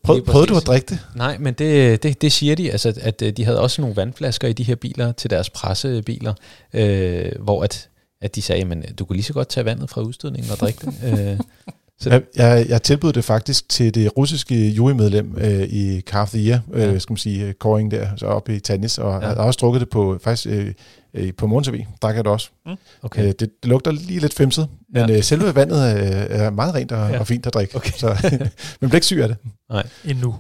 Prøv, 0.04 0.24
prøvede 0.24 0.46
du 0.48 0.56
at 0.56 0.66
drikke 0.66 0.86
det? 0.86 0.98
Nej, 1.16 1.38
men 1.38 1.54
det, 1.54 2.02
det, 2.02 2.22
det 2.22 2.32
siger 2.32 2.56
de, 2.56 2.70
altså, 2.72 2.92
at 3.00 3.22
øh, 3.22 3.32
de 3.32 3.44
havde 3.44 3.60
også 3.60 3.80
nogle 3.82 3.96
vandflasker 3.96 4.48
i 4.48 4.52
de 4.52 4.62
her 4.62 4.74
biler 4.74 5.12
til 5.12 5.30
deres 5.30 5.50
pressebiler, 5.50 6.34
øh, 6.74 7.32
hvor 7.40 7.62
at, 7.62 7.88
at 8.22 8.34
de 8.34 8.42
sagde, 8.42 8.64
men 8.64 8.82
du 8.98 9.04
kunne 9.04 9.16
lige 9.16 9.24
så 9.24 9.32
godt 9.32 9.48
tage 9.48 9.64
vandet 9.64 9.90
fra 9.90 10.00
udstødningen 10.00 10.52
og 10.52 10.58
drikke 10.58 10.86
det. 10.86 10.94
øh, 11.30 11.38
Så- 12.00 12.10
Jeg, 12.10 12.22
jeg, 12.36 12.66
jeg 12.68 12.82
tilbød 12.82 13.12
det 13.12 13.24
faktisk 13.24 13.68
til 13.68 13.94
det 13.94 14.16
russiske 14.16 14.68
jurymedlem 14.68 15.34
øh, 15.38 15.62
i 15.62 16.00
Car 16.00 16.22
of 16.22 16.30
the 16.30 16.38
Year, 16.48 16.60
øh, 16.72 16.80
Ja. 16.94 16.98
skal 16.98 17.12
man 17.12 17.18
sige, 17.18 17.46
øh, 17.46 17.52
kåring 17.54 17.90
der, 17.90 18.08
så 18.16 18.26
oppe 18.26 18.56
i 18.56 18.60
tennis, 18.60 18.98
og 18.98 19.10
Ja. 19.10 19.14
ja. 19.14 19.26
jeg 19.28 19.36
har 19.36 19.44
også 19.44 19.58
drukket 19.60 19.80
det 19.80 19.88
på, 19.88 20.18
faktisk 20.24 20.46
øh, 20.50 20.72
øh, 21.14 21.33
på 21.35 21.46
morgen 21.46 21.64
TV, 21.64 21.85
drak 22.03 22.16
jeg 22.16 22.25
det 22.25 22.33
også. 22.33 22.49
okay. 22.66 22.77
Okay. 23.03 23.23
Øh, 23.23 23.29
det, 23.29 23.40
det 23.40 23.51
lugter 23.62 23.90
lige 23.90 24.20
lidt 24.20 24.35
femset, 24.35 24.68
men 24.94 25.11
Ja. 25.11 25.16
øh, 25.16 25.23
selve 25.23 25.55
vandet 25.55 25.96
øh, 25.96 26.40
er 26.40 26.51
meget 26.51 26.75
rent 26.75 26.92
og, 26.92 27.11
Ja. 27.11 27.18
og 27.18 27.27
fint 27.27 27.46
at 27.46 27.55
drikke, 27.55 27.77
Okay. 27.77 27.92
så 27.96 28.07
man 28.81 28.90
bliver 28.90 28.94
ikke 28.94 29.07
syg 29.07 29.18
af 29.23 29.29
det. 29.29 29.37
endnu. 30.05 30.35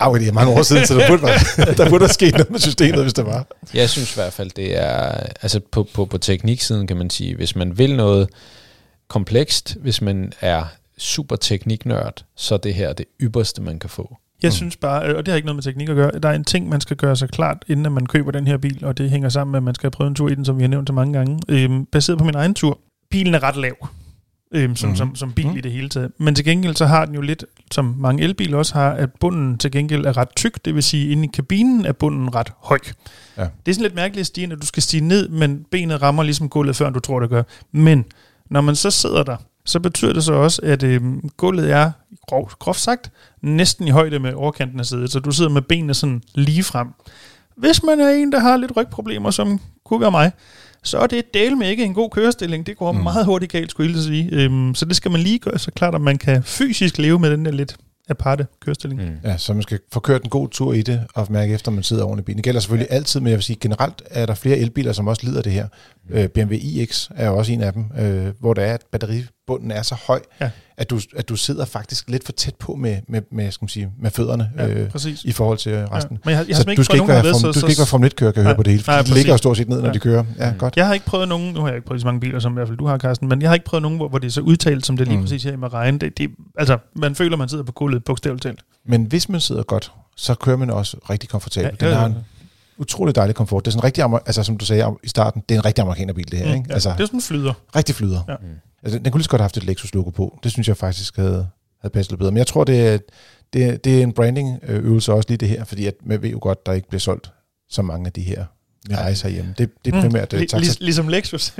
Ej, 0.00 0.06
okay, 0.06 0.20
det 0.20 0.28
er 0.28 0.32
mange 0.32 0.52
år 0.52 0.62
siden, 0.62 0.86
så 0.86 0.94
der 0.94 1.08
burde, 1.08 1.22
være, 1.22 1.74
der 1.84 1.90
burde 1.90 2.04
have 2.04 2.12
sket 2.12 2.32
noget 2.32 2.50
med 2.50 2.58
systemet, 2.60 3.02
hvis 3.02 3.12
det 3.14 3.26
var. 3.26 3.46
Jeg 3.74 3.90
synes 3.90 4.12
i 4.12 4.14
hvert 4.14 4.32
fald, 4.32 4.50
det 4.56 4.78
er, 4.78 5.08
altså 5.42 5.60
på, 5.72 5.86
på, 5.94 6.04
på 6.04 6.18
tekniksiden 6.18 6.86
kan 6.86 6.96
man 6.96 7.10
sige, 7.10 7.36
hvis 7.36 7.56
man 7.56 7.78
vil 7.78 7.96
noget 7.96 8.28
komplekst, 9.08 9.76
hvis 9.80 10.02
man 10.02 10.32
er 10.40 10.64
super 10.98 11.36
tekniknørd, 11.36 12.24
så 12.36 12.54
er 12.54 12.58
det 12.58 12.74
her 12.74 12.92
det 12.92 13.06
ypperste, 13.20 13.62
man 13.62 13.78
kan 13.78 13.90
få. 13.90 14.16
Jeg 14.42 14.48
Mm. 14.48 14.52
synes 14.52 14.76
bare, 14.76 15.16
og 15.16 15.26
det 15.26 15.32
har 15.32 15.36
ikke 15.36 15.46
noget 15.46 15.56
med 15.56 15.62
teknik 15.62 15.88
at 15.88 15.94
gøre, 15.96 16.10
der 16.22 16.28
er 16.28 16.32
en 16.34 16.44
ting, 16.44 16.68
man 16.68 16.80
skal 16.80 16.96
gøre 16.96 17.16
sig 17.16 17.28
klart, 17.28 17.64
inden 17.68 17.92
man 17.92 18.06
køber 18.06 18.30
den 18.30 18.46
her 18.46 18.56
bil, 18.56 18.84
og 18.84 18.98
det 18.98 19.10
hænger 19.10 19.28
sammen 19.28 19.50
med, 19.52 19.58
at 19.58 19.62
man 19.62 19.74
skal 19.74 19.86
have 19.86 19.90
prøvet 19.90 20.08
en 20.10 20.14
tur 20.14 20.28
i 20.28 20.34
den, 20.34 20.44
som 20.44 20.56
vi 20.58 20.62
har 20.62 20.68
nævnt 20.68 20.88
så 20.88 20.92
mange 20.92 21.12
gange. 21.12 21.40
Øhm, 21.48 21.86
baseret 21.86 22.18
på 22.18 22.24
min 22.24 22.34
egen 22.34 22.54
tur. 22.54 22.78
Bilen 23.10 23.34
er 23.34 23.42
ret 23.42 23.56
lav, 23.56 23.88
øhm, 24.54 24.76
som, 24.76 24.88
Mhm. 24.88 24.96
som, 24.96 25.14
som 25.16 25.32
bil 25.32 25.46
Mhm. 25.46 25.56
i 25.56 25.60
det 25.60 25.72
hele 25.72 25.88
taget. 25.88 26.10
Men 26.18 26.34
til 26.34 26.44
gengæld 26.44 26.76
så 26.76 26.86
har 26.86 27.04
den 27.04 27.14
jo 27.14 27.20
lidt, 27.20 27.44
som 27.70 27.94
mange 27.98 28.22
elbiler 28.22 28.58
også 28.58 28.74
har, 28.74 28.90
at 28.90 29.08
bunden 29.20 29.58
til 29.58 29.70
gengæld 29.70 30.06
er 30.06 30.16
ret 30.16 30.28
tyk, 30.36 30.64
det 30.64 30.74
vil 30.74 30.82
sige, 30.82 31.08
inde 31.08 31.24
i 31.24 31.30
kabinen 31.34 31.84
er 31.86 31.92
bunden 31.92 32.34
ret 32.34 32.52
høj. 32.62 32.78
Ja. 33.36 33.42
Det 33.42 33.70
er 33.70 33.72
sådan 33.74 33.82
lidt 33.82 33.94
mærkeligt 33.94 34.20
at 34.20 34.26
stige, 34.26 34.52
at 34.52 34.58
du 34.62 34.66
skal 34.66 34.82
stige 34.82 35.00
ned, 35.08 35.28
men 35.28 35.64
benet 35.70 36.02
rammer 36.02 36.22
ligesom 36.22 36.48
gulvet, 36.48 36.76
før 36.76 36.90
du 36.90 37.00
tror, 37.00 37.20
det 37.20 37.30
gør. 37.30 37.42
Men 37.72 38.04
når 38.50 38.60
man 38.60 38.76
så 38.76 38.90
sidder 38.90 39.22
der, 39.22 39.36
så 39.66 39.80
betyder 39.80 40.12
det 40.12 40.24
så 40.24 40.32
også, 40.32 40.60
at 40.64 40.82
øhm, 40.82 41.30
gulvet 41.36 41.70
er, 41.70 41.90
grov, 42.28 42.50
groft 42.58 42.80
sagt, 42.80 43.12
næsten 43.42 43.88
i 43.88 43.90
højde 43.90 44.18
med 44.18 44.34
overkanten 44.34 44.80
af 44.80 44.86
sædet, 44.86 45.12
så 45.12 45.20
du 45.20 45.30
sidder 45.30 45.50
med 45.50 45.62
benene 45.62 45.94
sådan 45.94 46.22
lige 46.34 46.62
frem. 46.62 46.88
Hvis 47.56 47.82
man 47.82 48.00
er 48.00 48.08
en, 48.10 48.32
der 48.32 48.38
har 48.38 48.56
lidt 48.56 48.76
rygproblemer, 48.76 49.30
som 49.30 49.60
kunne 49.84 50.00
være 50.00 50.10
mig, 50.10 50.32
så 50.82 50.98
er 50.98 51.06
det 51.06 51.34
del 51.34 51.56
med 51.56 51.68
ikke 51.68 51.84
en 51.84 51.94
god 51.94 52.10
kørestilling. 52.10 52.66
Det 52.66 52.76
går 52.76 52.92
mm. 52.92 52.98
Mm. 52.98 53.04
meget 53.04 53.26
hurtigt 53.26 53.52
galt, 53.52 53.70
skulle 53.70 53.92
jeg 53.92 54.02
sige. 54.02 54.28
Øhm, 54.32 54.74
så 54.74 54.84
det 54.84 54.96
skal 54.96 55.10
man 55.10 55.20
lige 55.20 55.38
gøre 55.38 55.58
så 55.58 55.70
klart, 55.70 55.94
at 55.94 56.00
man 56.00 56.18
kan 56.18 56.42
fysisk 56.42 56.98
leve 56.98 57.18
med 57.18 57.30
den 57.30 57.44
der 57.44 57.50
lidt 57.50 57.76
aparte 58.08 58.46
kørestilling. 58.60 59.02
Mm. 59.02 59.08
Mm. 59.08 59.16
Ja, 59.24 59.36
så 59.36 59.52
man 59.52 59.62
skal 59.62 59.80
få 59.92 60.00
kørt 60.00 60.22
en 60.22 60.30
god 60.30 60.48
tur 60.48 60.72
i 60.72 60.82
det, 60.82 61.06
og 61.14 61.26
mærke 61.30 61.54
efter, 61.54 61.68
at 61.68 61.74
man 61.74 61.82
sidder 61.82 62.04
oven 62.04 62.18
i 62.18 62.22
bilen. 62.22 62.36
Det 62.36 62.44
gælder 62.44 62.60
selvfølgelig 62.60 62.92
altid, 62.92 63.20
men 63.20 63.28
jeg 63.28 63.36
vil 63.36 63.42
sige, 63.42 63.56
generelt 63.60 64.02
er 64.10 64.26
der 64.26 64.34
flere 64.34 64.58
elbiler, 64.58 64.92
som 64.92 65.08
også 65.08 65.26
lider 65.26 65.42
det 65.42 65.52
her. 65.52 65.68
Øh, 66.10 66.28
BMW 66.28 66.54
iX 66.54 67.10
er 67.14 67.26
jo 67.26 67.36
også 67.36 67.52
en 67.52 67.60
af 67.60 67.72
dem, 67.72 67.84
øh, 67.98 68.32
hvor 68.40 68.54
der 68.54 68.62
er, 68.62 68.72
at 68.74 68.82
batteribunden 69.46 69.70
er 69.70 69.82
så 69.82 69.94
høj, 70.06 70.20
Ja. 70.40 70.50
at, 70.76 70.90
du, 70.90 71.00
at 71.16 71.28
du 71.28 71.36
sidder 71.36 71.64
faktisk 71.64 72.10
lidt 72.10 72.24
for 72.24 72.32
tæt 72.32 72.54
på 72.54 72.74
med, 72.74 72.96
med, 73.08 73.22
med, 73.32 73.50
skal 73.50 73.64
man 73.64 73.68
sige, 73.68 73.88
med 74.00 74.10
fødderne 74.10 74.50
Ja, 74.58 74.66
øh, 74.68 74.90
præcis. 74.90 75.24
i 75.24 75.32
forhold 75.32 75.58
til 75.58 75.72
resten. 75.86 76.14
Ja. 76.14 76.18
Men 76.24 76.34
jeg, 76.34 76.48
jeg 76.48 76.56
har 76.56 76.62
så 76.62 76.62
simpelthen 76.62 76.76
du 76.76 76.84
skal, 76.84 76.94
ikke 76.96 77.08
være 77.08 77.22
form, 77.22 77.52
du 77.52 77.58
skal 77.58 77.70
ikke 77.70 77.78
være 77.80 77.86
Formel 77.86 78.10
1-kører, 78.12 78.32
kan 78.32 78.36
jeg 78.40 78.44
Nej. 78.44 78.50
høre 78.50 78.56
på 78.56 78.62
det 78.62 78.72
hele, 78.72 78.84
Nej, 78.86 78.96
fordi 78.98 79.10
de 79.10 79.14
ligger 79.14 79.32
jo 79.32 79.36
stort 79.36 79.56
set 79.56 79.68
ned, 79.68 79.80
når 79.80 79.86
Ja. 79.86 79.92
de 79.92 79.98
kører. 79.98 80.24
Ja, 80.38 80.52
Mm. 80.52 80.58
godt. 80.58 80.76
Jeg 80.76 80.86
har 80.86 80.94
ikke 80.94 81.06
prøvet 81.06 81.28
nogen, 81.28 81.54
nu 81.54 81.60
har 81.60 81.66
jeg 81.68 81.76
ikke 81.76 81.86
prøvet 81.86 82.00
så 82.00 82.06
mange 82.06 82.20
biler, 82.20 82.38
som 82.38 82.52
i 82.52 82.54
hvert 82.54 82.68
fald 82.68 82.78
du 82.78 82.86
har, 82.86 82.98
Carsten, 82.98 83.28
men 83.28 83.42
jeg 83.42 83.50
har 83.50 83.54
ikke 83.54 83.66
prøvet 83.66 83.82
nogen, 83.82 83.98
hvor, 83.98 84.08
hvor 84.08 84.18
det 84.18 84.26
er 84.26 84.30
så 84.32 84.40
udtalt, 84.40 84.86
som 84.86 84.96
det 84.96 85.06
lige 85.08 85.16
mm. 85.16 85.22
Præcis 85.24 85.44
her 85.44 85.52
i 85.52 85.56
Marine. 85.56 85.98
Det, 85.98 86.18
det, 86.18 86.30
altså, 86.58 86.78
man 86.96 87.14
føler, 87.14 87.36
man 87.36 87.48
sidder 87.48 87.64
på 87.64 87.72
gulvet, 87.72 88.04
bogstaveligt 88.04 88.42
talt. 88.42 88.60
Men 88.86 89.04
hvis 89.04 89.28
man 89.28 89.40
sidder 89.40 89.62
godt, 89.62 89.92
så 90.16 90.34
kører 90.34 90.56
man 90.56 90.70
også 90.70 90.96
rigtig 91.10 91.28
komfortabelt. 91.28 91.82
Ja, 91.82 91.86
Den 91.86 91.94
ja, 91.94 91.98
har 92.00 92.06
en 92.06 92.14
utrolig 92.78 93.14
dejlig 93.14 93.36
komfort. 93.36 93.64
Det 93.64 93.70
er 93.70 93.72
sådan 93.72 93.84
rigtig, 93.84 94.04
altså 94.26 94.42
som 94.42 94.56
du 94.56 94.64
sagde 94.64 94.86
i 95.02 95.08
starten, 95.08 95.42
det 95.48 95.54
er 95.54 95.58
en 95.58 95.64
rigtig 95.64 95.82
amerikanerbil 95.82 96.30
det 96.30 96.38
her, 96.38 96.46
Mm, 96.46 96.54
ikke? 96.54 96.66
ja, 96.68 96.74
Altså, 96.74 96.88
det 96.88 97.00
er 97.00 97.06
sådan 97.06 97.16
en 97.18 97.22
flyder. 97.22 97.52
rigtig 97.76 97.94
flyder. 97.94 98.20
Ja. 98.28 98.34
Mm. 98.42 98.46
Altså, 98.82 98.98
den 98.98 99.12
kunne 99.12 99.18
lige 99.18 99.24
så 99.24 99.30
godt 99.30 99.40
have 99.40 99.44
haft 99.44 99.56
et 99.56 99.64
Lexus-logo 99.64 100.10
på. 100.10 100.38
Det 100.42 100.52
synes 100.52 100.68
jeg 100.68 100.76
faktisk 100.76 101.16
havde, 101.16 101.48
havde 101.80 101.92
passet 101.92 102.12
lidt 102.12 102.18
bedre. 102.18 102.32
Men 102.32 102.38
jeg 102.38 102.46
tror, 102.46 102.64
det 102.64 102.86
er, 102.88 102.98
det, 103.52 103.64
er- 103.64 103.76
det 103.76 103.98
er 103.98 104.02
en 104.02 104.12
branding-øvelse 104.12 105.12
også 105.12 105.26
lige 105.28 105.38
det 105.38 105.48
her, 105.48 105.64
fordi 105.64 105.86
at 105.86 105.94
man 106.04 106.22
ved 106.22 106.30
jo 106.30 106.38
godt, 106.42 106.66
der 106.66 106.72
ikke 106.72 106.88
bliver 106.88 107.00
solgt 107.00 107.32
så 107.68 107.82
mange 107.82 108.06
af 108.06 108.12
de 108.12 108.22
her 108.22 108.44
Mirais 108.88 109.20
herhjemme. 109.22 109.54
Det, 109.58 109.70
det 109.84 109.94
er 109.94 110.00
primært 110.00 110.32
mm, 110.32 110.38
taxa, 110.38 110.58
lig- 110.58 110.76
ligesom 110.80 111.08
Lexus. 111.08 111.50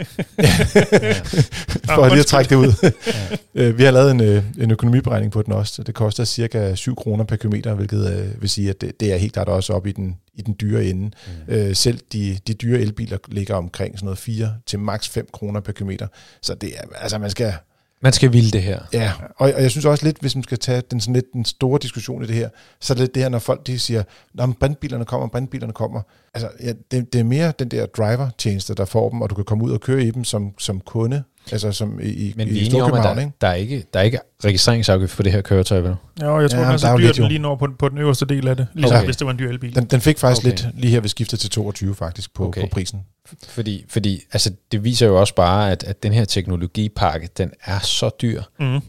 for 1.94 2.08
lige 2.08 2.20
at 2.20 2.26
trække 2.26 2.50
det 2.50 2.56
ud. 2.56 2.72
Ja. 2.82 2.90
Øh, 3.58 3.78
Vi 3.78 3.84
har 3.84 3.90
lavet 3.90 4.10
en, 4.10 4.20
øh, 4.20 4.42
en 4.58 4.70
økonomiberegning 4.70 5.32
på 5.32 5.42
den 5.42 5.52
også. 5.52 5.82
Det 5.82 5.94
koster 5.94 6.24
cirka 6.24 6.74
7 6.74 6.96
kroner 6.96 7.24
per 7.24 7.36
kilometer, 7.36 7.74
hvilket 7.74 8.34
vil 8.40 8.50
sige, 8.50 8.70
at 8.70 8.80
det, 8.80 9.00
det 9.00 9.12
er 9.12 9.16
helt 9.16 9.32
klart 9.32 9.48
også 9.48 9.72
op 9.72 9.86
i 9.86 9.92
den, 9.92 10.16
i 10.34 10.42
den 10.42 10.56
dyre 10.60 10.84
ende. 10.84 11.02
Mm. 11.48 11.54
Øh, 11.54 11.76
selv 11.76 11.98
de, 12.12 12.38
de 12.46 12.54
dyre 12.54 12.80
elbiler 12.80 13.18
ligger 13.28 13.54
omkring 13.54 13.98
sådan 13.98 14.04
noget 14.04 14.18
4 14.18 14.54
til 14.66 14.78
maks 14.78 15.08
5 15.08 15.28
kroner 15.32 15.60
per 15.60 15.72
kilometer. 15.72 16.06
Så 16.42 16.54
det 16.54 16.72
er, 16.76 16.80
altså 17.00 17.18
man 17.18 17.30
skal, 17.30 17.52
man 18.00 18.12
skal 18.12 18.32
ville 18.32 18.50
det 18.50 18.62
her. 18.62 18.80
ja, 18.92 19.12
og, 19.36 19.52
og 19.54 19.62
jeg 19.62 19.70
synes 19.70 19.84
også 19.84 20.04
lidt, 20.04 20.18
hvis 20.20 20.34
man 20.34 20.42
skal 20.42 20.58
tage 20.58 20.82
den, 20.90 21.00
sådan 21.00 21.14
lidt, 21.14 21.32
den 21.32 21.44
store 21.44 21.78
diskussion 21.82 22.22
i 22.22 22.26
det 22.26 22.34
her, 22.34 22.48
så 22.80 22.92
er 22.92 22.94
det 22.94 23.00
lidt 23.00 23.14
det 23.14 23.22
her, 23.22 23.28
når 23.28 23.38
folk 23.38 23.66
de 23.66 23.78
siger, 23.78 24.02
når 24.34 24.54
brandbilerne 24.60 25.04
kommer, 25.04 25.28
brandbilerne 25.28 25.72
kommer. 25.72 26.02
Altså, 26.34 26.50
ja, 26.60 26.72
det, 26.90 27.12
det, 27.12 27.18
er 27.18 27.24
mere 27.24 27.52
den 27.58 27.68
der 27.68 27.86
driver-tjeneste, 27.86 28.74
der 28.74 28.84
får 28.84 29.10
dem, 29.10 29.22
og 29.22 29.30
du 29.30 29.34
kan 29.34 29.44
komme 29.44 29.64
ud 29.64 29.70
og 29.70 29.80
køre 29.80 30.02
i 30.02 30.10
dem 30.10 30.24
som, 30.24 30.52
som 30.58 30.80
kunde, 30.80 31.22
altså 31.52 31.72
som 31.72 32.00
i, 32.02 32.08
i, 32.08 32.32
Men 32.36 32.48
i 32.48 32.50
vi 32.50 32.58
er 32.58 32.64
enige 32.64 32.82
om, 32.82 32.92
at 32.92 33.02
Storkøbenhavn, 33.02 33.16
der, 33.16 33.22
ikke? 33.22 33.32
der, 33.40 33.48
er 33.48 33.54
ikke, 33.54 33.84
der 33.94 34.00
er 34.00 34.04
ikke 34.04 34.18
registreringsafgift 34.44 35.16
på 35.16 35.22
det 35.22 35.32
her 35.32 35.40
køretøj, 35.40 35.80
vel? 35.80 35.94
Ja, 36.20 36.28
og 36.28 36.42
jeg 36.42 36.50
tror, 36.50 36.58
Ja, 36.58 36.64
den 36.64 36.72
er 36.74 36.76
der 36.78 36.88
er 36.88 36.96
så 36.96 36.98
dyr, 36.98 37.12
den 37.22 37.28
lige 37.28 37.38
når 37.38 37.56
på, 37.56 37.68
på 37.78 37.88
den 37.88 37.98
øverste 37.98 38.26
del 38.26 38.48
af 38.48 38.56
det. 38.56 38.66
Ligesom 38.74 38.96
Okay. 38.96 39.04
hvis 39.04 39.16
det 39.16 39.24
var 39.26 39.32
en 39.32 39.38
dyr 39.38 39.48
elbil. 39.50 39.74
Den, 39.74 39.84
den 39.84 40.00
fik 40.00 40.18
faktisk 40.18 40.46
Okay. 40.46 40.50
lidt 40.50 40.66
lige 40.80 40.90
her 40.90 41.00
ved 41.00 41.08
skiftet 41.08 41.38
til 41.40 41.50
22 41.50 41.94
faktisk 41.94 42.34
på, 42.34 42.46
Okay. 42.46 42.60
okay. 42.60 42.68
på 42.70 42.74
prisen. 42.74 43.00
Fordi, 43.48 43.84
fordi 43.88 44.22
altså, 44.32 44.50
det 44.72 44.84
viser 44.84 45.06
jo 45.06 45.20
også 45.20 45.34
bare, 45.34 45.72
at, 45.72 45.84
at 45.84 46.02
den 46.02 46.12
her 46.12 46.24
teknologipakke, 46.24 47.28
den 47.38 47.50
er 47.64 47.78
så 47.78 48.10
dyr, 48.22 48.42
Mm. 48.60 48.74
øh, 48.76 48.80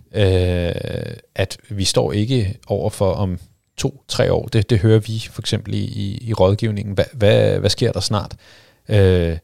at 1.36 1.58
vi 1.70 1.84
står 1.84 2.12
ikke 2.14 2.58
over 2.68 2.90
for 2.90 3.12
om 3.14 3.40
to-tre 3.78 4.34
år. 4.34 4.46
Det, 4.48 4.70
det 4.70 4.80
hører 4.80 5.00
vi 5.00 5.28
for 5.32 5.42
eksempel 5.42 5.74
i, 5.74 5.78
i, 5.78 6.20
i 6.22 6.34
rådgivningen. 6.34 6.94
Hvad, 6.94 7.06
hvad, 7.14 7.60
hvad 7.60 7.70
sker 7.70 7.92
der 7.92 8.00
snart? 8.00 8.36
Øh, 8.90 9.38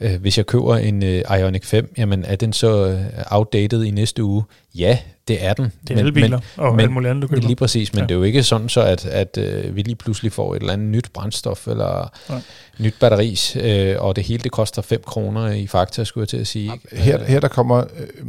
øh, 0.00 0.20
hvis 0.20 0.36
jeg 0.38 0.46
køber 0.46 0.76
en 0.76 1.02
øh, 1.02 1.22
Ioniq 1.38 1.64
5, 1.64 1.92
jamen 1.98 2.24
er 2.24 2.36
den 2.36 2.52
så 2.52 2.86
øh, 2.88 3.04
outdated 3.30 3.84
i 3.84 3.90
næste 3.90 4.24
uge? 4.24 4.42
Ja, 4.74 4.98
det 5.28 5.44
er 5.44 5.52
den. 5.54 5.72
Det 5.88 5.98
er 5.98 6.04
elbiler 6.04 6.28
men, 6.28 6.40
og 6.56 6.72
men- 6.74 6.80
alt 6.80 6.92
muligt 6.92 7.10
andet, 7.10 7.22
du 7.22 7.28
køber. 7.28 7.42
Lige 7.42 7.56
præcis, 7.56 7.92
men 7.92 7.98
Ja. 8.00 8.06
det 8.06 8.10
er 8.10 8.14
jo 8.18 8.22
ikke 8.22 8.42
sådan 8.42 8.68
så, 8.68 8.80
at, 8.82 9.06
at 9.06 9.38
øh, 9.38 9.76
vi 9.76 9.82
lige 9.82 9.96
pludselig 9.96 10.32
får 10.32 10.54
et 10.54 10.60
eller 10.60 10.72
andet 10.72 10.88
nyt 10.88 11.10
brændstof 11.14 11.68
eller 11.68 12.12
Nej. 12.28 12.40
nyt 12.78 12.94
batteris, 13.00 13.56
øh, 13.60 13.96
og 13.98 14.16
det 14.16 14.24
hele 14.24 14.42
det 14.42 14.52
koster 14.52 14.82
5 14.82 15.02
kroner 15.06 15.50
i 15.50 15.66
Fakta, 15.66 16.04
skulle 16.04 16.22
jeg 16.22 16.28
til 16.28 16.36
at 16.36 16.46
sige. 16.46 16.72
ikke? 16.72 16.96
Her, 17.02 17.24
her 17.24 17.40
der 17.40 17.48
kommer 17.48 17.78
øh, 17.78 18.26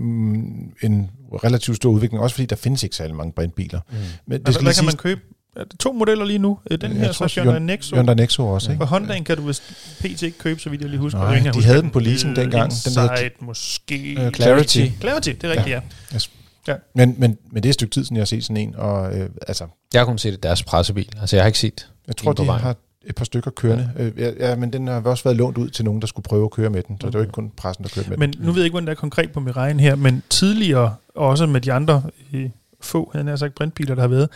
en 0.90 1.10
relativt 1.44 1.78
stor 1.78 1.90
udvikling, 1.90 2.24
også 2.24 2.36
fordi 2.36 2.46
der 2.46 2.56
findes 2.56 2.84
ikke 2.84 2.96
særlig 2.96 3.16
mange 3.16 3.34
brandbiler. 3.34 3.80
Mm. 3.90 3.96
Men 4.28 4.36
Altså, 4.36 4.54
skal 4.54 4.64
hvad 4.64 4.74
lige 4.74 4.78
kan 4.80 4.86
man 4.86 4.96
købe? 4.96 5.22
Er 5.56 5.64
det 5.64 5.80
to 5.80 5.92
modeller 5.92 6.26
lige 6.26 6.40
nu? 6.40 6.60
Øh, 6.72 6.82
Den 6.82 6.92
Jeg 6.92 7.00
her, 7.00 7.12
tror, 7.12 7.28
så 7.28 7.42
Hyundai 7.42 7.56
Hyun- 7.58 7.60
Nexo. 7.60 7.96
Hyundai 7.96 8.16
Nexo 8.16 8.48
også, 8.48 8.72
ikke? 8.72 8.84
Og 8.84 8.88
Hondaen 8.88 9.24
kan 9.24 9.38
du 9.38 9.44
vist 9.44 9.64
pt. 10.00 10.22
ikke 10.22 10.38
købe, 10.38 10.60
så 10.60 10.70
vidt 10.70 10.82
jeg 10.82 10.90
lige 10.90 11.00
husker. 11.00 11.20
Nej, 11.20 11.28
Jeg 11.30 11.44
de 11.44 11.50
huske 11.50 11.68
havde 11.68 11.82
den 11.82 11.90
på 11.90 12.00
leasing 12.00 12.32
Øh, 12.38 12.44
dengang. 12.44 12.72
Den 12.72 12.94
der 12.96 13.02
hed- 13.02 13.10
Insight 13.12 13.42
måske. 13.42 14.14
Øh, 14.26 14.32
Clarity. 14.32 14.86
Clarity, 15.00 15.30
det 15.30 15.44
er 15.44 15.50
rigtigt, 15.50 15.68
ja. 15.68 16.76
Men, 16.96 17.16
men, 17.18 17.38
men 17.52 17.64
det 17.64 17.66
er 17.66 17.70
et 17.70 17.74
stykke 17.74 17.94
tid 17.94 18.04
siden, 18.06 18.16
jeg 18.18 18.22
har 18.22 18.26
set 18.26 18.44
sådan 18.44 18.58
en, 18.58 18.76
og 18.76 19.18
øh, 19.20 19.30
altså, 19.48 19.68
Jeg 19.94 20.02
har 20.02 20.06
kun 20.06 20.18
set 20.18 20.34
det 20.34 20.44
deres 20.44 20.64
pressebil. 20.64 21.10
Altså, 21.22 21.36
jeg 21.36 21.44
har 21.44 21.48
ikke 21.48 21.60
set. 21.60 21.88
jeg 22.08 22.16
tror, 22.18 22.34
de 22.34 22.48
vejen. 22.48 22.62
har 22.62 22.76
et 23.06 23.16
par 23.16 23.26
stykker 23.26 23.52
kørende. 23.52 23.92
Ja. 23.98 24.04
Øh, 24.04 24.12
ja, 24.18 24.32
ja, 24.50 24.56
men 24.56 24.74
den 24.74 24.88
har 24.88 25.02
også 25.02 25.24
været 25.24 25.38
lånt 25.38 25.58
ud 25.58 25.70
til 25.70 25.86
nogen, 25.86 26.02
der 26.02 26.08
skulle 26.08 26.24
prøve 26.24 26.44
at 26.46 26.52
køre 26.52 26.70
med 26.70 26.84
den, 26.84 26.98
så 27.02 27.08
det 27.08 27.16
er 27.16 27.20
jo 27.20 27.24
ikke 27.24 27.32
kun 27.32 27.52
pressen, 27.58 27.84
der 27.84 27.90
kørte 27.90 28.10
med 28.10 28.18
Men 28.18 28.34
den. 28.34 28.42
nu 28.46 28.52
ved 28.52 28.62
jeg 28.62 28.66
ikke, 28.66 28.74
hvordan 28.74 28.88
det 28.88 28.92
er 28.92 28.96
konkret 29.00 29.32
på 29.32 29.40
Mirai 29.40 29.74
her, 29.74 29.96
men 29.96 30.24
tidligere, 30.30 30.96
og 31.16 31.28
også 31.28 31.46
med 31.46 31.62
de 31.62 31.74
andre, 31.74 32.04
øh, 32.34 32.50
få, 32.82 33.12
havde 33.14 33.28
jeg 33.28 33.40
sagt, 33.40 33.56
brintbiler, 33.56 33.96
der 33.96 34.02
har 34.02 34.08
været, 34.08 34.30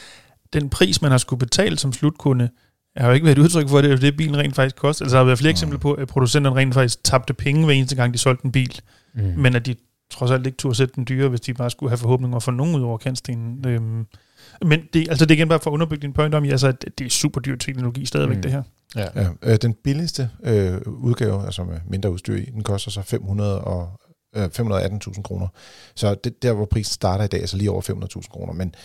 den 0.56 0.70
pris, 0.70 1.02
man 1.02 1.12
har 1.12 1.18
skulle 1.18 1.40
betale 1.40 1.78
som 1.78 1.94
slutkunde, 1.94 2.50
har 2.98 3.08
jo 3.08 3.14
ikke 3.14 3.26
været 3.26 3.38
et 3.38 3.42
udtryk 3.42 3.70
for, 3.70 3.78
at 3.78 3.84
det 3.84 3.92
er 3.92 3.98
det, 3.98 4.18
bilen 4.18 4.38
rent 4.38 4.56
faktisk 4.56 4.76
koster. 4.76 5.06
Altså, 5.06 5.16
der 5.16 5.20
har 5.20 5.26
været 5.26 5.40
flere 5.40 5.52
eksempler 5.52 5.80
på, 5.80 5.94
at 5.94 6.08
producenterne 6.08 6.56
rent 6.56 6.74
faktisk 6.74 7.04
tabte 7.04 7.34
penge 7.34 7.66
hver 7.66 7.74
eneste 7.74 7.96
gang, 7.96 8.14
de 8.14 8.18
solgte 8.18 8.46
en 8.46 8.52
bil. 8.52 8.82
Mm. 9.16 9.22
Men 9.38 9.56
at 9.56 9.66
de 9.66 9.76
trods 10.12 10.32
alt 10.32 10.46
ikke 10.46 10.58
turde 10.58 10.76
sætte 10.76 10.94
den 10.96 11.06
dyre, 11.10 11.30
hvis 11.30 11.42
de 11.42 11.54
bare 11.54 11.70
skulle 11.70 11.90
have 11.90 11.98
forhåbninger 11.98 12.40
for 12.40 12.52
nogen 12.52 12.76
ud 12.76 12.82
over 12.82 12.98
kantstenen. 12.98 13.66
Øhm, 13.68 14.06
men 14.66 14.82
det, 14.94 15.10
altså 15.10 15.26
det 15.26 15.32
er 15.32 15.36
igen 15.36 15.50
bare 15.50 15.60
for 15.60 15.70
at 15.70 15.74
underbygge 15.74 16.02
din 16.02 16.14
point 16.14 16.36
om, 16.36 16.44
altså, 16.44 16.68
at 16.68 16.86
det 16.98 17.06
er 17.06 17.10
super 17.10 17.42
dyr 17.42 17.56
teknologi 17.58 18.06
stadigvæk, 18.06 18.38
mm. 18.38 18.42
det 18.42 18.52
her. 18.52 18.64
Ja. 18.96 19.08
Ja, 19.16 19.28
øh, 19.42 19.58
den 19.62 19.74
billigste 19.74 20.30
øh, 20.44 20.82
udgave, 20.88 21.46
altså 21.46 21.64
med 21.64 21.80
mindre 21.88 22.12
udstyr 22.12 22.36
i, 22.36 22.46
den 22.46 22.64
koster 22.64 22.92
så 22.92 23.02
500 23.02 23.62
og, 23.62 24.02
øh, 24.36 24.46
518.000 24.46 25.22
kroner. 25.22 25.48
Så 25.96 26.16
det 26.24 26.44
der, 26.44 26.54
hvor 26.54 26.66
prisen 26.66 26.94
starter 26.94 27.24
i 27.24 27.28
dag, 27.28 27.42
er 27.42 27.48
så 27.48 27.58
lige 27.58 27.72
over 27.72 27.82
500.000 27.82 28.30
kroner. 28.30 28.54
Men 28.54 28.76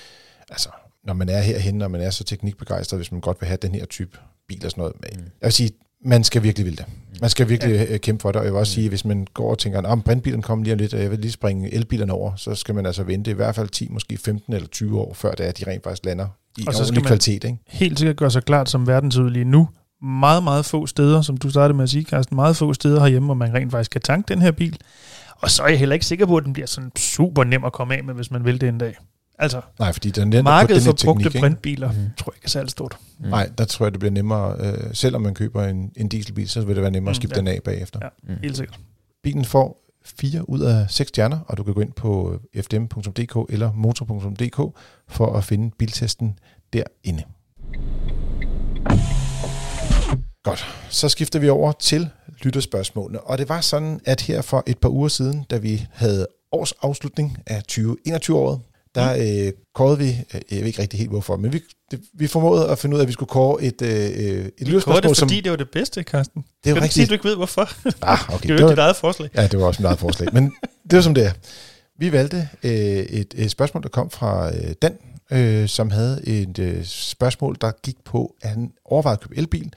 altså, 0.50 0.68
når 1.06 1.14
man 1.14 1.28
er 1.28 1.40
herhen, 1.40 1.82
og 1.82 1.90
man 1.90 2.00
er 2.00 2.10
så 2.10 2.24
teknikbegejstret, 2.24 2.98
hvis 2.98 3.12
man 3.12 3.20
godt 3.20 3.40
vil 3.40 3.46
have 3.46 3.58
den 3.62 3.74
her 3.74 3.84
type 3.84 4.18
bil 4.48 4.64
og 4.64 4.70
sådan 4.70 4.82
noget. 4.82 4.96
Mm. 5.02 5.24
Jeg 5.40 5.46
vil 5.46 5.52
sige, 5.52 5.70
man 6.04 6.24
skal 6.24 6.42
virkelig 6.42 6.66
vil 6.66 6.78
det. 6.78 6.86
Man 7.20 7.30
skal 7.30 7.48
virkelig 7.48 7.74
ja. 7.74 7.94
Øh, 7.94 8.00
kæmpe 8.00 8.22
for 8.22 8.32
det, 8.32 8.38
og 8.38 8.44
jeg 8.44 8.52
vil 8.52 8.58
også 8.58 8.70
mm. 8.70 8.74
sige, 8.74 8.88
hvis 8.88 9.04
man 9.04 9.26
går 9.34 9.50
og 9.50 9.58
tænker, 9.58 9.82
at 9.82 10.04
brintbilen 10.04 10.42
kommer 10.42 10.64
lige 10.64 10.72
om 10.72 10.78
lidt, 10.78 10.94
og 10.94 11.02
jeg 11.02 11.10
vil 11.10 11.18
lige 11.18 11.32
springe 11.32 11.74
elbilerne 11.74 12.12
over, 12.12 12.36
så 12.36 12.54
skal 12.54 12.74
man 12.74 12.86
altså 12.86 13.02
vente 13.02 13.30
i 13.30 13.34
hvert 13.34 13.54
fald 13.54 13.68
10, 13.68 13.88
måske 13.90 14.16
15 14.16 14.54
eller 14.54 14.68
20 14.68 15.00
år, 15.00 15.14
før 15.14 15.30
det 15.30 15.44
er, 15.44 15.48
at 15.48 15.58
de 15.58 15.70
rent 15.70 15.84
faktisk 15.84 16.04
lander 16.04 16.26
i 16.58 16.64
og 16.66 16.74
så 16.74 16.84
skal 16.84 16.94
man 16.94 17.04
kvalitet. 17.04 17.44
Ikke? 17.44 17.58
helt 17.68 17.98
sikkert 17.98 18.16
gøre 18.16 18.30
sig 18.30 18.44
klart, 18.44 18.70
som 18.70 18.86
verden 18.86 19.10
ser 19.10 19.22
ud 19.22 19.30
lige 19.30 19.44
nu, 19.44 19.68
meget, 20.02 20.44
meget 20.44 20.64
få 20.64 20.86
steder, 20.86 21.22
som 21.22 21.36
du 21.36 21.50
startede 21.50 21.76
med 21.76 21.82
at 21.82 21.90
sige, 21.90 22.04
Carsten, 22.04 22.34
meget 22.34 22.56
få 22.56 22.72
steder 22.72 23.00
herhjemme, 23.00 23.26
hvor 23.26 23.34
man 23.34 23.54
rent 23.54 23.70
faktisk 23.70 23.90
kan 23.90 24.00
tanke 24.00 24.34
den 24.34 24.42
her 24.42 24.50
bil. 24.50 24.78
Og 25.36 25.50
så 25.50 25.62
er 25.62 25.68
jeg 25.68 25.78
heller 25.78 25.94
ikke 25.94 26.06
sikker 26.06 26.26
på, 26.26 26.36
at 26.36 26.44
den 26.44 26.52
bliver 26.52 26.66
sådan 26.66 26.90
super 26.96 27.44
nem 27.44 27.64
at 27.64 27.72
komme 27.72 27.96
af 27.96 28.04
med, 28.04 28.14
hvis 28.14 28.30
man 28.30 28.44
vil 28.44 28.60
det 28.60 28.68
en 28.68 28.78
dag. 28.78 28.96
Altså, 29.40 29.60
Nej, 29.78 29.92
fordi 29.92 30.10
den 30.10 30.32
er 30.32 30.42
markedet 30.42 30.82
for 30.82 30.96
brugte 31.04 31.24
teknik, 31.24 31.40
brintbiler, 31.40 31.92
mm. 31.92 31.96
tror 32.18 32.32
jeg 32.32 32.36
ikke 32.36 32.44
er 32.44 32.48
særlig 32.48 32.70
stort. 32.70 32.96
Mm. 33.18 33.28
Nej, 33.28 33.50
der 33.58 33.64
tror 33.64 33.86
jeg, 33.86 33.92
det 33.92 34.00
bliver 34.00 34.12
nemmere. 34.12 34.56
Øh, 34.60 34.94
selvom 34.94 35.22
man 35.22 35.34
køber 35.34 35.64
en, 35.64 35.92
en 35.96 36.08
dieselbil, 36.08 36.48
så 36.48 36.60
vil 36.60 36.74
det 36.74 36.82
være 36.82 36.90
nemmere 36.90 37.10
mm, 37.10 37.12
at 37.12 37.16
skifte 37.16 37.36
ja. 37.36 37.40
den 37.40 37.48
af 37.48 37.62
bagefter. 37.64 38.00
Ja, 38.02 38.08
mm. 38.22 38.40
helt 38.42 38.56
sikkert. 38.56 38.78
Bilen 39.22 39.44
får 39.44 39.90
4 40.04 40.50
ud 40.50 40.60
af 40.60 40.90
6 40.90 41.08
stjerner, 41.08 41.38
og 41.46 41.56
du 41.56 41.62
kan 41.62 41.74
gå 41.74 41.80
ind 41.80 41.92
på 41.92 42.40
fdm.dk 42.60 43.52
eller 43.52 43.72
motor.dk 43.72 44.78
for 45.08 45.36
at 45.36 45.44
finde 45.44 45.70
biltesten 45.78 46.38
derinde. 46.72 47.22
Godt, 50.42 50.66
så 50.90 51.08
skifter 51.08 51.38
vi 51.38 51.48
over 51.48 51.72
til 51.72 52.08
lytterspørgsmålene. 52.42 53.20
Og 53.20 53.38
det 53.38 53.48
var 53.48 53.60
sådan, 53.60 54.00
at 54.04 54.20
her 54.20 54.42
for 54.42 54.62
et 54.66 54.78
par 54.78 54.88
uger 54.88 55.08
siden, 55.08 55.46
da 55.50 55.56
vi 55.56 55.86
havde 55.92 56.26
års 56.52 56.72
afslutning 56.72 57.38
af 57.46 57.62
2021-året, 57.72 58.60
der 58.94 59.16
mm. 59.16 59.46
øh, 59.46 59.52
kårede 59.74 59.98
vi, 59.98 60.08
øh, 60.08 60.40
jeg 60.50 60.58
ved 60.58 60.66
ikke 60.66 60.82
rigtig 60.82 60.98
helt 60.98 61.10
hvorfor, 61.10 61.36
men 61.36 61.52
vi, 61.52 61.62
det, 61.90 62.00
vi 62.14 62.26
formåede 62.26 62.68
at 62.68 62.78
finde 62.78 62.94
ud 62.94 63.00
af, 63.00 63.04
at 63.04 63.08
vi 63.08 63.12
skulle 63.12 63.28
kåre 63.28 63.62
et, 63.62 63.82
øh, 63.82 63.90
et 63.90 64.52
lytterspørgsmål. 64.60 64.96
det, 64.96 65.18
fordi 65.18 65.36
som, 65.36 65.42
det 65.42 65.50
var 65.50 65.56
det 65.56 65.70
bedste, 65.70 66.02
Carsten. 66.02 66.44
Det 66.64 66.70
er 66.70 66.74
jo 66.74 66.76
rigtigt. 66.76 66.92
Sige, 66.92 67.06
du 67.06 67.12
ikke 67.12 67.24
ved 67.24 67.36
hvorfor. 67.36 67.68
Ah, 68.02 68.34
okay. 68.34 68.48
det 68.48 68.54
var 68.54 68.60
jo 68.60 68.70
dit 68.70 68.78
eget 68.78 68.96
forslag. 68.96 69.30
Ja, 69.34 69.46
det 69.46 69.60
var 69.60 69.66
også 69.66 69.82
mit 69.82 69.86
eget 69.86 69.98
forslag. 69.98 70.28
Men 70.34 70.52
det 70.90 70.96
var 70.96 71.00
som 71.00 71.14
det 71.14 71.26
er. 71.26 71.32
Vi 71.98 72.12
valgte 72.12 72.48
øh, 72.62 72.72
et, 72.72 73.34
et 73.36 73.50
spørgsmål, 73.50 73.82
der 73.82 73.88
kom 73.88 74.10
fra 74.10 74.56
øh, 74.56 74.74
Dan, 74.82 74.98
øh, 75.32 75.68
som 75.68 75.90
havde 75.90 76.20
et 76.26 76.58
øh, 76.58 76.84
spørgsmål, 76.84 77.56
der 77.60 77.72
gik 77.82 77.96
på, 78.04 78.34
at 78.42 78.50
han 78.50 78.72
overvejede 78.84 79.16
at 79.16 79.20
købe 79.20 79.38
elbil, 79.38 79.72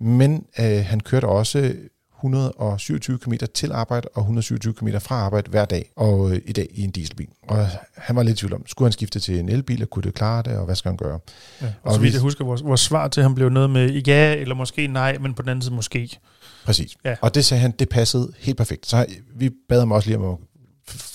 men 0.00 0.44
øh, 0.60 0.84
han 0.84 1.00
kørte 1.00 1.24
også 1.24 1.72
127 2.18 3.18
km 3.18 3.32
til 3.54 3.72
arbejde 3.72 4.08
og 4.14 4.20
127 4.20 4.74
km 4.74 4.88
fra 4.98 5.14
arbejde 5.14 5.50
hver 5.50 5.64
dag, 5.64 5.90
og 5.96 6.30
øh, 6.30 6.40
i 6.46 6.52
dag 6.52 6.68
i 6.74 6.84
en 6.84 6.90
dieselbil. 6.90 7.28
Og 7.48 7.66
han 7.96 8.16
var 8.16 8.22
lidt 8.22 8.38
i 8.38 8.40
tvivl 8.40 8.54
om, 8.54 8.66
skulle 8.66 8.86
han 8.86 8.92
skifte 8.92 9.20
til 9.20 9.38
en 9.38 9.48
elbil, 9.48 9.82
og 9.82 9.90
kunne 9.90 10.02
det 10.02 10.14
klare 10.14 10.42
det, 10.42 10.58
og 10.58 10.64
hvad 10.64 10.74
skal 10.74 10.88
han 10.88 10.96
gøre? 10.96 11.18
Ja, 11.60 11.66
og, 11.66 11.72
og 11.82 11.94
så 11.94 12.00
vidt 12.00 12.14
jeg 12.14 12.22
husker, 12.22 12.44
vores, 12.44 12.64
vores 12.64 12.80
svar 12.80 13.08
til 13.08 13.22
ham 13.22 13.34
blev 13.34 13.48
noget 13.48 13.70
med 13.70 13.90
ja, 13.90 14.34
eller 14.34 14.54
måske 14.54 14.86
nej, 14.86 15.18
men 15.18 15.34
på 15.34 15.42
den 15.42 15.48
anden 15.48 15.62
side 15.62 15.74
måske. 15.74 16.18
Præcis. 16.64 16.96
Ja. 17.04 17.16
Og 17.20 17.34
det 17.34 17.44
sagde 17.44 17.60
han, 17.60 17.70
det 17.70 17.88
passede 17.88 18.32
helt 18.38 18.56
perfekt. 18.56 18.86
Så 18.86 19.06
vi 19.36 19.50
bad 19.68 19.78
ham 19.78 19.92
også 19.92 20.08
lige 20.08 20.18
om 20.18 20.24
at 20.24 20.36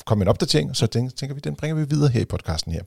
komme 0.06 0.22
en 0.22 0.28
opdatering, 0.28 0.76
så 0.76 0.88
tænker 0.88 1.34
vi, 1.34 1.40
den 1.40 1.56
bringer 1.56 1.76
vi 1.76 1.86
videre 1.90 2.10
her 2.10 2.22
i 2.22 2.26
podcasten 2.26 2.72
her. 2.72 2.82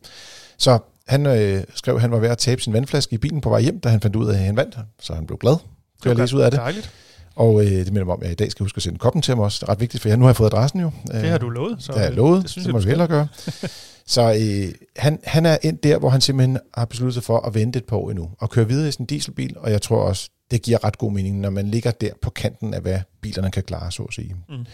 Så 0.59 0.79
han 1.09 1.27
øh, 1.27 1.65
skrev, 1.75 1.95
at 1.95 2.01
han 2.01 2.11
var 2.11 2.19
ved 2.19 2.29
at 2.29 2.39
tabe 2.39 2.63
sin 2.63 2.73
vandflaske 2.73 3.15
i 3.15 3.19
bilen 3.19 3.41
på 3.41 3.49
vej 3.49 3.61
hjem, 3.61 3.81
da 3.81 3.89
han 3.89 4.01
fandt 4.01 4.17
ud 4.17 4.27
af, 4.27 4.33
at 4.33 4.39
han 4.39 4.57
vandt, 4.57 4.79
så 5.01 5.15
han 5.15 5.27
blev 5.27 5.39
glad. 5.39 5.57
Det 6.03 6.11
var 6.11 6.15
læse 6.15 6.37
ud 6.37 6.41
af 6.41 6.51
det. 6.51 6.61
Dejligt. 6.61 6.93
Og 7.37 7.65
øh, 7.65 7.71
det 7.71 7.93
minder 7.93 8.05
mig 8.05 8.15
om, 8.15 8.21
at 8.21 8.25
jeg 8.25 8.33
i 8.33 8.35
dag 8.35 8.51
skal 8.51 8.65
huske 8.65 8.77
at 8.77 8.83
sende 8.83 8.99
koppen 8.99 9.23
til 9.23 9.33
ham 9.35 9.39
også. 9.39 9.59
Det 9.61 9.69
er 9.69 9.73
ret 9.73 9.81
vigtigt, 9.81 10.03
for 10.03 10.09
jeg 10.09 10.19
nu 10.19 10.25
har 10.25 10.31
jeg 10.31 10.37
fået 10.37 10.47
adressen 10.55 10.81
jo. 10.81 10.91
Det 11.13 11.29
har 11.29 11.39
du 11.39 11.49
lovet. 11.49 11.77
Så 11.83 11.93
det 11.93 12.01
har 12.01 12.07
jeg 12.07 12.15
lovet, 12.15 12.43
det, 12.43 12.51
synes 12.51 12.65
det 12.65 12.75
må 12.75 12.81
vi 12.81 12.89
hellere 12.89 13.09
gøre. 13.09 13.29
så 14.07 14.23
øh, 14.23 14.75
han, 14.97 15.19
han 15.25 15.47
er 15.47 15.59
ind 15.63 15.79
der, 15.79 15.99
hvor 15.99 16.09
han 16.09 16.21
simpelthen 16.21 16.59
har 16.75 16.85
besluttet 16.85 17.15
sig 17.15 17.23
for 17.23 17.39
at 17.39 17.55
vente 17.55 17.77
et 17.77 17.85
par 17.85 17.97
år 17.97 18.11
endnu, 18.11 18.31
og 18.39 18.51
køre 18.51 18.69
videre 18.69 18.89
i 18.89 18.93
sin 18.93 19.07
dieselbil, 19.07 19.55
og 19.59 19.71
jeg 19.71 19.83
tror 19.83 20.03
også, 20.03 20.31
det 20.51 20.63
giver 20.63 20.85
ret 20.85 20.99
god 20.99 21.13
mening, 21.13 21.41
når 21.41 21.51
man 21.51 21.67
ligger 21.67 21.91
der 21.91 22.11
på 22.23 22.31
kanten 22.31 22.75
af, 22.75 22.81
hvad 22.81 23.01
bilerne 23.21 23.51
kan 23.51 23.63
klare, 23.63 23.93
så 23.93 24.03
at 24.03 24.15
sige. 24.15 24.37
Mm. 24.49 24.67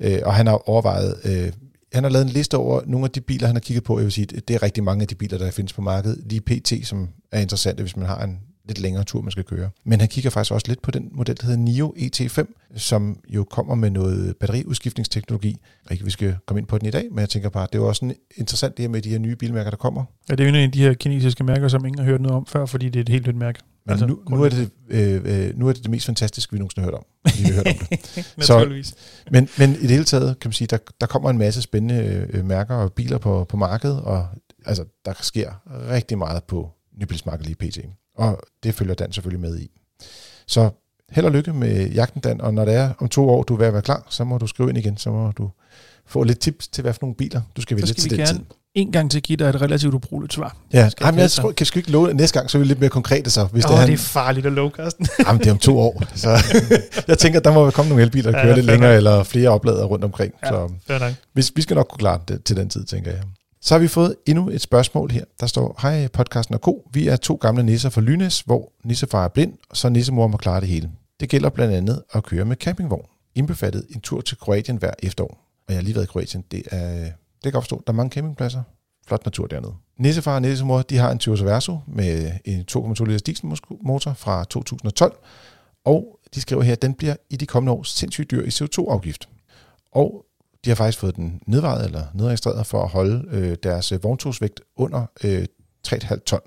Øh, 0.00 0.18
og 0.24 0.34
han 0.34 0.46
har 0.46 0.68
overvejet, 0.68 1.14
øh, 1.24 1.52
han 1.92 2.04
har 2.04 2.10
lavet 2.10 2.24
en 2.24 2.32
liste 2.32 2.56
over 2.56 2.82
nogle 2.86 3.04
af 3.04 3.10
de 3.10 3.20
biler, 3.20 3.46
han 3.46 3.56
har 3.56 3.60
kigget 3.60 3.84
på. 3.84 3.98
Jeg 3.98 4.04
vil 4.04 4.12
sige, 4.12 4.26
det 4.26 4.54
er 4.54 4.62
rigtig 4.62 4.84
mange 4.84 5.02
af 5.02 5.08
de 5.08 5.14
biler, 5.14 5.38
der 5.38 5.50
findes 5.50 5.72
på 5.72 5.82
markedet. 5.82 6.22
Lige 6.26 6.40
PT, 6.40 6.86
som 6.86 7.08
er 7.32 7.40
interessante, 7.40 7.82
hvis 7.82 7.96
man 7.96 8.06
har 8.06 8.24
en 8.24 8.40
lidt 8.70 8.80
længere 8.80 9.04
tur, 9.04 9.20
man 9.20 9.30
skal 9.30 9.44
køre. 9.44 9.70
Men 9.84 10.00
han 10.00 10.08
kigger 10.08 10.30
faktisk 10.30 10.52
også 10.52 10.68
lidt 10.68 10.82
på 10.82 10.90
den 10.90 11.08
model, 11.12 11.36
der 11.40 11.46
hedder 11.46 11.58
NIO 11.58 11.94
ET5, 11.98 12.74
som 12.76 13.20
jo 13.28 13.44
kommer 13.44 13.74
med 13.74 13.90
noget 13.90 14.36
batteriudskiftningsteknologi. 14.36 15.56
Ikke, 15.90 16.04
vi 16.04 16.10
skal 16.10 16.36
komme 16.46 16.60
ind 16.60 16.66
på 16.66 16.78
den 16.78 16.86
i 16.88 16.90
dag, 16.90 17.08
men 17.10 17.18
jeg 17.18 17.28
tænker 17.28 17.48
bare, 17.48 17.66
det 17.72 17.74
er 17.74 17.82
jo 17.82 17.88
også 17.88 18.04
en 18.04 18.14
interessant 18.36 18.76
det 18.76 18.82
her 18.82 18.88
med 18.88 19.02
de 19.02 19.08
her 19.08 19.18
nye 19.18 19.36
bilmærker, 19.36 19.70
der 19.70 19.76
kommer. 19.76 20.04
Ja, 20.28 20.34
det 20.34 20.44
er 20.44 20.48
jo 20.50 20.54
en 20.54 20.62
af 20.62 20.72
de 20.72 20.78
her 20.78 20.94
kinesiske 20.94 21.44
mærker, 21.44 21.68
som 21.68 21.84
ingen 21.84 21.98
har 21.98 22.06
hørt 22.06 22.20
noget 22.20 22.36
om 22.36 22.46
før, 22.46 22.66
fordi 22.66 22.86
det 22.86 22.96
er 22.96 23.00
et 23.00 23.08
helt 23.08 23.26
nyt 23.26 23.36
mærke. 23.36 23.60
Men 23.86 23.90
altså, 23.90 24.06
nu, 24.06 24.18
nu, 24.30 24.42
er 24.42 24.48
det, 24.48 24.70
øh, 24.88 25.14
øh, 25.24 25.58
nu 25.58 25.68
er 25.68 25.72
det 25.72 25.82
det 25.82 25.90
mest 25.90 26.06
fantastiske, 26.06 26.52
vi 26.52 26.58
nogensinde 26.58 26.84
har 26.84 26.90
hørt 26.90 26.98
om. 26.98 27.04
Vi 27.38 27.44
har 27.44 27.52
hørt 27.54 27.66
om 27.66 27.86
det. 27.90 28.34
Naturligvis. 28.36 28.86
Så, 28.86 28.94
men, 29.30 29.48
men 29.58 29.70
i 29.70 29.82
det 29.82 29.90
hele 29.90 30.04
taget, 30.04 30.40
kan 30.40 30.48
man 30.48 30.52
sige, 30.52 30.68
der, 30.68 30.78
der 31.00 31.06
kommer 31.06 31.30
en 31.30 31.38
masse 31.38 31.62
spændende 31.62 32.26
øh, 32.30 32.44
mærker 32.44 32.74
og 32.74 32.92
biler 32.92 33.18
på, 33.18 33.44
på 33.44 33.56
markedet, 33.56 34.00
og 34.00 34.26
altså, 34.66 34.84
der 35.04 35.12
sker 35.20 35.50
rigtig 35.90 36.18
meget 36.18 36.44
på 36.44 36.70
nybilsmarkedet 37.00 37.46
lige 37.46 37.70
pt. 37.70 37.78
Og 38.20 38.38
det 38.62 38.74
følger 38.74 38.94
Dan 38.94 39.12
selvfølgelig 39.12 39.40
med 39.40 39.58
i. 39.58 39.70
Så 40.46 40.70
held 41.10 41.26
og 41.26 41.32
lykke 41.32 41.52
med 41.52 41.90
jagten, 41.90 42.20
Dan, 42.20 42.40
og 42.40 42.54
når 42.54 42.64
det 42.64 42.74
er 42.74 42.92
om 42.98 43.08
to 43.08 43.30
år, 43.30 43.42
du 43.42 43.54
er 43.54 43.58
ved 43.58 43.66
at 43.66 43.72
være 43.72 43.82
klar, 43.82 44.06
så 44.08 44.24
må 44.24 44.38
du 44.38 44.46
skrive 44.46 44.68
ind 44.68 44.78
igen, 44.78 44.96
så 44.96 45.10
må 45.10 45.32
du 45.38 45.50
få 46.06 46.22
lidt 46.22 46.38
tips 46.38 46.68
til, 46.68 46.82
hvad 46.82 46.92
for 46.92 46.98
nogle 47.02 47.14
biler 47.14 47.40
du 47.56 47.62
skal 47.62 47.76
vælge 47.76 47.86
til 47.86 48.10
den 48.10 48.26
tid. 48.26 48.40
en 48.74 48.92
gang 48.92 49.10
til 49.10 49.22
give 49.22 49.36
dig 49.36 49.48
et 49.48 49.62
relativt 49.62 49.94
ubrugeligt 49.94 50.32
svar. 50.32 50.56
Ja, 50.72 50.90
Ej, 51.00 51.10
men 51.10 51.20
jeg 51.20 51.30
tror, 51.30 51.52
kan 51.52 51.66
ikke 51.76 51.90
love 51.90 52.14
næste 52.14 52.38
gang, 52.38 52.50
så 52.50 52.58
er 52.58 52.60
vi 52.60 52.66
lidt 52.66 52.80
mere 52.80 52.90
konkrete 52.90 53.30
så. 53.30 53.44
Hvis 53.44 53.64
oh, 53.64 53.70
det, 53.70 53.82
er, 53.82 53.86
det 53.86 53.92
er 53.92 53.98
farligt 53.98 54.46
at 54.46 54.52
love, 54.52 54.70
Carsten. 54.70 55.08
Jamen, 55.26 55.40
det 55.40 55.46
er 55.46 55.52
om 55.52 55.58
to 55.58 55.78
år. 55.78 56.02
Så 56.14 56.28
jeg 57.08 57.18
tænker, 57.18 57.40
der 57.40 57.52
må 57.52 57.70
komme 57.70 57.88
nogle 57.88 58.02
elbiler, 58.02 58.30
der 58.30 58.38
ja, 58.38 58.44
kører 58.44 58.54
lidt 58.54 58.66
længere, 58.66 58.90
nok. 58.90 58.96
eller 58.96 59.22
flere 59.22 59.48
oplader 59.48 59.84
rundt 59.84 60.04
omkring. 60.04 60.34
Ja, 60.42 60.48
så. 60.48 61.14
Vi, 61.34 61.44
vi 61.56 61.62
skal 61.62 61.74
nok 61.74 61.86
kunne 61.90 61.98
klare 61.98 62.20
det 62.28 62.44
til 62.44 62.56
den 62.56 62.68
tid, 62.68 62.84
tænker 62.84 63.10
jeg. 63.10 63.20
Så 63.62 63.74
har 63.74 63.78
vi 63.78 63.88
fået 63.88 64.16
endnu 64.26 64.50
et 64.50 64.60
spørgsmål 64.60 65.10
her. 65.10 65.24
Der 65.40 65.46
står, 65.46 65.78
hej 65.82 66.08
podcasten 66.08 66.54
og 66.54 66.60
ko. 66.60 66.88
Vi 66.92 67.08
er 67.08 67.16
to 67.16 67.34
gamle 67.34 67.62
nisser 67.62 67.90
fra 67.90 68.00
Lynes, 68.00 68.40
hvor 68.40 68.72
nissefar 68.84 69.24
er 69.24 69.28
blind, 69.28 69.52
så 69.72 69.88
nissemor 69.88 70.26
må 70.26 70.36
klare 70.36 70.60
det 70.60 70.68
hele. 70.68 70.90
Det 71.20 71.28
gælder 71.28 71.48
blandt 71.48 71.74
andet 71.74 72.02
at 72.12 72.22
køre 72.22 72.44
med 72.44 72.56
campingvogn. 72.56 73.06
Indbefattet 73.34 73.86
en 73.90 74.00
tur 74.00 74.20
til 74.20 74.38
Kroatien 74.38 74.76
hver 74.76 74.90
efterår. 75.02 75.46
Og 75.68 75.74
jeg 75.74 75.76
har 75.76 75.82
lige 75.82 75.94
været 75.94 76.04
i 76.04 76.06
Kroatien. 76.06 76.44
Det 76.50 76.62
er, 76.70 77.04
det 77.04 77.12
kan 77.42 77.54
jeg 77.54 77.62
forstå. 77.62 77.82
Der 77.86 77.92
er 77.92 77.96
mange 77.96 78.10
campingpladser. 78.10 78.62
Flot 79.06 79.24
natur 79.24 79.46
dernede. 79.46 79.72
Nissefar 79.98 80.34
og 80.34 80.42
nissemor, 80.42 80.82
de 80.82 80.96
har 80.96 81.10
en 81.10 81.18
Toyota 81.18 81.44
Verso 81.44 81.78
med 81.86 82.32
en 82.44 82.64
2,2 82.70 83.04
liters 83.04 83.22
dieselmotor 83.22 84.12
fra 84.12 84.44
2012. 84.44 85.18
Og 85.84 86.18
de 86.34 86.40
skriver 86.40 86.62
her, 86.62 86.72
at 86.72 86.82
den 86.82 86.94
bliver 86.94 87.16
i 87.30 87.36
de 87.36 87.46
kommende 87.46 87.72
år 87.72 87.82
sindssygt 87.82 88.30
dyr 88.30 88.42
i 88.42 88.48
CO2-afgift. 88.48 89.28
Og 89.92 90.24
de 90.64 90.70
har 90.70 90.74
faktisk 90.74 90.98
fået 90.98 91.16
den 91.16 91.40
nedvejet 91.46 91.84
eller 91.84 92.04
nedregistreret 92.14 92.66
for 92.66 92.82
at 92.82 92.88
holde 92.88 93.24
øh, 93.30 93.56
deres 93.62 93.92
øh, 93.92 94.02
vogntogsvægt 94.02 94.60
under 94.76 95.06
øh, 95.24 95.46
3,5 95.88 96.18
ton. 96.24 96.40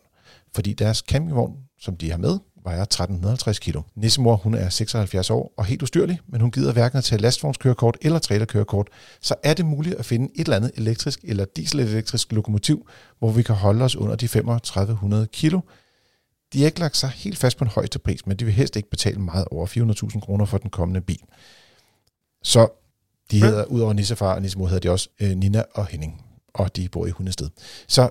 Fordi 0.55 0.73
deres 0.73 0.97
campingvogn, 0.97 1.53
som 1.79 1.97
de 1.97 2.11
har 2.11 2.17
med, 2.17 2.39
vejer 2.63 2.81
1350 2.81 3.59
kilo. 3.59 3.81
Nissemor, 3.95 4.35
hun 4.35 4.53
er 4.53 4.69
76 4.69 5.29
år 5.29 5.53
og 5.57 5.65
helt 5.65 5.83
ustyrlig, 5.83 6.19
men 6.27 6.41
hun 6.41 6.51
gider 6.51 6.73
hverken 6.73 6.97
at 6.97 7.03
tage 7.03 7.21
lastvognskørekort 7.21 7.97
eller 8.01 8.19
trailerkørekort. 8.19 8.87
Så 9.21 9.35
er 9.43 9.53
det 9.53 9.65
muligt 9.65 9.95
at 9.95 10.05
finde 10.05 10.29
et 10.35 10.41
eller 10.41 10.55
andet 10.55 10.71
elektrisk 10.75 11.19
eller 11.23 11.45
dieselelektrisk 11.45 12.31
lokomotiv, 12.31 12.87
hvor 13.19 13.31
vi 13.31 13.43
kan 13.43 13.55
holde 13.55 13.85
os 13.85 13.95
under 13.95 14.15
de 14.15 14.27
3500 14.27 15.27
kilo. 15.27 15.61
De 16.53 16.59
har 16.59 16.65
ikke 16.65 16.79
lagt 16.79 16.97
sig 16.97 17.09
helt 17.09 17.37
fast 17.37 17.57
på 17.57 17.63
en 17.63 17.71
højeste 17.71 17.99
pris, 17.99 18.27
men 18.27 18.37
de 18.37 18.45
vil 18.45 18.53
helst 18.53 18.75
ikke 18.75 18.89
betale 18.89 19.19
meget 19.19 19.45
over 19.51 19.67
400.000 20.13 20.19
kroner 20.19 20.45
for 20.45 20.57
den 20.57 20.69
kommende 20.69 21.01
bil. 21.01 21.21
Så 22.43 22.82
de 23.33 23.45
hedder, 23.45 23.63
udover 23.65 23.93
Nissefar 23.93 24.33
og 24.35 24.41
Nissemor, 24.41 24.65
hedder 24.67 24.79
de 24.79 24.89
også 24.91 25.09
øh, 25.21 25.31
Nina 25.31 25.63
og 25.75 25.85
Henning, 25.87 26.21
og 26.53 26.75
de 26.75 26.89
bor 26.89 27.05
i 27.05 27.09
Hundested. 27.09 27.49
Så 27.87 28.09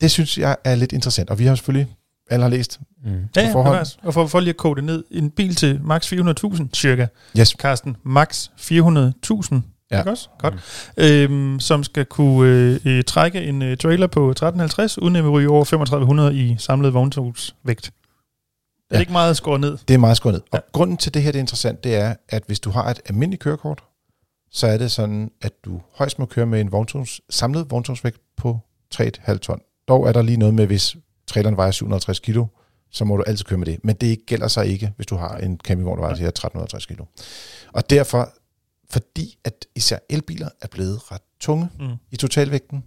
det 0.00 0.10
synes 0.10 0.38
jeg 0.38 0.56
er 0.64 0.74
lidt 0.74 0.92
interessant, 0.92 1.30
og 1.30 1.38
vi 1.38 1.44
har 1.46 1.54
selvfølgelig 1.54 1.94
alle 2.30 2.42
har 2.42 2.50
læst 2.50 2.80
mm. 3.04 3.10
ja, 3.36 3.42
ja, 3.42 3.52
forhånd. 3.54 3.86
Og 4.02 4.14
for, 4.14 4.26
for 4.26 4.40
lige 4.40 4.50
at 4.50 4.56
kode 4.56 4.76
det 4.76 4.84
ned, 4.84 5.04
en 5.10 5.30
bil 5.30 5.54
til 5.54 5.80
max 5.82 6.12
400.000 6.12 6.66
cirka. 6.74 7.06
Yes. 7.38 7.48
Carsten, 7.48 7.96
max 8.04 8.48
400.000 8.60 9.56
Ja. 9.90 9.98
Ikke 9.98 10.10
også? 10.10 10.28
Godt. 10.38 10.54
Øhm, 10.96 11.60
som 11.60 11.84
skal 11.84 12.04
kunne 12.04 12.50
øh, 12.50 12.80
øh, 12.84 13.04
trække 13.04 13.44
en 13.44 13.62
øh, 13.62 13.76
trailer 13.76 14.06
på 14.06 14.30
1350, 14.30 14.98
uden 14.98 15.16
at 15.16 15.24
vi 15.24 15.28
ryger 15.28 15.50
over 15.50 15.64
3500 15.64 16.34
i 16.36 16.56
samlet 16.58 16.94
vogntogsvægt. 16.94 17.86
Er 17.86 17.90
Ja. 18.90 18.96
det 18.96 19.00
ikke 19.00 19.12
meget 19.12 19.36
skåret 19.36 19.60
ned? 19.60 19.78
Det 19.88 19.94
er 19.94 19.98
meget 19.98 20.16
skåret 20.16 20.32
ned. 20.34 20.40
Og 20.40 20.48
Ja. 20.58 20.58
grunden 20.72 20.96
til 20.96 21.14
det 21.14 21.22
her 21.22 21.32
det 21.32 21.38
er 21.38 21.40
interessant, 21.40 21.84
det 21.84 21.96
er, 21.96 22.14
at 22.28 22.42
hvis 22.46 22.60
du 22.60 22.70
har 22.70 22.90
et 22.90 23.00
almindeligt 23.06 23.42
kørekort, 23.42 23.82
så 24.50 24.66
er 24.66 24.78
det 24.78 24.90
sådan, 24.92 25.30
at 25.40 25.52
du 25.64 25.80
højst 25.92 26.18
må 26.18 26.26
køre 26.26 26.46
med 26.46 26.60
en 26.60 26.72
vogntogs, 26.72 27.20
samlet 27.30 27.70
vogntogsvægt 27.70 28.20
på 28.36 28.58
3,5 28.94 29.36
ton. 29.36 29.60
Dog 29.88 30.08
er 30.08 30.12
der 30.12 30.22
lige 30.22 30.36
noget 30.36 30.54
med, 30.54 30.66
hvis 30.66 30.96
traileren 31.26 31.56
vejer 31.56 31.70
750 31.70 32.18
kilo, 32.20 32.46
så 32.90 33.04
må 33.04 33.16
du 33.16 33.22
altid 33.22 33.44
køre 33.44 33.58
med 33.58 33.66
det. 33.66 33.84
Men 33.84 33.96
det 33.96 34.26
gælder 34.26 34.48
så 34.48 34.60
ikke, 34.60 34.92
hvis 34.96 35.06
du 35.06 35.16
har 35.16 35.36
en 35.36 35.60
campingvogn, 35.64 35.98
der 35.98 36.02
vejer 36.02 36.16
ja. 36.16 36.28
1350 36.28 36.86
kilo. 36.86 37.04
Og 37.72 37.90
derfor, 37.90 38.32
fordi 38.90 39.38
at 39.44 39.66
især 39.74 39.98
elbiler 40.10 40.48
er 40.62 40.66
blevet 40.68 41.12
ret 41.12 41.22
tunge 41.40 41.68
Mm. 41.80 41.94
i 42.10 42.16
totalvægten, 42.16 42.84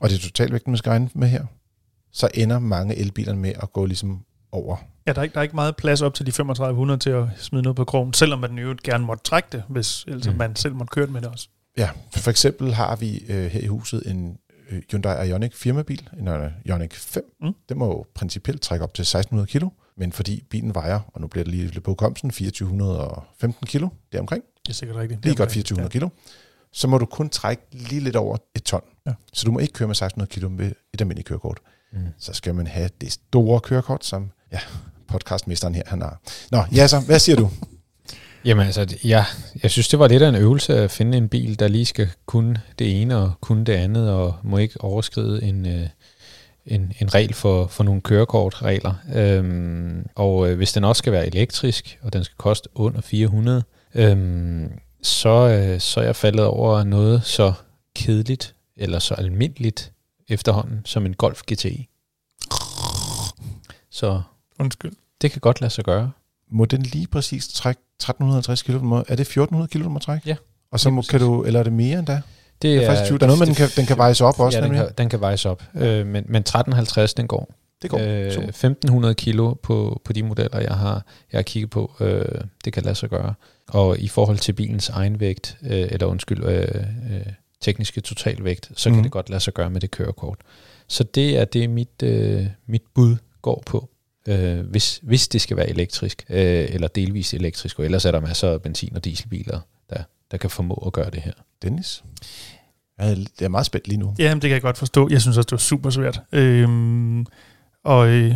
og 0.00 0.08
det 0.10 0.16
er 0.16 0.20
totalvægten, 0.20 0.70
man 0.70 0.78
skal 0.78 0.90
regne 0.90 1.10
med 1.14 1.28
her, 1.28 1.44
så 2.12 2.28
ender 2.34 2.58
mange 2.58 2.96
elbilerne 2.96 3.40
med 3.40 3.52
at 3.62 3.72
gå 3.72 3.86
ligesom 3.86 4.24
over 4.52 4.76
Ja, 5.06 5.12
der 5.12 5.18
er, 5.18 5.22
ikke, 5.22 5.32
der 5.34 5.38
er 5.38 5.42
ikke 5.42 5.54
meget 5.54 5.76
plads 5.76 6.02
op 6.02 6.14
til 6.14 6.26
de 6.26 6.30
3500 6.30 6.98
til 7.00 7.10
at 7.10 7.24
smide 7.38 7.62
noget 7.62 7.76
på 7.76 7.84
krogen, 7.84 8.12
selvom 8.12 8.38
man 8.38 8.58
jo 8.58 8.76
gerne 8.84 9.04
måtte 9.04 9.24
trække 9.24 9.48
det, 9.52 9.62
hvis 9.68 10.04
altså 10.08 10.30
Mm. 10.30 10.36
man 10.36 10.56
selv 10.56 10.74
måtte 10.74 10.90
køre 10.90 11.04
det 11.06 11.12
med 11.12 11.20
det 11.20 11.28
også. 11.30 11.48
Ja, 11.78 11.90
for 12.16 12.30
eksempel 12.30 12.74
har 12.74 12.96
vi 12.96 13.24
øh, 13.28 13.46
her 13.46 13.60
i 13.60 13.66
huset 13.66 14.02
en 14.10 14.38
øh, 14.70 14.82
Hyundai 14.90 15.28
Ioniq 15.28 15.54
firmabil, 15.54 16.08
en 16.18 16.28
øh, 16.28 16.50
Ioniq 16.64 16.94
5. 16.94 17.24
Mm. 17.40 17.54
Den 17.68 17.78
må 17.78 17.86
jo 17.86 18.04
principielt 18.14 18.62
trække 18.62 18.82
op 18.82 18.94
til 18.94 19.02
1600 19.02 19.46
kilo, 19.46 19.68
men 19.96 20.12
fordi 20.12 20.44
bilen 20.50 20.74
vejer, 20.74 21.00
og 21.14 21.20
nu 21.20 21.26
bliver 21.26 21.44
det 21.44 21.50
lige 21.54 21.66
lidt 21.66 21.84
på 21.84 21.90
hukommelsen, 21.90 22.30
2415 22.30 23.66
kilo, 23.66 23.88
det 24.12 24.18
er 24.18 24.20
omkring, 24.22 24.44
Det 24.66 24.68
er 24.72 24.74
sikkert 24.74 24.96
rigtigt. 24.96 25.22
lige 25.24 25.30
Det 25.34 25.36
er 25.40 25.42
godt 25.42 25.48
2400 25.48 25.92
kilo, 25.92 26.08
så 26.72 26.88
må 26.88 26.98
du 26.98 27.06
kun 27.06 27.28
trække 27.28 27.62
lige 27.72 28.00
lidt 28.00 28.16
over 28.16 28.36
et 28.56 28.62
ton. 28.62 28.82
Ja. 29.06 29.12
Så 29.32 29.44
du 29.44 29.52
må 29.52 29.58
ikke 29.58 29.72
køre 29.72 29.88
med 29.88 29.94
1600 29.94 30.30
kilo 30.30 30.48
med 30.48 30.72
et 30.94 31.00
almindeligt 31.00 31.28
kørekort. 31.28 31.58
Mm. 31.92 31.98
Så 32.18 32.32
skal 32.32 32.54
man 32.54 32.66
have 32.66 32.88
det 33.00 33.12
store 33.12 33.60
kørekort, 33.60 34.04
som 34.04 34.30
ja, 34.52 34.58
podcastmesteren 35.08 35.74
her, 35.74 35.82
han 35.86 36.02
har. 36.02 36.20
Nå, 36.50 36.62
ja 36.74 36.86
så, 36.86 37.00
hvad 37.00 37.18
siger 37.18 37.36
du? 37.36 37.50
Jamen 38.44 38.66
altså, 38.66 38.98
ja, 39.04 39.24
jeg 39.62 39.70
synes, 39.70 39.88
det 39.88 39.98
var 39.98 40.08
lidt 40.08 40.22
af 40.22 40.28
en 40.28 40.34
øvelse 40.34 40.78
at 40.78 40.90
finde 40.90 41.18
en 41.18 41.28
bil, 41.28 41.58
der 41.58 41.68
lige 41.68 41.86
skal 41.86 42.08
kunne 42.26 42.62
det 42.78 43.02
ene 43.02 43.16
og 43.16 43.32
kunne 43.40 43.64
det 43.64 43.72
andet, 43.72 44.10
og 44.10 44.34
må 44.42 44.58
ikke 44.58 44.80
overskride 44.80 45.42
en, 45.42 45.66
øh, 45.66 45.88
en, 46.66 46.92
en 47.00 47.14
regel 47.14 47.34
for, 47.34 47.66
for 47.66 47.84
nogle 47.84 48.00
kørekortregler. 48.00 48.94
Øhm, 49.14 50.06
og 50.14 50.50
øh, 50.50 50.56
hvis 50.56 50.72
den 50.72 50.84
også 50.84 50.98
skal 50.98 51.12
være 51.12 51.26
elektrisk, 51.26 51.98
og 52.02 52.12
den 52.12 52.24
skal 52.24 52.36
koste 52.36 52.68
under 52.74 53.00
400, 53.00 53.62
øhm, 53.94 54.72
så, 55.02 55.48
øh, 55.48 55.80
så 55.80 56.00
er 56.00 56.04
jeg 56.04 56.16
faldet 56.16 56.44
over 56.44 56.84
noget 56.84 57.24
så 57.24 57.52
kedeligt, 57.96 58.54
eller 58.76 58.98
så 58.98 59.14
almindeligt 59.14 59.92
efterhånden, 60.28 60.82
som 60.84 61.06
en 61.06 61.14
Golf 61.14 61.42
GTI. 61.52 61.88
Så 63.90 64.22
Undskyld. 64.58 64.92
det 65.22 65.30
kan 65.30 65.40
godt 65.40 65.60
lade 65.60 65.70
sig 65.70 65.84
gøre. 65.84 66.10
Må 66.50 66.64
den 66.64 66.82
lige 66.82 67.06
præcis 67.06 67.48
trække 67.48 67.80
1350 68.00 68.62
kilo? 68.62 68.78
Må- 68.78 68.98
Er 69.08 69.16
det 69.16 69.20
1400 69.20 69.68
kilo, 69.68 69.84
du 69.84 69.88
må 69.90 69.98
trække? 69.98 70.28
Ja, 70.28 70.36
Og 70.70 70.80
så 70.80 70.90
må, 70.90 71.02
kan 71.02 71.20
du, 71.20 71.42
eller 71.44 71.60
er 71.60 71.64
det 71.64 71.72
mere 71.72 71.98
end 71.98 72.06
da? 72.06 72.20
Det 72.62 72.74
Jeg 72.74 72.82
er 72.82 72.86
faktisk 72.86 73.04
i 73.04 73.08
tvivl. 73.08 73.20
Der 73.20 73.26
er 73.26 73.28
noget 73.28 73.38
med, 73.38 73.46
den 73.46 73.54
kan, 73.54 73.68
den 73.76 73.86
kan 73.86 73.98
vejes 73.98 74.20
op 74.20 74.40
også, 74.40 74.58
ja, 74.58 74.64
den 74.64 74.70
nemlig. 74.72 74.86
kan, 74.88 74.94
den 74.98 75.08
kan 75.08 75.20
vejes 75.20 75.46
op. 75.46 75.62
Øh, 75.74 76.06
men, 76.06 76.24
men 76.28 76.40
1350, 76.42 77.14
den 77.14 77.26
går. 77.26 77.54
Det 77.82 77.90
går. 77.90 77.98
Øh, 77.98 78.32
Super. 78.32 78.48
1500 78.48 79.14
kilo 79.14 79.54
på, 79.54 80.00
på 80.04 80.12
de 80.12 80.22
modeller, 80.22 80.60
jeg 80.60 80.74
har, 80.74 81.04
jeg 81.32 81.38
har 81.38 81.42
kigget 81.42 81.70
på. 81.70 81.92
Øh, 82.00 82.24
det 82.64 82.72
kan 82.72 82.82
lade 82.82 82.94
sig 82.94 83.10
gøre. 83.10 83.34
Og 83.68 83.98
i 83.98 84.08
forhold 84.08 84.38
til 84.38 84.52
bilens 84.52 84.88
egen 84.88 85.20
vægt, 85.20 85.58
øh, 85.62 85.70
eller 85.90 86.06
undskyld, 86.06 86.44
øh, 86.44 86.68
øh, 87.16 87.26
tekniske 87.60 88.00
totalvægt, 88.00 88.70
så 88.76 88.88
kan 88.88 88.94
Mhm. 88.94 89.02
det 89.02 89.12
godt 89.12 89.30
lade 89.30 89.40
sig 89.40 89.54
gøre 89.54 89.70
med 89.70 89.80
det 89.80 89.90
kørekort. 89.90 90.38
Så 90.88 91.04
det 91.04 91.38
er 91.38 91.44
det, 91.44 91.70
mit, 91.70 92.02
øh, 92.02 92.46
mit 92.66 92.82
bud 92.94 93.16
går 93.42 93.62
på. 93.66 93.88
Øh, 94.28 94.60
hvis, 94.60 95.00
hvis 95.02 95.28
det 95.28 95.40
skal 95.40 95.56
være 95.56 95.70
elektrisk, 95.70 96.24
øh, 96.30 96.66
eller 96.68 96.88
delvis 96.88 97.34
elektrisk, 97.34 97.78
og 97.78 97.84
ellers 97.84 98.04
er 98.04 98.10
der 98.10 98.20
masser 98.20 98.50
af 98.50 98.62
benzin- 98.62 98.96
og 98.96 99.04
dieselbiler, 99.04 99.60
der, 99.90 100.02
der 100.30 100.36
kan 100.36 100.50
formå 100.50 100.74
at 100.86 100.92
gøre 100.92 101.10
det 101.10 101.22
her. 101.22 101.32
Dennis? 101.62 102.04
Jeg 102.98 103.12
er, 103.12 103.44
er 103.44 103.48
meget 103.48 103.66
spændt 103.66 103.88
lige 103.88 103.98
nu. 103.98 104.14
Ja, 104.18 104.34
det 104.34 104.42
kan 104.42 104.50
jeg 104.50 104.62
godt 104.62 104.78
forstå. 104.78 105.08
Jeg 105.10 105.20
synes 105.20 105.36
også, 105.36 105.46
det 105.46 105.52
var 105.52 105.58
super 105.58 105.90
svært. 105.90 106.20
Øhm, 106.32 107.26
og 107.84 108.08
øh, 108.08 108.34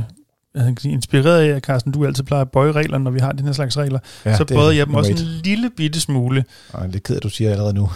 inspireret 0.85 1.41
af, 1.41 1.57
at 1.57 1.63
Carsten, 1.63 1.93
du 1.93 2.07
altid 2.07 2.25
plejer 2.25 2.41
at 2.41 2.51
bøje 2.51 2.73
reglerne, 2.73 3.05
når 3.05 3.11
vi 3.11 3.19
har 3.21 3.33
den 3.33 3.47
her 3.47 3.53
slags 3.53 3.79
regler, 3.79 3.99
ja, 4.25 4.37
så 4.37 4.45
bøjede 4.45 4.77
jeg 4.77 4.87
dem 4.87 4.95
også 4.95 5.11
en 5.11 5.19
lille 5.45 5.71
bitte 5.77 6.01
smule. 6.01 6.45
Det 6.87 6.95
er 6.95 7.01
ked 7.01 7.17
at 7.17 7.23
du 7.23 7.29
siger 7.29 7.51
allerede 7.51 7.75
nu. 7.75 7.91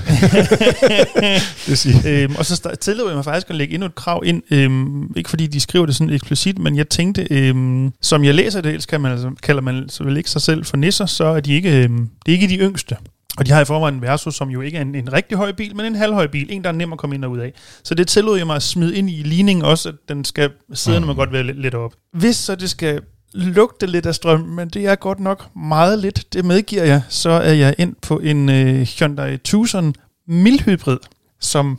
det 1.66 1.78
siger. 1.78 1.96
øhm, 2.06 2.36
og 2.36 2.46
så 2.46 2.76
tillod 2.80 3.06
jeg 3.06 3.16
mig 3.16 3.24
faktisk 3.24 3.50
at 3.50 3.56
lægge 3.56 3.74
endnu 3.74 3.86
et 3.86 3.94
krav 3.94 4.22
ind. 4.24 4.42
Øhm, 4.50 5.12
ikke 5.16 5.30
fordi 5.30 5.46
de 5.46 5.60
skriver 5.60 5.86
det 5.86 5.94
sådan 5.94 6.14
eksplicit, 6.14 6.58
men 6.58 6.76
jeg 6.76 6.88
tænkte, 6.88 7.26
øhm, 7.30 7.92
som 8.02 8.24
jeg 8.24 8.34
læser 8.34 8.60
det, 8.60 8.68
ellers 8.68 8.86
kan 8.86 9.00
man, 9.00 9.12
altså, 9.12 9.30
kalder 9.42 9.62
man 9.62 9.88
vel 10.00 10.16
ikke 10.16 10.30
sig 10.30 10.42
selv 10.42 10.64
for 10.64 10.76
nisser, 10.76 11.06
så 11.06 11.24
er 11.24 11.40
de 11.40 11.52
ikke, 11.52 11.82
øhm, 11.82 12.08
det 12.26 12.32
er 12.32 12.36
ikke 12.36 12.48
de 12.48 12.58
yngste. 12.58 12.96
Og 13.38 13.46
de 13.46 13.50
har 13.50 13.60
i 13.60 13.64
forvejen 13.64 13.94
en 13.94 14.02
Versus, 14.02 14.34
som 14.34 14.48
jo 14.50 14.60
ikke 14.60 14.78
er 14.78 14.82
en, 14.82 14.94
en 14.94 15.12
rigtig 15.12 15.36
høj 15.38 15.52
bil, 15.52 15.76
men 15.76 15.86
en 15.86 15.94
halvhøj 15.94 16.26
bil. 16.26 16.46
En, 16.50 16.62
der 16.64 16.68
er 16.68 16.72
nem 16.72 16.92
at 16.92 16.98
komme 16.98 17.16
ind 17.16 17.24
og 17.24 17.30
ud 17.30 17.38
af. 17.38 17.52
Så 17.84 17.94
det 17.94 18.08
tillod 18.08 18.36
jeg 18.36 18.46
mig 18.46 18.56
at 18.56 18.62
smide 18.62 18.96
ind 18.96 19.10
i 19.10 19.22
ligningen 19.22 19.64
også, 19.64 19.88
at 19.88 19.94
den 20.08 20.24
skal 20.24 20.50
sidde, 20.72 21.00
når 21.00 21.06
man 21.06 21.14
Mm. 21.14 21.18
godt 21.18 21.32
vil 21.32 21.46
lidt, 21.46 21.60
lidt 21.60 21.74
op. 21.74 21.94
Hvis 22.12 22.36
så 22.36 22.54
det 22.54 22.70
skal 22.70 23.00
lugte 23.34 23.86
lidt 23.86 24.06
af 24.06 24.14
strøm, 24.14 24.40
men 24.40 24.68
det 24.68 24.86
er 24.86 24.94
godt 24.94 25.20
nok 25.20 25.56
meget 25.56 25.98
lidt, 25.98 26.32
det 26.32 26.44
medgiver 26.44 26.84
jeg, 26.84 27.02
så 27.08 27.30
er 27.30 27.52
jeg 27.52 27.74
ind 27.78 27.94
på 28.02 28.18
en 28.18 28.48
øh, 28.48 28.80
Hyundai 28.98 29.36
Tucson 29.36 29.94
mildhybrid, 30.28 30.98
som 31.40 31.78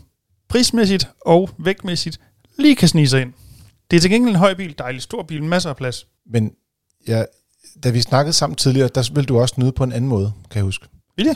prismæssigt 0.50 1.08
og 1.26 1.50
vægtmæssigt 1.60 2.20
lige 2.60 2.76
kan 2.76 2.88
snige 2.88 3.08
sig 3.08 3.22
ind. 3.22 3.34
Det 3.92 3.98
er 3.98 4.02
til 4.02 4.12
gengæld 4.12 4.36
en 4.36 4.40
høj 4.40 4.54
bil, 4.54 4.76
dejlig 4.78 5.02
stor 5.02 5.24
bil, 5.24 5.44
masser 5.44 5.70
af 5.70 5.76
plads. 5.76 6.08
Men 6.32 6.52
ja, 7.08 7.24
da 7.84 7.90
vi 7.90 8.02
snakkede 8.02 8.34
sammen 8.34 8.56
tidligere, 8.56 8.90
der 8.96 9.10
ville 9.14 9.26
du 9.26 9.40
også 9.40 9.56
nyde 9.58 9.72
på 9.72 9.84
en 9.84 9.92
anden 9.92 10.10
måde, 10.10 10.32
kan 10.52 10.58
jeg 10.58 10.64
huske. 10.64 10.86
Vil 11.18 11.26
jeg? 11.26 11.36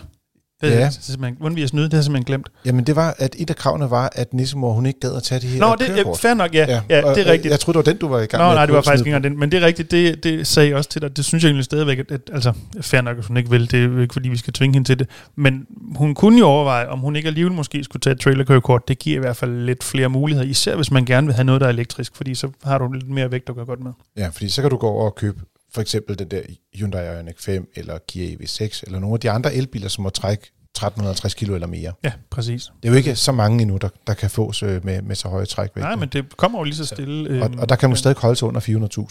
Det, 0.61 0.69
Ja. 0.71 0.79
ja. 0.79 0.89
simpelthen, 0.89 1.55
vil 1.55 1.59
jeg 1.61 1.69
snyde? 1.69 1.85
Det 1.85 1.93
har 1.93 1.97
jeg 1.97 2.03
simpelthen 2.03 2.25
glemt. 2.25 2.49
Jamen 2.65 2.83
det 2.87 2.95
var, 2.95 3.15
at 3.17 3.35
et 3.39 3.49
af 3.49 3.55
kravene 3.55 3.89
var, 3.89 4.09
at 4.15 4.33
Nissemor, 4.33 4.73
hun 4.73 4.85
ikke 4.85 4.99
gad 4.99 5.15
at 5.15 5.23
tage 5.23 5.41
det 5.41 5.49
her 5.49 5.59
Nå, 5.59 5.75
det 5.79 5.99
er 5.99 6.13
fair 6.21 6.33
nok, 6.33 6.53
ja. 6.55 6.65
ja, 6.69 6.81
ja 6.89 7.05
og- 7.05 7.15
det 7.15 7.27
er 7.27 7.31
rigtigt. 7.31 7.51
Jeg 7.51 7.59
troede, 7.59 7.77
det 7.79 7.85
var 7.85 7.91
den, 7.91 7.99
du 8.01 8.07
var 8.07 8.19
i 8.19 8.25
gang 8.25 8.41
Nå, 8.43 8.47
med. 8.47 8.53
nej, 8.55 8.63
at 8.63 8.67
det 8.69 8.73
var 8.73 8.79
at 8.79 8.85
faktisk 8.85 9.01
ikke 9.05 9.15
engang 9.15 9.23
den. 9.33 9.39
Men 9.39 9.51
det 9.51 9.63
er 9.63 9.65
rigtigt, 9.65 9.91
det, 9.91 10.23
det 10.23 10.47
sagde 10.47 10.69
jeg 10.69 10.77
også 10.77 10.89
til 10.89 11.01
dig. 11.01 11.17
Det 11.17 11.25
synes 11.25 11.43
jeg 11.43 11.49
egentlig 11.49 11.65
stadigvæk, 11.65 11.99
at, 11.99 12.11
at 12.11 12.21
altså, 12.33 12.53
fair 12.81 13.01
nok, 13.01 13.17
at 13.17 13.25
hun 13.25 13.37
ikke 13.37 13.49
vil. 13.49 13.71
Det 13.71 13.83
er 13.83 14.01
ikke, 14.01 14.13
fordi 14.13 14.29
vi 14.29 14.37
skal 14.37 14.53
tvinge 14.53 14.73
hende 14.75 14.87
til 14.89 14.99
det. 14.99 15.07
Men 15.35 15.65
hun 15.95 16.15
kunne 16.15 16.39
jo 16.39 16.45
overveje, 16.45 16.87
om 16.87 16.99
hun 16.99 17.15
ikke 17.15 17.27
alligevel 17.27 17.53
måske 17.53 17.83
skulle 17.83 18.01
tage 18.01 18.13
et 18.13 18.19
trailerkørekort. 18.19 18.87
Det 18.87 18.99
giver 18.99 19.15
i 19.17 19.19
hvert 19.19 19.37
fald 19.37 19.65
lidt 19.65 19.83
flere 19.83 20.09
muligheder, 20.09 20.47
især 20.49 20.75
hvis 20.75 20.91
man 20.91 21.05
gerne 21.05 21.27
vil 21.27 21.33
have 21.35 21.43
noget, 21.45 21.61
der 21.61 21.67
er 21.67 21.71
elektrisk, 21.71 22.15
fordi 22.15 22.35
så 22.35 22.49
har 22.63 22.77
du 22.77 22.91
lidt 22.91 23.09
mere 23.09 23.31
vægt 23.31 23.49
at 23.49 23.55
gøre 23.55 23.65
godt 23.65 23.79
med. 23.83 23.91
Ja, 24.17 24.27
fordi 24.27 24.49
så 24.49 24.61
kan 24.61 24.69
du 24.71 24.77
gå 24.77 24.87
over 24.87 25.05
og 25.05 25.15
købe 25.15 25.39
for 25.73 25.81
eksempel 25.81 26.19
den 26.19 26.31
der 26.31 26.41
Hyundai 26.75 27.17
Ioniq 27.17 27.39
5 27.39 27.71
eller 27.75 27.97
Kia 28.07 28.35
EV6 28.35 28.81
eller 28.85 28.99
nogle 28.99 29.13
af 29.13 29.19
de 29.19 29.31
andre 29.31 29.53
elbiler, 29.53 29.87
som 29.87 30.03
må 30.03 30.09
trække 30.09 30.43
1350 30.43 31.33
kilo 31.33 31.55
eller 31.55 31.67
mere. 31.67 31.93
Ja, 32.03 32.11
præcis. 32.29 32.71
Det 32.83 32.89
er 32.89 32.91
jo 32.91 32.97
ikke 32.97 33.15
så 33.15 33.31
mange 33.31 33.61
endnu, 33.61 33.77
der, 33.77 33.89
der 34.07 34.13
kan 34.13 34.29
fås 34.29 34.63
øh, 34.63 34.85
med, 34.85 35.01
med 35.01 35.15
så 35.15 35.27
høje 35.27 35.45
trækvægte. 35.45 35.87
Nej, 35.87 35.95
men 35.95 36.09
det 36.09 36.37
kommer 36.37 36.59
jo 36.59 36.63
lige 36.63 36.75
så 36.75 36.85
stille. 36.85 37.43
og, 37.43 37.49
øhm, 37.49 37.59
og 37.59 37.69
der 37.69 37.75
kan 37.75 37.89
man 37.89 37.95
ja. 37.95 37.99
stadig 37.99 38.17
holde 38.17 38.35
sig 38.35 38.47
under 38.47 38.61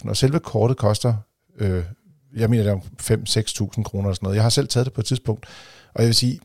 400.000. 0.01 0.09
Og 0.09 0.17
selve 0.17 0.39
kortet 0.39 0.77
koster, 0.77 1.13
øh, 1.59 1.83
jeg 2.35 2.49
mener 2.49 2.63
det 2.63 2.69
er 2.69 2.73
om 2.73 2.81
5-6.000 3.77 3.83
kroner 3.83 4.09
og 4.09 4.15
sådan 4.15 4.25
noget. 4.25 4.35
Jeg 4.35 4.43
har 4.43 4.49
selv 4.49 4.67
taget 4.67 4.85
det 4.85 4.93
på 4.93 5.01
et 5.01 5.05
tidspunkt. 5.05 5.45
Og 5.93 6.01
jeg 6.01 6.07
vil 6.07 6.15
sige, 6.15 6.39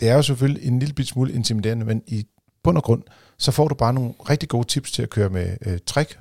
det 0.00 0.08
er 0.08 0.14
jo 0.14 0.22
selvfølgelig 0.22 0.66
en 0.66 0.78
lille 0.78 0.94
bit 0.94 1.08
smule 1.08 1.32
intimiderende, 1.32 1.84
men 1.84 2.02
i 2.06 2.26
bund 2.64 2.76
og 2.76 2.82
grund, 2.82 3.02
så 3.38 3.52
får 3.52 3.68
du 3.68 3.74
bare 3.74 3.92
nogle 3.92 4.12
rigtig 4.30 4.48
gode 4.48 4.66
tips 4.66 4.92
til 4.92 5.02
at 5.02 5.10
køre 5.10 5.28
med 5.28 5.56
øh, 5.66 5.78
træk. 5.86 6.18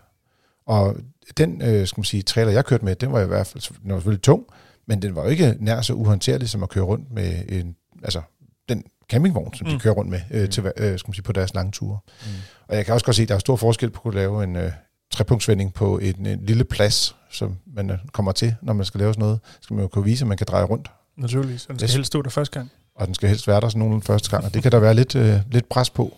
Og 0.69 0.95
den, 1.37 1.61
øh, 1.61 1.87
skal 1.87 1.99
man 1.99 2.05
sige, 2.05 2.23
trailer, 2.23 2.51
jeg 2.51 2.65
kørte 2.65 2.85
med, 2.85 2.95
den 2.95 3.11
var 3.11 3.21
i 3.21 3.25
hvert 3.27 3.47
fald 3.47 3.81
den 3.83 3.91
var 3.91 3.97
selvfølgelig 3.97 4.21
tung, 4.23 4.43
men 4.87 5.01
den 5.01 5.15
var 5.15 5.23
jo 5.23 5.29
ikke 5.29 5.55
nær 5.59 5.81
så 5.81 5.93
uhåndterlig, 5.93 6.49
som 6.49 6.63
at 6.63 6.69
køre 6.69 6.83
rundt 6.83 7.11
med 7.11 7.43
en, 7.49 7.75
altså 8.03 8.21
den 8.69 8.83
campingvogn, 9.11 9.53
som 9.53 9.65
mm. 9.67 9.69
de 9.69 9.75
Mm. 9.75 9.79
kører 9.79 9.93
rundt 9.93 10.11
med 10.11 10.21
øh, 10.31 10.49
til, 10.49 10.63
øh, 10.77 10.99
skal 10.99 11.09
man 11.09 11.13
sige, 11.13 11.23
på 11.23 11.31
deres 11.31 11.53
lange 11.53 11.71
ture. 11.71 11.99
Mm. 12.25 12.31
Og 12.67 12.75
jeg 12.75 12.85
kan 12.85 12.93
også 12.93 13.05
godt 13.05 13.15
se, 13.15 13.21
at 13.23 13.29
der 13.29 13.35
er 13.35 13.39
stor 13.39 13.55
forskel 13.55 13.89
på 13.89 13.97
at 13.99 14.03
kunne 14.03 14.15
lave 14.15 14.43
en 14.43 14.55
øh, 14.55 14.71
trepunktsvending 15.11 15.73
på 15.73 15.97
en, 15.97 16.25
en 16.25 16.45
lille 16.45 16.63
plads, 16.63 17.15
som 17.31 17.57
man 17.75 17.89
øh, 17.89 17.97
kommer 18.11 18.31
til, 18.31 18.55
når 18.61 18.73
man 18.73 18.85
skal 18.85 18.99
lave 18.99 19.13
sådan 19.13 19.21
noget. 19.21 19.39
Skal 19.61 19.73
man 19.73 19.83
jo 19.83 19.87
kunne 19.87 20.03
vise, 20.05 20.23
at 20.23 20.27
man 20.27 20.37
kan 20.37 20.47
dreje 20.49 20.63
rundt, 20.65 20.91
Naturligvis. 21.17 21.65
Og 21.65 21.69
den 21.69 21.79
skal 21.79 21.89
helst 21.91 22.07
stå 22.07 22.21
der 22.21 22.29
første 22.29 22.59
gang. 22.59 22.71
og 22.95 23.07
den 23.07 23.15
skal 23.15 23.29
helst 23.29 23.47
være 23.47 23.61
der 23.61 23.69
sådan 23.69 23.79
nogenlunde 23.79 24.05
første 24.05 24.29
gang, 24.29 24.45
og 24.45 24.53
det 24.53 24.63
kan 24.63 24.71
der 24.71 24.79
være 24.79 24.93
lidt, 24.93 25.15
øh, 25.15 25.35
lidt 25.51 25.69
pres 25.69 25.89
på. 25.89 26.17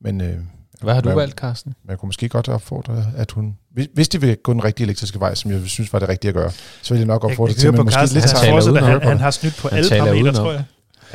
Men 0.00 0.20
øh, 0.20 0.38
Hvad 0.82 0.94
har 0.94 1.00
du 1.00 1.08
Hvad- 1.08 1.16
valgt, 1.16 1.34
Carsten? 1.36 1.74
man 1.88 1.96
kunne 1.98 2.06
måske 2.08 2.28
godt 2.28 2.48
opfordre, 2.48 3.06
at 3.16 3.30
hun... 3.32 3.54
Hvis, 3.74 3.86
hvis 3.94 4.08
de 4.08 4.20
vil 4.20 4.36
gå 4.36 4.52
den 4.52 4.64
rigtige 4.64 4.84
elektriske 4.84 5.20
vej, 5.20 5.34
som 5.34 5.50
jeg 5.50 5.60
synes 5.66 5.92
var 5.92 5.98
det 5.98 6.08
rigtige 6.08 6.28
at 6.28 6.34
gøre, 6.34 6.50
så 6.82 6.94
vil 6.94 6.98
jeg 6.98 7.06
nok 7.06 7.24
opfordre 7.24 7.50
jeg 7.50 7.56
til, 7.56 7.68
at 7.68 7.74
man 7.74 7.84
måske 7.84 7.98
Carsten, 7.98 8.14
lidt 8.20 8.32
han, 8.32 8.52
fortsætter, 8.52 8.80
udenom. 8.82 9.00
han, 9.00 9.08
han 9.08 9.20
har 9.20 9.30
snydt 9.30 9.56
på 9.56 9.68
Han 9.68 9.78
alle 9.78 9.90
parametre, 9.90 10.32
tror 10.32 10.52
jeg. 10.52 10.64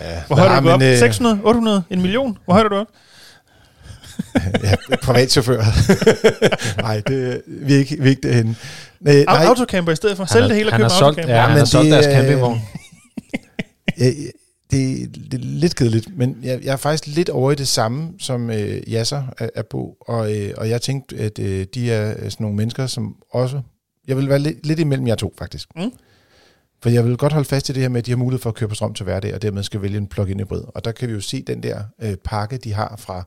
Ja, 0.02 0.22
Hvor 0.28 0.36
højt 0.36 0.52
er 0.52 0.60
du 0.60 0.70
op? 0.70 0.82
øh, 0.82 0.98
600? 0.98 1.40
800? 1.44 1.84
En 1.90 2.02
million? 2.02 2.38
Hvor 2.46 2.54
højt 2.54 2.66
er 2.66 2.70
du 2.70 2.76
op? 2.76 2.88
ja, 4.64 4.76
privatchauffør. 5.04 5.62
nej, 6.82 7.02
det, 7.08 7.42
vi 7.48 7.74
er 7.74 7.78
ikke, 7.78 7.96
vi 8.00 8.06
er 8.06 8.10
ikke 8.10 8.28
derhenne. 8.28 8.56
Nej, 9.00 9.24
nej, 9.24 9.46
Autocamper 9.46 9.92
i 9.92 9.96
stedet 9.96 10.18
for. 10.18 10.24
Han 10.24 10.28
Sælg 10.30 10.48
det 10.50 10.56
hele 10.56 10.70
og 10.70 10.74
han 10.74 10.80
køb 10.82 10.86
en 10.86 10.90
solgt, 10.90 11.04
autocamper. 11.20 11.34
ja, 11.34 11.40
Ja, 11.40 11.42
han 11.46 11.52
men 11.52 11.58
har 11.58 11.66
solgt 11.66 11.86
det, 11.86 11.92
deres 11.94 12.06
campingvogn. 12.16 12.62
det, 14.72 15.16
det 15.32 15.34
er 15.34 15.44
lidt 15.44 15.76
kedeligt, 15.76 16.18
men 16.18 16.38
jeg, 16.44 16.64
jeg 16.64 16.74
er 16.74 16.78
faktisk 16.78 17.16
lidt 17.16 17.30
over 17.30 17.52
i 17.52 17.56
det 17.56 17.68
samme, 17.68 18.14
som 18.20 18.50
øh, 18.50 18.82
Yasser 18.88 19.24
er, 19.38 19.50
er 19.56 19.64
på, 19.64 19.98
og, 20.02 20.36
øh, 20.38 20.54
og 20.58 20.70
jeg 20.70 20.82
tænkte, 20.82 21.18
at 21.18 21.40
øh, 21.40 21.66
de 21.74 21.92
er 21.92 22.14
sådan 22.14 22.44
nogle 22.44 22.58
mennesker, 22.58 22.88
som 22.88 23.16
også... 23.32 23.62
Jeg 24.08 24.18
vil 24.18 24.30
være 24.30 24.40
lidt, 24.40 24.66
lidt 24.66 24.80
imellem 24.80 25.08
jer 25.08 25.16
to, 25.16 25.34
faktisk. 25.38 25.70
Mm. 25.76 25.92
For 26.84 26.90
jeg 26.90 27.06
vil 27.06 27.18
godt 27.18 27.34
holde 27.34 27.48
fast 27.48 27.70
i 27.70 27.74
det 27.74 27.82
her 27.82 27.90
med, 27.90 28.00
at 28.00 28.06
de 28.06 28.12
har 28.12 28.18
mulighed 28.18 28.42
for 28.42 28.50
at 28.50 28.56
køre 28.56 28.70
på 28.70 28.76
strøm 28.76 28.94
til 28.94 29.04
hverdag, 29.04 29.34
og 29.34 29.42
dermed 29.42 29.64
skal 29.64 29.82
vælge 29.82 29.98
en 29.98 30.08
plug-in 30.08 30.40
hybrid. 30.40 30.64
Og 30.76 30.86
der 30.86 30.92
kan 30.92 31.08
vi 31.08 31.14
jo 31.14 31.22
se 31.22 31.42
den 31.42 31.64
der 31.64 31.84
øh, 32.02 32.16
pakke, 32.16 32.58
de 32.58 32.74
har 32.74 32.96
fra 32.98 33.24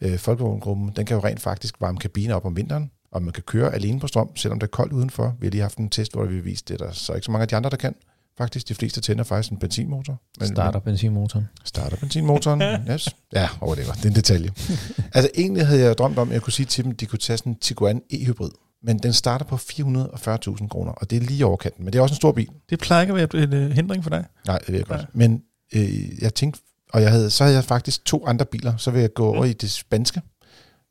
øh, 0.00 0.18
Folkevogngruppen, 0.18 0.92
den 0.96 1.06
kan 1.06 1.16
jo 1.16 1.22
rent 1.24 1.40
faktisk 1.40 1.74
varme 1.80 1.98
kabiner 1.98 2.34
op 2.34 2.44
om 2.44 2.56
vinteren, 2.56 2.90
og 3.12 3.22
man 3.22 3.32
kan 3.32 3.42
køre 3.42 3.74
alene 3.74 4.00
på 4.00 4.06
strøm, 4.06 4.36
selvom 4.36 4.58
det 4.58 4.66
er 4.66 4.70
koldt 4.70 4.92
udenfor. 4.92 5.36
Vi 5.40 5.46
har 5.46 5.50
lige 5.50 5.62
haft 5.62 5.78
en 5.78 5.88
test, 5.88 6.12
hvor 6.12 6.24
vi 6.24 6.40
viste 6.40 6.72
det, 6.72 6.80
der 6.80 6.92
så 6.92 7.12
ikke 7.12 7.24
så 7.24 7.30
mange 7.30 7.42
af 7.42 7.48
de 7.48 7.56
andre, 7.56 7.70
der 7.70 7.76
kan. 7.76 7.94
Faktisk, 8.40 8.68
de 8.68 8.74
fleste 8.74 9.00
tænder 9.00 9.24
faktisk 9.24 9.52
en 9.52 9.58
benzinmotor. 9.58 10.22
Men, 10.38 10.48
Starter 10.48 10.78
benzinmotoren. 10.78 11.48
Starter 11.64 11.96
benzinmotoren. 11.96 12.62
yes. 12.90 13.16
Ja, 13.32 13.48
over 13.60 13.74
det 13.74 13.86
Det 13.86 14.04
er 14.04 14.08
en 14.08 14.14
detalje. 14.14 14.50
altså 15.14 15.30
egentlig 15.34 15.66
havde 15.66 15.80
jeg 15.80 15.98
drømt 15.98 16.18
om, 16.18 16.28
at 16.28 16.34
jeg 16.34 16.42
kunne 16.42 16.52
sige 16.52 16.66
til 16.66 16.84
dem, 16.84 16.92
at 16.92 17.00
de 17.00 17.06
kunne 17.06 17.18
tage 17.18 17.36
sådan 17.36 17.52
en 17.52 17.58
Tiguan 17.58 18.02
e-hybrid. 18.10 18.50
Men 18.82 18.98
den 18.98 19.12
starter 19.12 19.44
på 19.44 19.56
440.000 19.56 20.68
kroner, 20.68 20.92
og 20.92 21.10
det 21.10 21.16
er 21.16 21.20
lige 21.20 21.46
overkanten. 21.46 21.84
Men 21.84 21.92
det 21.92 21.98
er 21.98 22.02
også 22.02 22.12
en 22.12 22.16
stor 22.16 22.32
bil. 22.32 22.48
Det 22.70 22.78
plejer 22.78 23.02
ikke 23.02 23.14
at 23.14 23.32
være 23.34 23.42
en 23.44 23.66
uh, 23.66 23.70
hindring 23.70 24.02
for 24.02 24.10
dig. 24.10 24.24
Nej, 24.46 24.58
det 24.58 24.68
ved 24.68 24.76
jeg 24.76 24.86
godt. 24.86 25.06
Men 25.14 25.42
øh, 25.74 26.22
jeg 26.22 26.34
tænkte, 26.34 26.60
og 26.92 27.02
jeg 27.02 27.10
havde, 27.10 27.30
så 27.30 27.44
havde 27.44 27.56
jeg 27.56 27.64
faktisk 27.64 28.04
to 28.04 28.26
andre 28.26 28.44
biler. 28.44 28.76
Så 28.76 28.90
vil 28.90 29.00
jeg 29.00 29.14
gå 29.14 29.26
over 29.26 29.44
i 29.44 29.52
det 29.52 29.70
spanske. 29.70 30.22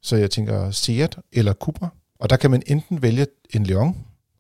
Så 0.02 0.16
jeg 0.16 0.32
tænker 0.32 0.72
Seat 0.72 1.18
eller 1.34 1.54
Cupra. 1.54 1.90
Og 2.20 2.30
der 2.30 2.36
kan 2.36 2.52
man 2.52 2.64
enten 2.68 3.02
vælge 3.02 3.28
en 3.54 3.64
Leon, 3.64 3.96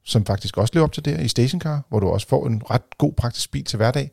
som 0.09 0.25
faktisk 0.25 0.57
også 0.57 0.71
lever 0.73 0.83
op 0.87 0.91
til 0.93 1.05
det 1.05 1.21
i 1.21 1.27
stationcar, 1.27 1.85
hvor 1.89 1.99
du 1.99 2.07
også 2.07 2.27
får 2.27 2.47
en 2.47 2.61
ret 2.69 2.97
god 2.97 3.13
praktisk 3.13 3.51
bil 3.51 3.63
til 3.63 3.77
hverdag. 3.77 4.11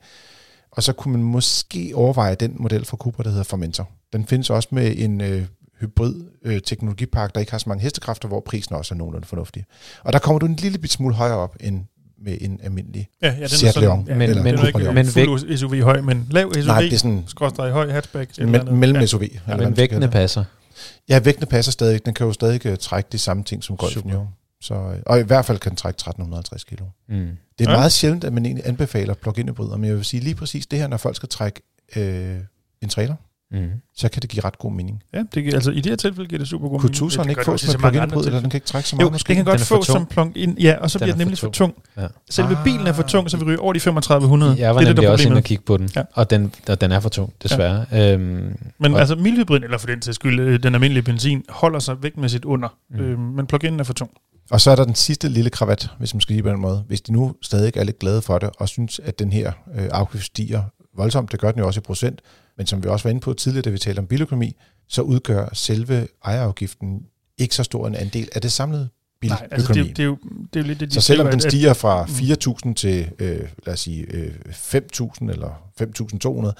Og 0.70 0.82
så 0.82 0.92
kunne 0.92 1.12
man 1.12 1.22
måske 1.22 1.92
overveje 1.94 2.34
den 2.34 2.54
model 2.58 2.84
fra 2.84 2.96
Cupra, 2.96 3.22
der 3.22 3.28
hedder 3.30 3.44
Formentor. 3.44 3.88
Den 4.12 4.26
findes 4.26 4.50
også 4.50 4.68
med 4.72 4.94
en 4.98 5.20
øh, 5.20 5.46
hybrid 5.80 6.14
øh, 6.44 6.60
teknologipark, 6.60 7.34
der 7.34 7.40
ikke 7.40 7.52
har 7.52 7.58
så 7.58 7.68
mange 7.68 7.82
hestekræfter, 7.82 8.28
hvor 8.28 8.40
prisen 8.40 8.74
også 8.74 8.94
er 8.94 8.98
nogenlunde 8.98 9.26
fornuftig. 9.26 9.64
Og 10.04 10.12
der 10.12 10.18
kommer 10.18 10.38
du 10.38 10.46
en 10.46 10.54
lille 10.56 10.78
bit 10.78 10.92
smule 10.92 11.14
højere 11.14 11.36
op 11.36 11.56
end 11.60 11.84
med 12.24 12.38
en 12.40 12.60
almindelig 12.62 13.08
Ja, 13.22 13.32
ja 13.34 13.40
den 13.40 13.48
Seat 13.48 13.68
er 13.68 13.72
sådan, 13.72 13.88
Leon. 13.88 14.04
ja, 14.08 14.14
Men- 14.14 14.22
eller, 14.30 14.42
men- 14.42 14.54
den 14.54 14.62
er 14.62 14.66
ikke 14.66 14.78
men 14.78 14.94
men 14.94 15.06
fuld 15.06 15.56
SUV 15.56 15.74
høj, 15.82 16.00
men 16.00 16.26
lav 16.30 16.52
SUV, 16.54 16.62
Nej, 16.66 16.80
det 16.80 16.92
er 16.92 16.98
sådan 16.98 17.24
skråstrej 17.26 17.70
høj 17.70 17.90
hatchback. 17.90 18.30
et 18.30 18.38
eller 18.38 18.52
me- 18.58 18.60
andet. 18.60 18.74
mellem 18.74 18.96
ja. 19.00 19.06
SUV. 19.06 19.22
man 19.48 19.58
Men 19.58 19.76
vægtene 19.76 20.08
passer. 20.08 20.44
Ja, 21.08 21.18
vægtene 21.18 21.46
passer 21.46 21.72
stadig. 21.72 22.06
Den 22.06 22.14
kan 22.14 22.26
jo 22.26 22.32
stadig 22.32 22.72
uh, 22.72 22.76
trække 22.78 23.08
de 23.12 23.18
samme 23.18 23.44
ting 23.44 23.64
som 23.64 23.76
Golfen 23.76 24.02
Super. 24.02 24.14
jo. 24.14 24.26
Så, 24.60 24.74
øh, 24.74 24.98
og 25.06 25.20
i 25.20 25.22
hvert 25.22 25.44
fald 25.44 25.58
kan 25.58 25.70
den 25.70 25.76
trække 25.76 25.96
1350 25.96 26.64
kilo. 26.64 26.84
Mm. 27.08 27.14
Det 27.58 27.66
er 27.66 27.70
Ja. 27.70 27.76
meget 27.76 27.92
sjældent, 27.92 28.24
at 28.24 28.32
man 28.32 28.46
egentlig 28.46 28.66
anbefaler 28.68 29.14
plug-in 29.14 29.48
hybrider, 29.48 29.76
men 29.76 29.84
jeg 29.88 29.96
vil 29.96 30.04
sige 30.04 30.22
lige 30.22 30.34
præcis 30.34 30.66
det 30.66 30.78
her, 30.78 30.86
når 30.88 30.96
folk 30.96 31.16
skal 31.16 31.28
trække 31.28 31.62
øh, 31.96 32.36
en 32.82 32.88
trailer, 32.88 33.14
Mm. 33.52 33.68
så 33.96 34.08
kan 34.08 34.22
det 34.22 34.30
give 34.30 34.44
ret 34.44 34.58
god 34.58 34.72
mening. 34.72 35.02
Ja, 35.14 35.18
det, 35.34 35.42
giver- 35.44 35.54
altså 35.54 35.70
i 35.70 35.76
det 35.80 35.86
her 35.86 35.96
tilfælde 35.96 36.28
giver 36.28 36.38
det 36.38 36.48
super 36.48 36.68
god 36.68 36.78
Kunne 36.80 36.88
mening. 36.88 37.12
Det 37.24 37.28
ikke 37.30 37.44
få 37.44 37.50
mange 37.50 37.78
plug-in 37.78 38.10
hybrid, 38.10 38.26
eller 38.26 38.40
den 38.40 38.50
kan 38.50 38.56
ikke 38.58 38.66
trække 38.66 38.88
så 38.88 38.96
meget 38.96 39.06
Jo, 39.06 39.10
måske? 39.12 39.28
det 39.28 39.36
kan 39.36 39.44
Den 39.44 39.50
godt 39.52 39.60
for 39.60 39.76
få 39.76 39.82
tung. 39.84 39.84
som 39.84 40.06
plug-in, 40.06 40.58
ja, 40.60 40.76
og 40.80 40.90
så 40.90 40.98
Den 40.98 41.04
bliver 41.04 41.12
er 41.14 41.16
den 41.16 41.20
for 41.20 41.24
nemlig 41.24 41.38
for 41.38 41.48
tung. 41.50 41.74
tung. 41.74 41.84
Ja. 41.96 42.06
Selve 42.30 42.56
Ah. 42.56 42.64
bilen 42.64 42.86
er 42.86 42.92
for 42.92 43.02
tung, 43.02 43.30
så 43.30 43.36
vi 43.36 43.44
ryger 43.44 43.58
over 43.60 43.72
de 43.72 43.78
3500. 43.78 44.56
Jeg 44.58 44.74
var 44.74 44.80
det 44.80 44.88
er 44.88 44.92
det, 44.92 45.02
der 45.02 45.08
er 45.08 45.12
også 45.12 45.28
inde 45.28 45.38
og 45.38 45.44
kigge 45.44 45.64
på 45.64 45.76
den, 45.76 45.88
Ja. 45.96 46.02
og, 46.12 46.30
den, 46.30 46.52
og 46.68 46.80
den 46.80 46.92
er 46.92 47.00
for 47.00 47.08
tung, 47.08 47.32
desværre. 47.42 47.86
Ja. 47.92 48.12
Øhm, 48.14 48.56
Men 48.78 48.94
Og- 48.94 49.00
altså 49.00 49.14
mildhybriden, 49.14 49.64
eller 49.64 49.78
for 49.78 49.86
den 49.86 50.00
til 50.00 50.14
skyld, 50.14 50.40
øh, 50.40 50.62
den 50.62 50.74
almindelige 50.74 51.02
benzin, 51.02 51.44
holder 51.48 51.78
sig 51.78 52.02
vægtmæssigt 52.02 52.44
under. 52.44 52.68
Mm. 52.90 52.96
Mm. 52.96 53.02
Øhm, 53.04 53.20
men 53.20 53.46
plug-in 53.46 53.80
er 53.80 53.84
for 53.84 53.92
tung. 53.92 54.10
Og 54.50 54.60
så 54.60 54.70
er 54.70 54.76
der 54.76 54.84
den 54.84 54.94
sidste 54.94 55.28
lille 55.28 55.50
kravat, 55.50 55.90
hvis 55.98 56.14
man 56.14 56.20
skal 56.20 56.34
sige 56.34 56.42
på 56.42 56.48
den 56.48 56.60
måde. 56.60 56.84
Hvis 56.86 57.00
de 57.00 57.12
nu 57.12 57.34
stadig 57.42 57.76
er 57.76 57.84
lidt 57.84 57.98
glade 57.98 58.22
for 58.22 58.38
det, 58.38 58.50
og 58.58 58.68
synes, 58.68 59.00
at 59.04 59.18
den 59.18 59.32
her 59.32 59.52
øh, 59.74 59.88
afgift 59.90 60.24
stiger 60.24 60.62
voldsomt, 60.96 61.32
det 61.32 61.40
gør 61.40 61.50
den 61.50 61.60
jo 61.60 61.66
også 61.66 61.80
i 61.80 61.82
procent, 61.82 62.20
men 62.56 62.66
som 62.66 62.84
vi 62.84 62.88
også 62.88 63.02
var 63.02 63.10
inde 63.10 63.20
på 63.20 63.32
tidligere, 63.32 63.62
da 63.62 63.70
vi 63.70 63.78
talte 63.78 63.98
om 63.98 64.06
biløkonomi, 64.06 64.56
så 64.88 65.02
udgør 65.02 65.48
selve 65.52 66.08
ejerafgiften 66.24 67.00
ikke 67.38 67.54
så 67.54 67.62
stor 67.62 67.86
en 67.86 67.94
andel 67.94 68.28
af 68.34 68.40
det 68.40 68.52
samlede 68.52 68.80
Nej, 68.82 68.88
biløkonomi. 69.20 69.48
altså 69.52 69.72
det, 69.72 69.80
er 69.80 69.84
det, 69.84 69.98
er 69.98 70.04
jo, 70.04 70.18
det 70.52 70.60
er 70.60 70.64
jo 70.64 70.66
lidt 70.66 70.80
det, 70.80 70.88
de 70.90 70.94
så 70.94 71.00
selvom 71.00 71.30
den 71.30 71.40
stiger 71.40 71.74
fra 71.74 72.04
Mm. 72.06 72.12
4.000 72.68 72.74
til, 72.74 73.10
øh, 73.18 73.48
lad 73.66 73.74
os 73.74 73.80
sige, 73.80 74.02
øh, 74.12 74.34
5.000 74.50 75.30
eller 75.30 75.70
5.200, 75.80 76.52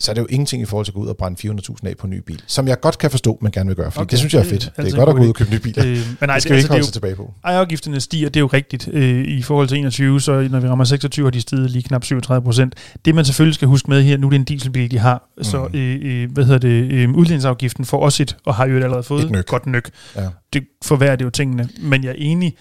så 0.00 0.12
er 0.12 0.14
det 0.14 0.20
jo 0.22 0.26
ingenting 0.30 0.62
i 0.62 0.64
forhold 0.64 0.84
til 0.84 0.90
at 0.90 0.94
gå 0.94 1.00
ud 1.00 1.06
og 1.08 1.16
brænde 1.16 1.48
400.000 1.48 1.88
af 1.88 1.96
på 1.96 2.06
en 2.06 2.10
ny 2.10 2.18
bil. 2.18 2.42
Som 2.46 2.68
jeg 2.68 2.80
godt 2.80 2.98
kan 2.98 3.10
forstå, 3.10 3.38
man 3.40 3.52
gerne 3.52 3.66
vil 3.66 3.76
gøre, 3.76 3.90
for 3.90 4.00
okay, 4.00 4.10
det 4.10 4.18
synes 4.18 4.34
jeg 4.34 4.38
er 4.38 4.42
det 4.42 4.50
fedt. 4.50 4.62
Det 4.62 4.72
altid 4.76 4.92
er 4.92 4.96
godt 4.98 5.08
at 5.08 5.16
gå 5.16 5.22
ud 5.22 5.28
og 5.28 5.34
købe 5.34 5.50
nye 5.50 5.58
biler. 5.58 5.84
Øh, 5.86 5.90
men 5.90 5.98
nej, 5.98 6.00
det 6.00 6.16
skal 6.18 6.28
det, 6.28 6.28
vi 6.28 6.34
altså, 6.34 6.56
ikke 6.56 6.62
det 6.62 6.64
er 6.64 6.72
holde 6.72 6.84
sig 6.84 6.92
tilbage 6.92 7.16
på. 7.16 7.34
ejerafgifterne 7.44 8.00
stiger, 8.00 8.28
det 8.28 8.36
er 8.36 8.40
jo 8.40 8.46
rigtigt. 8.46 8.88
Øh, 8.92 9.24
I 9.28 9.42
forhold 9.42 9.68
til 9.68 9.78
21, 9.78 10.20
så 10.20 10.48
når 10.50 10.60
vi 10.60 10.68
rammer 10.68 10.84
26, 10.84 11.26
har 11.26 11.30
de 11.30 11.40
steget 11.40 11.70
lige 11.70 11.82
knap 11.82 12.04
37 12.04 12.44
procent. 12.44 12.74
Det 13.04 13.14
man 13.14 13.24
selvfølgelig 13.24 13.54
skal 13.54 13.68
huske 13.68 13.90
med 13.90 14.02
her, 14.02 14.16
nu 14.16 14.26
er 14.26 14.30
det 14.30 14.38
en 14.38 14.44
dieselbil, 14.44 14.90
de 14.90 14.98
har, 14.98 15.28
mm. 15.36 15.44
så 15.44 15.68
øh, 15.74 15.98
øh, 16.02 16.32
hvad 16.32 16.44
hedder 16.44 16.58
det, 16.58 16.92
øh, 16.92 17.10
udlændingsafgiften 17.10 17.84
får 17.84 18.00
også 18.00 18.22
et, 18.22 18.36
og 18.44 18.54
har 18.54 18.66
jo 18.66 18.74
allerede 18.74 19.02
fået 19.02 19.24
Et 19.24 19.30
nøk. 19.30 19.46
godt 19.46 19.66
nøk. 19.66 19.90
Ja. 20.16 20.28
Det 20.52 20.64
forværrer 20.84 21.16
det 21.16 21.24
jo 21.24 21.30
tingene. 21.30 21.68
Men 21.80 22.04
jeg 22.04 22.10
er 22.10 22.14
enig, 22.18 22.56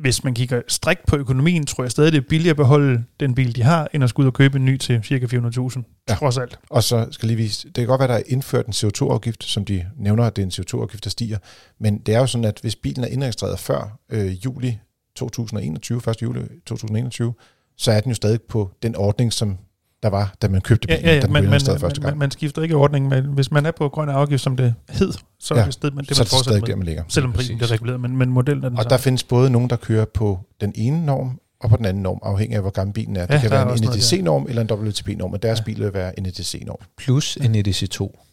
hvis 0.00 0.24
man 0.24 0.34
kigger 0.34 0.62
strikt 0.68 1.06
på 1.06 1.16
økonomien, 1.16 1.66
tror 1.66 1.84
jeg 1.84 1.90
stadig, 1.90 2.12
det 2.12 2.18
er 2.18 2.28
billigere 2.28 2.50
at 2.50 2.56
beholde 2.56 3.04
den 3.20 3.34
bil, 3.34 3.56
de 3.56 3.62
har, 3.62 3.88
end 3.94 4.04
at 4.04 4.10
skulle 4.10 4.24
ud 4.24 4.28
og 4.28 4.34
købe 4.34 4.58
en 4.58 4.64
ny 4.64 4.76
til 4.76 5.00
ca. 5.04 5.14
400.000. 5.14 6.04
Ja. 6.08 6.14
Trods 6.14 6.38
alt. 6.38 6.58
Og 6.70 6.82
så 6.82 7.08
skal 7.10 7.26
lige 7.26 7.36
vise, 7.36 7.66
det 7.68 7.74
kan 7.74 7.86
godt 7.86 7.98
være, 7.98 8.08
der 8.08 8.14
er 8.14 8.22
indført 8.26 8.66
en 8.66 8.72
CO2-afgift, 8.72 9.44
som 9.44 9.64
de 9.64 9.86
nævner, 9.98 10.24
at 10.24 10.36
det 10.36 10.42
er 10.42 10.46
en 10.46 10.52
CO2-afgift, 10.52 11.04
der 11.04 11.10
stiger. 11.10 11.38
Men 11.78 11.98
det 11.98 12.14
er 12.14 12.18
jo 12.18 12.26
sådan, 12.26 12.44
at 12.44 12.58
hvis 12.62 12.76
bilen 12.76 13.04
er 13.04 13.08
indregistreret 13.08 13.58
før 13.58 13.98
øh, 14.10 14.44
juli 14.44 14.78
2021, 15.16 16.00
1. 16.10 16.22
juli 16.22 16.40
2021, 16.66 17.34
så 17.76 17.92
er 17.92 18.00
den 18.00 18.10
jo 18.10 18.14
stadig 18.14 18.42
på 18.42 18.70
den 18.82 18.96
ordning, 18.96 19.32
som 19.32 19.58
der 20.02 20.08
var, 20.08 20.34
da 20.42 20.48
man 20.48 20.60
købte 20.60 20.86
Ja, 20.90 20.96
bilen, 20.96 21.06
ja, 21.08 21.14
ja 21.14 21.20
da 21.20 21.26
den 21.26 21.32
man, 21.32 21.42
man, 21.44 21.60
første 21.60 22.00
gang. 22.00 22.02
man, 22.02 22.18
man 22.18 22.30
skifter 22.30 22.62
ikke 22.62 22.74
ordning, 22.76 23.08
men 23.08 23.24
hvis 23.24 23.50
man 23.50 23.66
er 23.66 23.70
på 23.70 23.88
grøn 23.88 24.08
afgift, 24.08 24.42
som 24.42 24.56
det 24.56 24.74
hed, 24.90 25.12
så 25.40 25.54
Ja, 25.54 25.60
er 25.60 25.64
det 25.64 25.74
sted, 25.74 25.90
man, 25.90 26.04
det, 26.04 26.16
så 26.16 26.20
man 26.20 26.24
det 26.24 26.30
fortsætter 26.30 26.42
stadig 26.42 26.60
med. 26.62 26.68
der, 26.68 26.76
man 26.76 26.86
ligger. 26.86 27.02
Selvom 27.08 27.32
prisen 27.32 27.56
bliver 27.58 27.70
reguleret, 27.72 28.00
men, 28.00 28.16
men 28.16 28.30
modellen 28.30 28.64
er 28.64 28.68
den 28.68 28.78
Og 28.78 28.90
der 28.90 28.96
findes 28.96 29.22
både 29.24 29.50
nogen, 29.50 29.70
der 29.70 29.76
kører 29.76 30.04
på 30.14 30.38
den 30.60 30.72
ene 30.74 31.06
norm, 31.06 31.40
og 31.60 31.70
på 31.70 31.76
den 31.76 31.84
anden 31.84 32.02
norm, 32.02 32.18
afhængig 32.22 32.56
af, 32.56 32.62
hvor 32.62 32.70
gammel 32.70 32.94
bilen 32.94 33.16
er. 33.16 33.26
Det 33.26 33.34
Ja, 33.34 33.40
kan 33.40 33.50
der 33.50 33.56
er 33.56 33.64
være 33.64 33.76
en. 33.76 33.82
NEDC-norm 33.82 34.46
eller 34.48 34.62
en 34.62 34.70
WLTP-norm, 34.72 35.32
og 35.32 35.42
deres 35.42 35.58
Ja. 35.58 35.64
bil 35.64 35.80
vil 35.80 35.94
være 35.94 36.18
en 36.18 36.22
NEDC-norm. 36.22 36.78
plus 36.98 37.36
en 37.36 37.54
EDC2. 37.54 38.26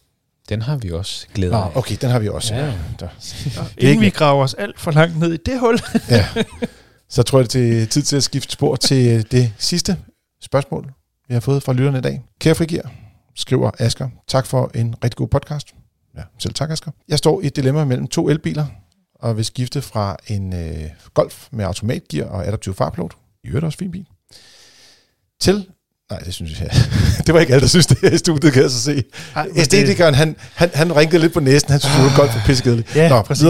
Den 0.48 0.62
har 0.62 0.76
vi 0.76 0.90
også 0.90 1.26
glæde 1.34 1.52
Nå, 1.52 1.58
af. 1.58 1.76
okay, 1.76 1.96
den 2.00 2.10
har 2.10 2.18
vi 2.18 2.28
også. 2.28 2.54
Ja. 2.54 2.64
Ja. 2.66 2.72
Der. 3.00 3.08
Inden 3.78 4.00
vi 4.00 4.10
graver 4.10 4.42
os 4.44 4.54
alt 4.54 4.80
for 4.80 4.90
langt 4.90 5.18
ned 5.18 5.32
i 5.32 5.36
det 5.46 5.60
hul. 5.60 5.78
Ja. 6.10 6.24
Så 7.10 7.22
tror 7.22 7.38
jeg, 7.40 7.52
det 7.52 7.82
er 7.82 7.86
tid 7.86 8.02
til 8.02 8.16
at 8.16 8.22
skifte 8.22 8.52
spor 8.52 8.76
til 8.76 9.30
det 9.32 9.52
sidste 9.58 9.96
spørgsmål, 10.42 10.92
vi 11.28 11.34
har 11.34 11.40
fået 11.40 11.62
fra 11.62 11.72
lytterne 11.72 11.98
i 11.98 12.00
dag. 12.00 12.22
Kære 12.40 12.54
frigir, 12.54 12.82
skriver 13.36 13.70
Asker. 13.78 14.08
Tak 14.28 14.46
for 14.46 14.70
en 14.74 14.94
rigtig 15.04 15.16
god 15.16 15.28
podcast. 15.28 15.74
Ja, 16.16 16.22
selv 16.38 16.54
tak, 16.54 16.70
Asker. 16.70 16.90
Jeg 17.08 17.18
står 17.18 17.40
i 17.40 17.46
et 17.46 17.56
dilemma 17.56 17.84
mellem 17.84 18.06
to 18.06 18.28
elbiler, 18.28 18.66
og 19.14 19.36
vil 19.36 19.44
skifte 19.44 19.82
fra 19.82 20.16
en 20.26 20.52
øh, 20.54 20.84
Golf 21.14 21.48
med 21.52 21.64
automatgear 21.64 22.26
og 22.26 22.46
adaptiv 22.46 22.74
farpilot, 22.74 23.16
i 23.44 23.48
øvrigt 23.48 23.64
også 23.64 23.78
fin 23.78 23.90
bil, 23.90 24.06
til... 25.40 25.66
Nej, 26.10 26.20
det 26.20 26.34
synes 26.34 26.60
jeg. 26.60 26.70
det 27.26 27.34
var 27.34 27.40
ikke 27.40 27.52
alle, 27.52 27.60
der 27.60 27.68
synes 27.68 27.86
det 27.86 27.98
her 28.02 28.10
i 28.10 28.18
studiet, 28.18 28.52
kan 28.52 28.62
jeg 28.62 28.70
så 28.70 28.80
se. 28.80 29.04
Æstetikeren, 29.56 30.14
han, 30.14 30.36
han, 30.54 30.70
han 30.74 30.96
ringede 30.96 31.18
lidt 31.18 31.32
på 31.32 31.40
næsen. 31.40 31.70
Han 31.70 31.80
synes, 31.80 31.94
at 31.96 32.16
golf 32.16 32.36
er 32.36 32.40
pissekedeligt. 32.46 32.96
Ja, 32.96 33.08
Nå, 33.08 33.22
præcis. 33.22 33.42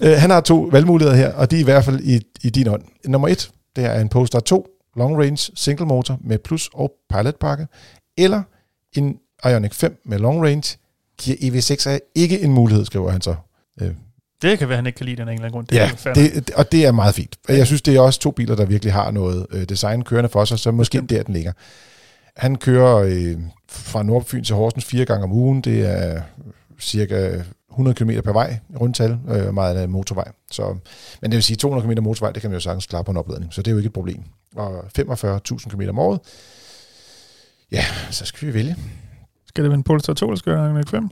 videre. 0.00 0.14
Øh, 0.14 0.20
han 0.20 0.30
har 0.30 0.40
to 0.40 0.68
valgmuligheder 0.72 1.16
her, 1.16 1.32
og 1.32 1.50
de 1.50 1.56
er 1.56 1.60
i 1.60 1.64
hvert 1.64 1.84
fald 1.84 2.00
i, 2.00 2.20
i 2.42 2.50
din 2.50 2.68
ånd. 2.68 2.82
Nummer 3.04 3.28
et, 3.28 3.50
det 3.76 3.84
er 3.84 4.00
en 4.00 4.08
Polestar 4.08 4.40
2 4.40 4.66
long 4.96 5.18
range 5.18 5.50
single 5.54 5.86
motor 5.86 6.18
med 6.20 6.38
plus- 6.38 6.70
og 6.74 6.92
pilotpakke, 7.14 7.66
eller 8.18 8.42
en 8.92 9.18
Ioniq 9.44 9.72
5 9.74 10.00
med 10.04 10.18
long 10.18 10.42
range, 10.46 10.78
giver 11.18 11.36
EV6 11.36 11.88
er 11.90 11.98
ikke 12.14 12.40
en 12.40 12.52
mulighed, 12.52 12.84
skriver 12.84 13.10
han 13.10 13.20
så. 13.20 13.34
Øh, 13.80 13.90
Det 14.42 14.58
kan 14.58 14.68
være, 14.68 14.76
han 14.76 14.86
ikke 14.86 14.96
kan 14.96 15.06
lide 15.06 15.16
den 15.16 15.28
af 15.28 15.32
en 15.32 15.38
eller 15.38 15.44
anden 15.46 15.52
grund. 15.52 15.66
Det 15.66 15.76
ja, 15.76 15.90
er 16.06 16.14
det, 16.40 16.50
og 16.50 16.72
det 16.72 16.86
er 16.86 16.92
meget 16.92 17.14
fint. 17.14 17.36
Jeg 17.48 17.66
synes, 17.66 17.82
det 17.82 17.96
er 17.96 18.00
også 18.00 18.20
to 18.20 18.30
biler, 18.30 18.56
der 18.56 18.64
virkelig 18.64 18.92
har 18.92 19.10
noget 19.10 19.46
øh, 19.50 19.64
design 19.68 20.02
kørende 20.02 20.28
for 20.30 20.44
sig, 20.44 20.58
så 20.58 20.70
måske 20.70 20.90
Bestemt. 20.92 21.10
der, 21.10 21.22
den 21.22 21.34
ligger. 21.34 21.52
Han 22.36 22.56
kører 22.56 22.96
øh, 22.96 23.36
fra 23.68 24.02
Nordfyn 24.02 24.44
til 24.44 24.54
Horsens 24.54 24.84
fire 24.84 25.04
gange 25.04 25.24
om 25.24 25.32
ugen. 25.32 25.60
Det 25.60 25.86
er 25.90 26.22
cirka 26.80 27.42
100 27.72 27.94
km 27.94 28.10
per 28.24 28.32
vej 28.32 28.58
i 28.70 28.76
rundtal, 28.76 29.18
øh, 29.28 29.54
meget 29.54 29.76
af 29.76 29.88
motorvej. 29.88 30.32
Så, 30.50 30.76
men 31.20 31.30
det 31.30 31.36
vil 31.36 31.42
sige, 31.42 31.56
200 31.56 31.94
km 31.96 32.02
motorvej, 32.02 32.32
det 32.32 32.40
kan 32.42 32.50
man 32.50 32.56
jo 32.56 32.60
sagtens 32.60 32.86
klare 32.86 33.04
på 33.04 33.10
en 33.10 33.16
opladning, 33.16 33.52
så 33.54 33.62
det 33.62 33.68
er 33.68 33.72
jo 33.72 33.78
ikke 33.78 33.86
et 33.86 33.92
problem. 33.92 34.22
Og 34.56 34.84
45.000 34.98 35.68
km 35.68 35.82
om 35.88 35.98
året, 35.98 36.20
ja, 37.72 37.84
så 38.10 38.24
skal 38.24 38.48
vi 38.48 38.54
vælge. 38.54 38.76
Skal 39.46 39.64
det 39.64 39.70
være 39.70 39.76
en 39.78 39.82
Polestar 39.82 40.12
2, 40.14 40.26
eller 40.26 40.38
skal 40.38 40.52
det 40.52 40.60
være 40.60 40.78
en 40.80 40.86
5? 40.86 41.08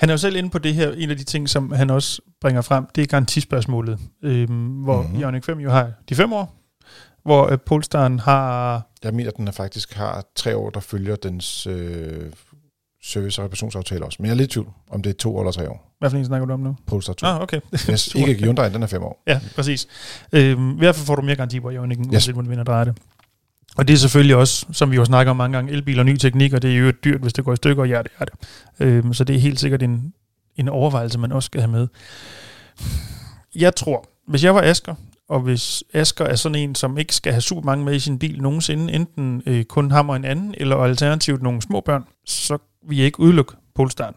Han 0.00 0.08
er 0.08 0.12
jo 0.12 0.18
selv 0.18 0.36
inde 0.36 0.50
på 0.50 0.58
det 0.58 0.74
her, 0.74 0.92
en 0.92 1.10
af 1.10 1.16
de 1.16 1.24
ting, 1.24 1.48
som 1.48 1.72
han 1.72 1.90
også 1.90 2.22
bringer 2.40 2.62
frem, 2.62 2.86
det 2.94 3.02
er 3.02 3.06
garantispørgsmålet, 3.06 3.98
øhm, 4.22 4.68
hvor 4.82 4.96
Mhm. 5.02 5.06
mm-hmm. 5.06 5.20
Ioniq 5.20 5.44
5 5.44 5.58
jo 5.58 5.70
har 5.70 5.92
de 6.08 6.14
fem 6.14 6.32
år, 6.32 6.56
hvor 7.22 7.52
øh, 7.52 7.58
Polestaren 7.66 8.18
har... 8.18 8.82
Jeg 9.04 9.14
mener, 9.14 9.30
at 9.30 9.36
den 9.36 9.48
er 9.48 9.52
faktisk 9.52 9.94
har 9.94 10.24
tre 10.36 10.56
år, 10.56 10.70
der 10.70 10.80
følger 10.80 11.16
dens 11.16 11.66
øh, 11.66 12.32
service- 13.02 13.40
og 13.40 13.44
reparationsaftale 13.44 14.04
også. 14.04 14.16
Men 14.20 14.26
jeg 14.26 14.32
er 14.32 14.36
lidt 14.36 14.50
i 14.50 14.54
tvivl, 14.54 14.68
om 14.90 15.02
det 15.02 15.10
er 15.10 15.14
to 15.14 15.38
eller 15.40 15.52
tre 15.52 15.70
år. 15.70 15.94
Hvad 15.98 16.10
for 16.10 16.16
en 16.18 16.24
snakker 16.24 16.46
du 16.46 16.52
om 16.52 16.60
nu? 16.60 16.76
Polestar 16.86 17.12
2. 17.12 17.26
Ah, 17.26 17.40
okay. 17.42 17.60
Yes, 17.90 18.14
ikke 18.14 18.34
Hyundai, 18.34 18.70
den 18.70 18.82
er 18.82 18.86
fem 18.86 19.02
år. 19.02 19.22
Ja, 19.26 19.40
præcis. 19.56 19.86
Øhm, 20.32 20.74
I 20.74 20.78
hvert 20.78 20.94
fald 20.94 21.06
får 21.06 21.14
du 21.14 21.22
mere 21.22 21.36
garanti 21.36 21.60
på 21.60 21.70
Ioniq'en, 21.70 22.14
Yes. 22.14 22.26
hvordan 22.26 22.44
du 22.44 22.48
vinder 22.50 22.64
drejer 22.64 22.84
det. 22.84 22.98
Og 23.76 23.88
det 23.88 23.94
er 23.94 23.98
selvfølgelig 23.98 24.36
også, 24.36 24.66
som 24.72 24.90
vi 24.90 24.96
jo 24.96 25.04
snakker 25.04 25.30
om 25.30 25.36
mange 25.36 25.56
gange, 25.56 25.72
elbiler 25.72 26.00
og 26.00 26.06
ny 26.06 26.16
teknik, 26.16 26.52
og 26.52 26.62
det 26.62 26.70
er 26.72 26.76
jo 26.78 26.90
dyrt, 27.04 27.20
hvis 27.20 27.32
det 27.32 27.44
går 27.44 27.52
i 27.52 27.56
stykker, 27.56 27.84
ja, 27.84 27.98
det 28.02 28.10
er 28.18 28.24
det. 28.24 28.34
Øhm, 28.80 29.14
så 29.14 29.24
det 29.24 29.36
er 29.36 29.40
helt 29.40 29.60
sikkert 29.60 29.82
en, 29.82 30.12
en 30.56 30.68
overvejelse, 30.68 31.18
man 31.18 31.32
også 31.32 31.46
skal 31.46 31.60
have 31.60 31.70
med. 31.72 31.88
Jeg 33.54 33.74
tror, 33.76 34.08
hvis 34.28 34.44
jeg 34.44 34.54
var 34.54 34.62
Asker, 34.62 34.94
og 35.28 35.40
hvis 35.40 35.84
Asker 35.94 36.24
er 36.24 36.34
sådan 36.36 36.56
en, 36.58 36.74
som 36.74 36.98
ikke 36.98 37.14
skal 37.14 37.32
have 37.32 37.40
super 37.40 37.62
mange 37.62 37.84
med 37.84 37.94
i 37.94 37.98
sin 38.00 38.18
bil 38.18 38.42
nogensinde, 38.42 38.92
enten 38.92 39.42
øh, 39.46 39.64
kun 39.64 39.90
ham 39.90 40.08
og 40.08 40.16
en 40.16 40.24
anden, 40.24 40.54
eller 40.58 40.76
alternativt 40.76 41.42
nogle 41.42 41.62
små 41.62 41.80
børn, 41.80 42.04
så 42.26 42.58
jeg 42.90 43.04
ikke 43.04 43.20
udelukke 43.20 43.52
Polestar. 43.74 44.14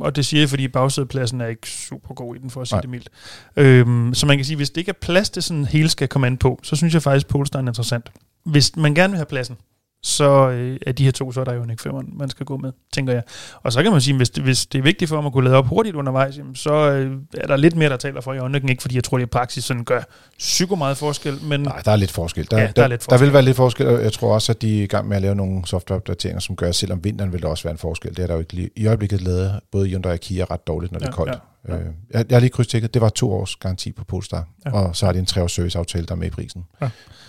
Og 0.00 0.16
det 0.16 0.26
siger 0.26 0.40
jeg, 0.40 0.48
fordi 0.48 0.68
bagsædepladsen 0.68 1.40
er 1.40 1.46
ikke 1.46 1.70
super 1.70 2.14
god 2.14 2.36
i 2.36 2.38
den, 2.38 2.50
for 2.50 2.60
at 2.60 2.68
sige 2.68 2.76
Nej. 2.76 2.80
det 2.80 2.90
mildt. 2.90 3.10
Øhm, 3.56 4.14
så 4.14 4.26
man 4.26 4.38
kan 4.38 4.44
sige, 4.44 4.56
hvis 4.56 4.70
det 4.70 4.76
ikke 4.76 4.88
er 4.88 5.00
plads 5.00 5.30
til 5.30 5.42
sådan 5.42 5.64
hele 5.64 5.88
skal 5.88 6.08
komme 6.08 6.26
an 6.26 6.36
på, 6.36 6.60
så 6.62 6.76
synes 6.76 6.94
jeg 6.94 7.02
faktisk, 7.02 7.26
Polestar 7.28 7.58
er 7.58 7.66
interessant. 7.66 8.12
Hvis 8.44 8.76
man 8.76 8.94
gerne 8.94 9.10
vil 9.10 9.16
have 9.16 9.26
pladsen, 9.26 9.56
så 10.02 10.48
øh, 10.48 10.78
er 10.86 10.92
de 10.92 11.04
her 11.04 11.10
to, 11.10 11.32
så 11.32 11.40
er 11.40 11.44
der 11.44 11.54
jo 11.54 11.62
en 11.62 11.70
ikke 11.70 11.90
man 12.12 12.30
skal 12.30 12.46
gå 12.46 12.56
med, 12.56 12.72
tænker 12.92 13.12
jeg. 13.12 13.22
Og 13.62 13.72
så 13.72 13.82
kan 13.82 13.92
man 13.92 14.00
sige, 14.00 14.16
hvis 14.16 14.30
det, 14.30 14.42
hvis 14.44 14.66
det 14.66 14.78
er 14.78 14.82
vigtigt 14.82 15.08
for 15.08 15.16
ham 15.16 15.26
at 15.26 15.32
kunne 15.32 15.44
lade 15.44 15.56
op 15.56 15.66
hurtigt 15.66 15.96
undervejs, 15.96 16.38
jamen, 16.38 16.54
så 16.54 16.72
øh, 16.90 17.16
er 17.34 17.46
der 17.46 17.56
lidt 17.56 17.76
mere, 17.76 17.88
der 17.88 17.96
taler 17.96 18.20
for 18.20 18.32
i 18.32 18.38
øjeblikket. 18.38 18.70
Ikke 18.70 18.82
fordi 18.82 18.94
jeg 18.94 19.04
tror, 19.04 19.18
det 19.18 19.22
i 19.24 19.26
praksis 19.26 19.64
sådan 19.64 19.84
gør 19.84 20.00
psyko 20.38 20.74
meget 20.74 20.96
forskel, 20.96 21.38
men 21.42 21.60
Nej, 21.60 21.82
der 21.84 21.92
er 21.92 21.96
lidt 21.96 22.10
forskel. 22.10 22.46
Der, 22.50 22.58
Ja, 22.58 22.66
der 22.66 22.72
der, 22.72 22.82
er 22.82 22.88
lidt 22.88 23.00
der 23.00 23.04
forskel. 23.04 23.26
vil 23.26 23.32
være 23.32 23.42
lidt 23.42 23.56
forskel, 23.56 23.86
og 23.86 24.02
jeg 24.02 24.12
tror 24.12 24.34
også, 24.34 24.52
at 24.52 24.62
de 24.62 24.78
er 24.78 24.82
i 24.82 24.86
gang 24.86 25.08
med 25.08 25.16
at 25.16 25.22
lave 25.22 25.34
nogle 25.34 25.66
softwareopdateringer, 25.66 26.40
som 26.40 26.56
gør, 26.56 26.68
at 26.68 26.74
selvom 26.74 27.04
vinteren 27.04 27.32
vil 27.32 27.42
der 27.42 27.48
også 27.48 27.64
være 27.64 27.72
en 27.72 27.78
forskel. 27.78 28.10
Det 28.16 28.22
er 28.22 28.26
der 28.26 28.34
jo 28.34 28.40
ikke 28.40 28.52
lige. 28.52 28.70
I 28.76 28.86
øjeblikket 28.86 29.20
lavet 29.22 29.60
både 29.72 29.86
Hyundai 29.88 30.12
og 30.12 30.20
Kia 30.20 30.44
ret 30.50 30.66
dårligt, 30.66 30.92
når 30.92 30.98
det 30.98 31.06
er 31.06 31.10
Ja, 31.12 31.16
koldt. 31.16 31.32
ja, 31.32 31.38
ja. 31.68 31.74
Øh, 31.76 31.80
jeg, 32.10 32.24
jeg 32.28 32.36
har 32.36 32.40
lige 32.40 32.50
krydstjekket, 32.50 32.94
det 32.94 33.02
var 33.02 33.08
to 33.08 33.32
års 33.32 33.56
garanti 33.56 33.92
på 33.92 34.04
Polestar, 34.04 34.48
Ja. 34.66 34.70
og 34.70 34.96
så 34.96 35.06
har 35.06 35.12
de 35.12 35.18
en 35.18 35.26
tre 35.26 35.42
års 35.42 35.52
serviceaftale, 35.52 36.06
der 36.06 36.12
er 36.12 36.16
med 36.16 36.26
i 36.26 36.30
prisen. 36.30 36.64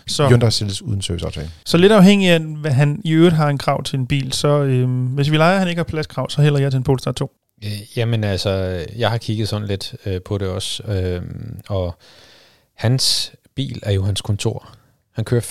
så, 0.07 0.27
Hyundai 0.27 0.51
sælges 0.51 0.81
uden 0.81 1.01
serviceaftale. 1.01 1.49
så 1.65 1.77
lidt 1.77 1.91
afhængig 1.91 2.29
af, 2.29 2.39
hvad 2.39 2.71
han 2.71 3.01
i 3.05 3.11
øvrigt 3.11 3.35
har 3.35 3.49
en 3.49 3.57
krav 3.57 3.83
til 3.83 3.99
en 3.99 4.07
bil, 4.07 4.33
så 4.33 4.47
øh, 4.63 4.89
hvis 5.13 5.31
vi 5.31 5.37
leger, 5.37 5.53
at 5.53 5.59
han 5.59 5.67
ikke 5.67 5.79
har 5.79 5.83
pladskrav, 5.83 6.29
så 6.29 6.41
hælder 6.41 6.59
jeg 6.59 6.71
til 6.71 6.77
en 6.77 6.83
Polestar 6.83 7.11
2. 7.11 7.31
Øh, 7.65 7.71
Jamen 7.97 8.23
altså, 8.23 8.85
jeg 8.97 9.09
har 9.09 9.17
kigget 9.17 9.49
sådan 9.49 9.67
lidt 9.67 9.95
øh, 10.05 10.21
på 10.25 10.37
det 10.37 10.47
også, 10.47 10.83
øh, 10.83 11.21
og 11.69 11.97
hans 12.75 13.31
bil 13.55 13.79
er 13.83 13.91
jo 13.91 14.03
hans 14.03 14.21
kontor. 14.21 14.69
Han 15.15 15.25
kører 15.25 15.41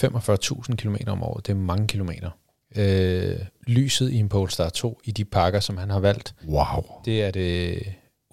45.000 0.70 0.76
km 0.76 0.97
om 1.07 1.22
året, 1.22 1.47
det 1.47 1.53
er 1.53 1.57
mange 1.57 1.87
kilometer. 1.87 2.31
Øh, 2.76 3.37
lyset 3.66 4.11
i 4.11 4.16
en 4.18 4.29
Polestar 4.29 4.68
2 4.68 5.01
i 5.05 5.11
de 5.11 5.24
pakker, 5.24 5.61
som 5.61 5.76
han 5.76 5.91
har 5.91 6.01
valgt, 6.01 6.35
Wow. 6.49 6.85
det 7.05 7.22
er 7.24 7.31
det 7.31 7.79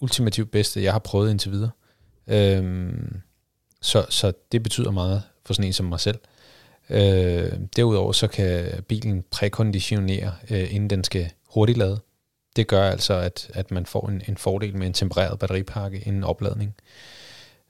ultimativt 0.02 0.52
bedste, 0.52 0.84
jeg 0.84 0.92
har 0.92 1.00
prøvet 1.00 1.32
indtil 1.32 1.52
videre. 1.52 1.72
Øhm, 2.28 3.22
så, 3.82 4.06
så 4.10 4.34
det 4.52 4.64
betyder 4.64 4.92
meget 4.92 5.24
for 5.46 5.54
sådan 5.54 5.68
en 5.68 5.74
som 5.74 5.86
mig 5.86 6.00
selv. 6.00 6.20
Øh, 6.90 7.52
derudover 7.76 8.12
så 8.12 8.28
kan 8.28 8.84
bilen 8.88 9.24
prækonditionere, 9.32 10.34
øh, 10.50 10.74
inden 10.76 10.90
den 10.90 11.04
skal 11.04 11.32
hurtigt 11.50 11.78
lade. 11.78 12.00
Det 12.56 12.68
gør 12.68 12.90
altså, 12.90 13.14
at, 13.14 13.50
at 13.54 13.72
man 13.72 13.86
får 13.86 14.08
en, 14.10 14.22
en 14.28 14.38
fordel 14.38 14.78
med 14.78 14.88
en 14.88 14.94
tempereret 14.94 15.40
batteripakke 15.40 16.00
inden 16.00 16.24
opladning. 16.24 16.76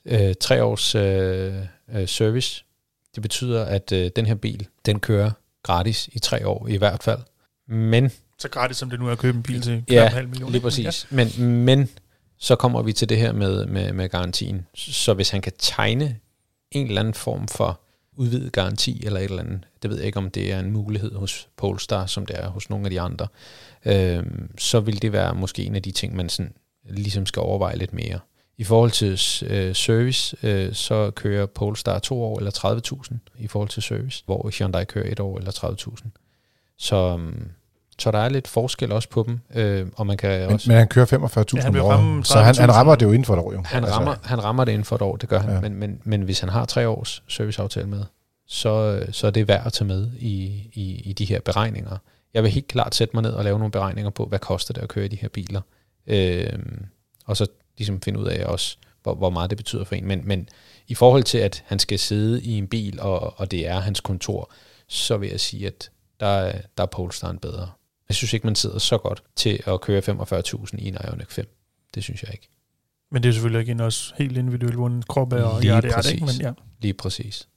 Øh, 0.05 0.33
tre 0.39 0.63
års 0.63 0.95
øh, 0.95 1.53
øh, 1.95 2.07
service, 2.07 2.65
det 3.15 3.21
betyder, 3.21 3.65
at 3.65 3.91
øh, 3.91 4.11
den 4.15 4.25
her 4.25 4.35
bil, 4.35 4.67
den 4.85 4.99
kører 4.99 5.31
gratis 5.63 6.09
i 6.13 6.19
tre 6.19 6.47
år 6.47 6.67
i 6.67 6.77
hvert 6.77 7.03
fald. 7.03 7.19
Men 7.67 8.11
Så 8.37 8.49
gratis 8.49 8.77
som 8.77 8.89
det 8.89 8.99
nu 8.99 9.07
er 9.07 9.11
at 9.11 9.17
købe 9.17 9.37
en 9.37 9.43
bil 9.43 9.61
til 9.61 9.83
Ja, 9.89 9.93
knap 9.93 10.05
en 10.05 10.13
halv 10.13 10.27
million. 10.29 10.51
Lige 10.51 10.61
præcis. 10.61 11.07
Ja. 11.11 11.15
Men, 11.15 11.47
men 11.47 11.89
så 12.45 12.55
kommer 12.55 12.81
vi 12.81 12.93
til 12.93 13.09
det 13.09 13.17
her 13.17 13.33
med, 13.33 13.65
med, 13.65 13.93
med 13.93 14.09
garantien. 14.09 14.67
Så 14.75 15.13
hvis 15.13 15.29
han 15.29 15.41
kan 15.41 15.53
tegne 15.59 16.19
en 16.71 16.87
eller 16.87 16.99
anden 16.99 17.13
form 17.13 17.47
for 17.47 17.81
udvidet 18.13 18.51
garanti 18.51 19.05
eller 19.05 19.19
et 19.19 19.23
eller 19.23 19.43
andet, 19.43 19.67
det 19.81 19.89
ved 19.89 19.97
jeg 19.97 20.05
ikke, 20.05 20.17
om 20.17 20.29
det 20.29 20.53
er 20.53 20.59
en 20.59 20.71
mulighed 20.71 21.15
hos 21.15 21.49
Polestar, 21.57 22.05
som 22.05 22.25
det 22.25 22.39
er 22.39 22.47
hos 22.47 22.69
nogle 22.69 22.85
af 22.85 22.89
de 22.89 23.01
andre, 23.01 23.27
øh, 23.85 24.23
så 24.57 24.79
vil 24.79 25.01
det 25.01 25.11
være 25.11 25.35
måske 25.35 25.63
en 25.63 25.75
af 25.75 25.81
de 25.81 25.91
ting, 25.91 26.15
man 26.15 26.29
sådan 26.29 26.53
ligesom 26.89 27.25
skal 27.25 27.39
overveje 27.39 27.75
lidt 27.77 27.93
mere. 27.93 28.19
I 28.57 28.63
forhold 28.63 28.91
til 28.91 29.11
øh, 29.49 29.75
service, 29.75 30.37
øh, 30.43 30.73
så 30.73 31.11
kører 31.11 31.45
Polestar 31.45 31.99
to 31.99 32.23
år 32.23 32.37
eller 32.37 32.51
30.000 33.11 33.15
i 33.39 33.47
forhold 33.47 33.69
til 33.69 33.83
service, 33.83 34.23
hvor 34.25 34.49
Hyundai 34.57 34.85
kører 34.85 35.11
et 35.11 35.19
år 35.19 35.37
eller 35.37 35.51
30.000. 35.51 36.09
Så, 36.77 37.17
Øh, 37.19 37.33
så 37.99 38.11
der 38.11 38.19
er 38.19 38.29
lidt 38.29 38.47
forskel 38.47 38.91
også 38.91 39.09
på 39.09 39.23
dem, 39.27 39.39
øh, 39.55 39.87
og 39.95 40.07
man 40.07 40.17
kan 40.17 40.39
Men, 40.41 40.49
også... 40.49 40.69
men 40.69 40.77
han 40.77 40.87
kører 40.87 41.05
45.000 41.05 41.57
Ja, 41.57 41.67
om 41.69 41.75
året, 42.15 42.27
så 42.27 42.39
han, 42.39 42.55
han 42.55 42.69
30.000. 42.69 42.73
rammer 42.73 42.95
det 42.95 43.05
jo 43.05 43.11
inden 43.11 43.25
for 43.25 43.33
et 43.33 43.39
år. 43.39 43.53
Jo. 43.53 43.61
Han 43.65 43.91
rammer, 43.91 44.15
han 44.23 44.43
rammer 44.43 44.65
det 44.65 44.71
inden 44.71 44.85
for 44.85 44.95
et 44.95 45.01
år, 45.01 45.15
det 45.15 45.29
gør 45.29 45.39
han. 45.39 45.53
Ja. 45.53 45.61
Men, 45.61 45.75
men, 45.75 46.01
men 46.03 46.21
hvis 46.21 46.39
han 46.39 46.49
har 46.49 46.65
tre 46.65 46.87
års 46.87 47.23
serviceaftale 47.27 47.87
med, 47.87 48.03
så, 48.47 49.03
så 49.11 49.27
er 49.27 49.31
det 49.31 49.47
værd 49.47 49.65
at 49.65 49.73
tage 49.73 49.87
med 49.87 50.11
i, 50.19 50.63
i, 50.73 51.01
i 51.05 51.13
de 51.13 51.25
her 51.25 51.39
beregninger. 51.39 51.97
Jeg 52.33 52.43
vil 52.43 52.51
helt 52.51 52.67
klart 52.67 52.95
sætte 52.95 53.15
mig 53.15 53.21
ned 53.23 53.31
og 53.31 53.43
lave 53.43 53.57
nogle 53.59 53.71
beregninger 53.71 54.09
på, 54.09 54.25
hvad 54.25 54.39
koster 54.39 54.73
det 54.73 54.81
at 54.81 54.87
køre 54.89 55.05
i 55.05 55.07
de 55.07 55.15
her 55.15 55.29
biler. 55.29 55.61
Øhm, 56.07 56.85
og 57.25 57.37
så 57.37 57.47
ligesom 57.77 58.01
finde 58.01 58.19
ud 58.19 58.25
af 58.27 58.45
også, 58.45 58.77
hvor, 59.03 59.15
hvor 59.15 59.29
meget 59.29 59.49
det 59.49 59.57
betyder 59.57 59.83
for 59.83 59.95
en. 59.95 60.07
Men, 60.07 60.21
men 60.25 60.49
i 60.87 60.95
forhold 60.95 61.23
til, 61.23 61.37
at 61.37 61.63
han 61.65 61.79
skal 61.79 61.99
sidde 61.99 62.41
i 62.43 62.57
en 62.57 62.67
bil, 62.67 62.99
og, 63.01 63.39
og 63.39 63.51
det 63.51 63.67
er 63.67 63.79
hans 63.79 63.99
kontor, 63.99 64.51
så 64.87 65.17
vil 65.17 65.29
jeg 65.29 65.39
sige, 65.39 65.67
at 65.67 65.89
der, 66.19 66.25
er- 66.27 66.59
der 66.77 66.83
er 66.83 66.87
Polestaren 66.87 67.37
bedre. 67.37 67.69
Jeg 68.09 68.15
synes 68.15 68.33
ikke, 68.33 68.47
man 68.47 68.55
sidder 68.55 68.79
så 68.79 68.97
godt 68.97 69.23
til 69.35 69.59
at 69.67 69.81
køre 69.81 70.01
45.000 70.01 70.77
i 70.77 70.87
en 70.87 70.97
Ioniq 71.07 71.29
5. 71.29 71.45
Det 71.95 72.03
synes 72.03 72.23
jeg 72.23 72.33
ikke. 72.33 72.49
Men 73.11 73.23
det 73.23 73.29
er 73.29 73.33
selvfølgelig 73.33 73.59
ikke 73.59 73.71
en 73.71 73.79
også 73.79 74.13
helt 74.17 74.37
individuelt, 74.37 74.75
hvor 74.75 74.87
en 74.87 75.03
krop 75.09 75.33
er 75.33 75.43
og 75.43 75.61
Lige 75.61 75.71
hjerte 75.71 75.87
er 75.87 76.01
det, 76.01 76.11
ikke? 76.11 76.25
præcis. 76.25 76.39
Men 76.39 76.47
ja. 76.47 76.53
Lige 76.81 76.93
præcis. 76.93 77.47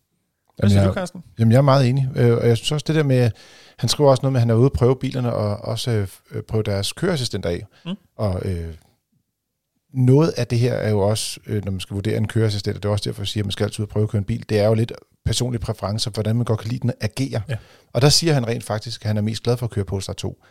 Hvad 0.56 0.70
Jamen, 0.70 0.82
siger 0.82 0.88
du, 0.88 0.94
Carsten? 0.94 1.24
Jamen, 1.38 1.52
jeg 1.52 1.58
er 1.58 1.62
meget 1.62 1.88
enig. 1.88 2.08
Øh, 2.16 2.36
og 2.36 2.48
jeg 2.48 2.56
synes 2.56 2.72
også 2.72 2.84
det 2.86 2.94
der 2.94 3.02
med, 3.02 3.30
han 3.78 3.88
skriver 3.88 4.10
også 4.10 4.22
noget 4.22 4.32
med, 4.32 4.38
at 4.38 4.42
han 4.42 4.50
er 4.50 4.54
ude 4.54 4.66
og 4.66 4.72
prøve 4.72 4.96
bilerne, 4.96 5.32
og 5.32 5.56
også 5.56 6.06
øh, 6.30 6.42
prøve 6.42 6.62
deres 6.62 6.92
køreassistenter 6.92 7.50
af. 7.50 7.66
Mm. 7.84 7.94
Og 8.16 8.42
øh, 8.44 8.74
noget 9.92 10.28
af 10.36 10.46
det 10.46 10.58
her 10.58 10.72
er 10.72 10.90
jo 10.90 11.00
også, 11.00 11.40
øh, 11.46 11.64
når 11.64 11.70
man 11.70 11.80
skal 11.80 11.94
vurdere 11.94 12.16
en 12.16 12.28
køreassistent, 12.28 12.76
og 12.76 12.82
det 12.82 12.88
er 12.88 12.92
også 12.92 13.10
derfor, 13.10 13.22
jeg 13.22 13.28
siger, 13.28 13.42
at 13.42 13.46
man 13.46 13.52
skal 13.52 13.64
altid 13.64 13.80
ud 13.80 13.86
og 13.86 13.88
prøve 13.88 14.02
at 14.02 14.08
køre 14.08 14.18
en 14.18 14.24
bil, 14.24 14.44
det 14.48 14.58
er 14.58 14.66
jo 14.66 14.74
lidt 14.74 14.92
personlige 15.24 15.60
præferencer, 15.60 16.10
hvordan 16.10 16.36
man 16.36 16.44
godt 16.44 16.60
kan 16.60 16.70
lide 16.70 16.80
den 16.80 16.92
agere. 17.00 17.42
Ja. 17.48 17.56
Og 17.92 18.02
der 18.02 18.08
siger 18.08 18.34
han 18.34 18.46
rent 18.46 18.64
faktisk, 18.64 19.02
at 19.02 19.06
han 19.06 19.16
er 19.16 19.20
mest 19.22 19.42
glad 19.42 19.56
for 19.56 19.66
at 19.66 19.70
køre 19.70 19.84
Polestar 19.84 20.12
2. 20.12 20.42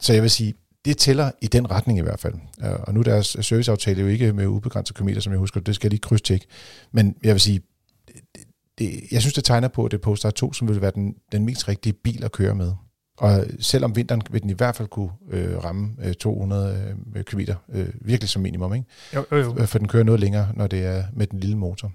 Så 0.00 0.12
jeg 0.12 0.22
vil 0.22 0.30
sige, 0.30 0.54
det 0.84 0.98
tæller 0.98 1.30
i 1.42 1.46
den 1.46 1.70
retning 1.70 1.98
i 1.98 2.02
hvert 2.02 2.20
fald. 2.20 2.34
Øh, 2.64 2.72
Og 2.72 2.94
nu 2.94 3.00
er 3.00 3.04
deres 3.04 3.36
serviceaftale 3.40 4.00
jo 4.00 4.06
ikke 4.06 4.32
med 4.32 4.46
ubegrænset 4.46 4.96
kilometer, 4.96 5.20
som 5.20 5.32
jeg 5.32 5.38
husker, 5.38 5.60
det 5.60 5.74
skal 5.74 5.86
jeg 5.86 5.90
lige 5.90 6.00
krydstjekke. 6.00 6.46
Men 6.92 7.16
jeg 7.22 7.32
vil 7.32 7.40
sige, 7.40 7.60
det, 8.08 8.44
det, 8.78 9.00
jeg 9.10 9.20
synes, 9.20 9.34
det 9.34 9.44
tegner 9.44 9.68
på, 9.68 9.84
at 9.84 9.90
det 9.90 9.98
er 9.98 10.02
Polestar 10.02 10.30
2, 10.30 10.52
som 10.52 10.68
vil 10.68 10.80
være 10.80 10.92
den, 10.94 11.14
den 11.32 11.44
mest 11.44 11.68
rigtige 11.68 11.92
bil 11.92 12.24
at 12.24 12.32
køre 12.32 12.54
med. 12.54 12.72
Og 13.18 13.44
selvom 13.60 13.96
vinteren 13.96 14.22
vil 14.30 14.42
den 14.42 14.50
i 14.50 14.52
hvert 14.52 14.76
fald 14.76 14.88
kunne 14.88 15.10
øh, 15.30 15.64
ramme 15.64 15.96
øh, 16.04 16.14
200 16.14 16.96
øh, 17.16 17.24
km, 17.24 17.40
øh, 17.68 17.88
virkelig 18.00 18.28
som 18.28 18.42
minimum, 18.42 18.74
ikke? 18.74 18.86
Jo, 19.14 19.24
jo, 19.32 19.36
jo. 19.36 19.56
Øh, 19.58 19.66
for 19.66 19.78
den 19.78 19.88
kører 19.88 20.04
noget 20.04 20.20
længere, 20.20 20.52
når 20.54 20.66
det 20.66 20.84
er 20.86 21.04
med 21.12 21.26
den 21.26 21.40
lille 21.40 21.56
motor. 21.56 21.92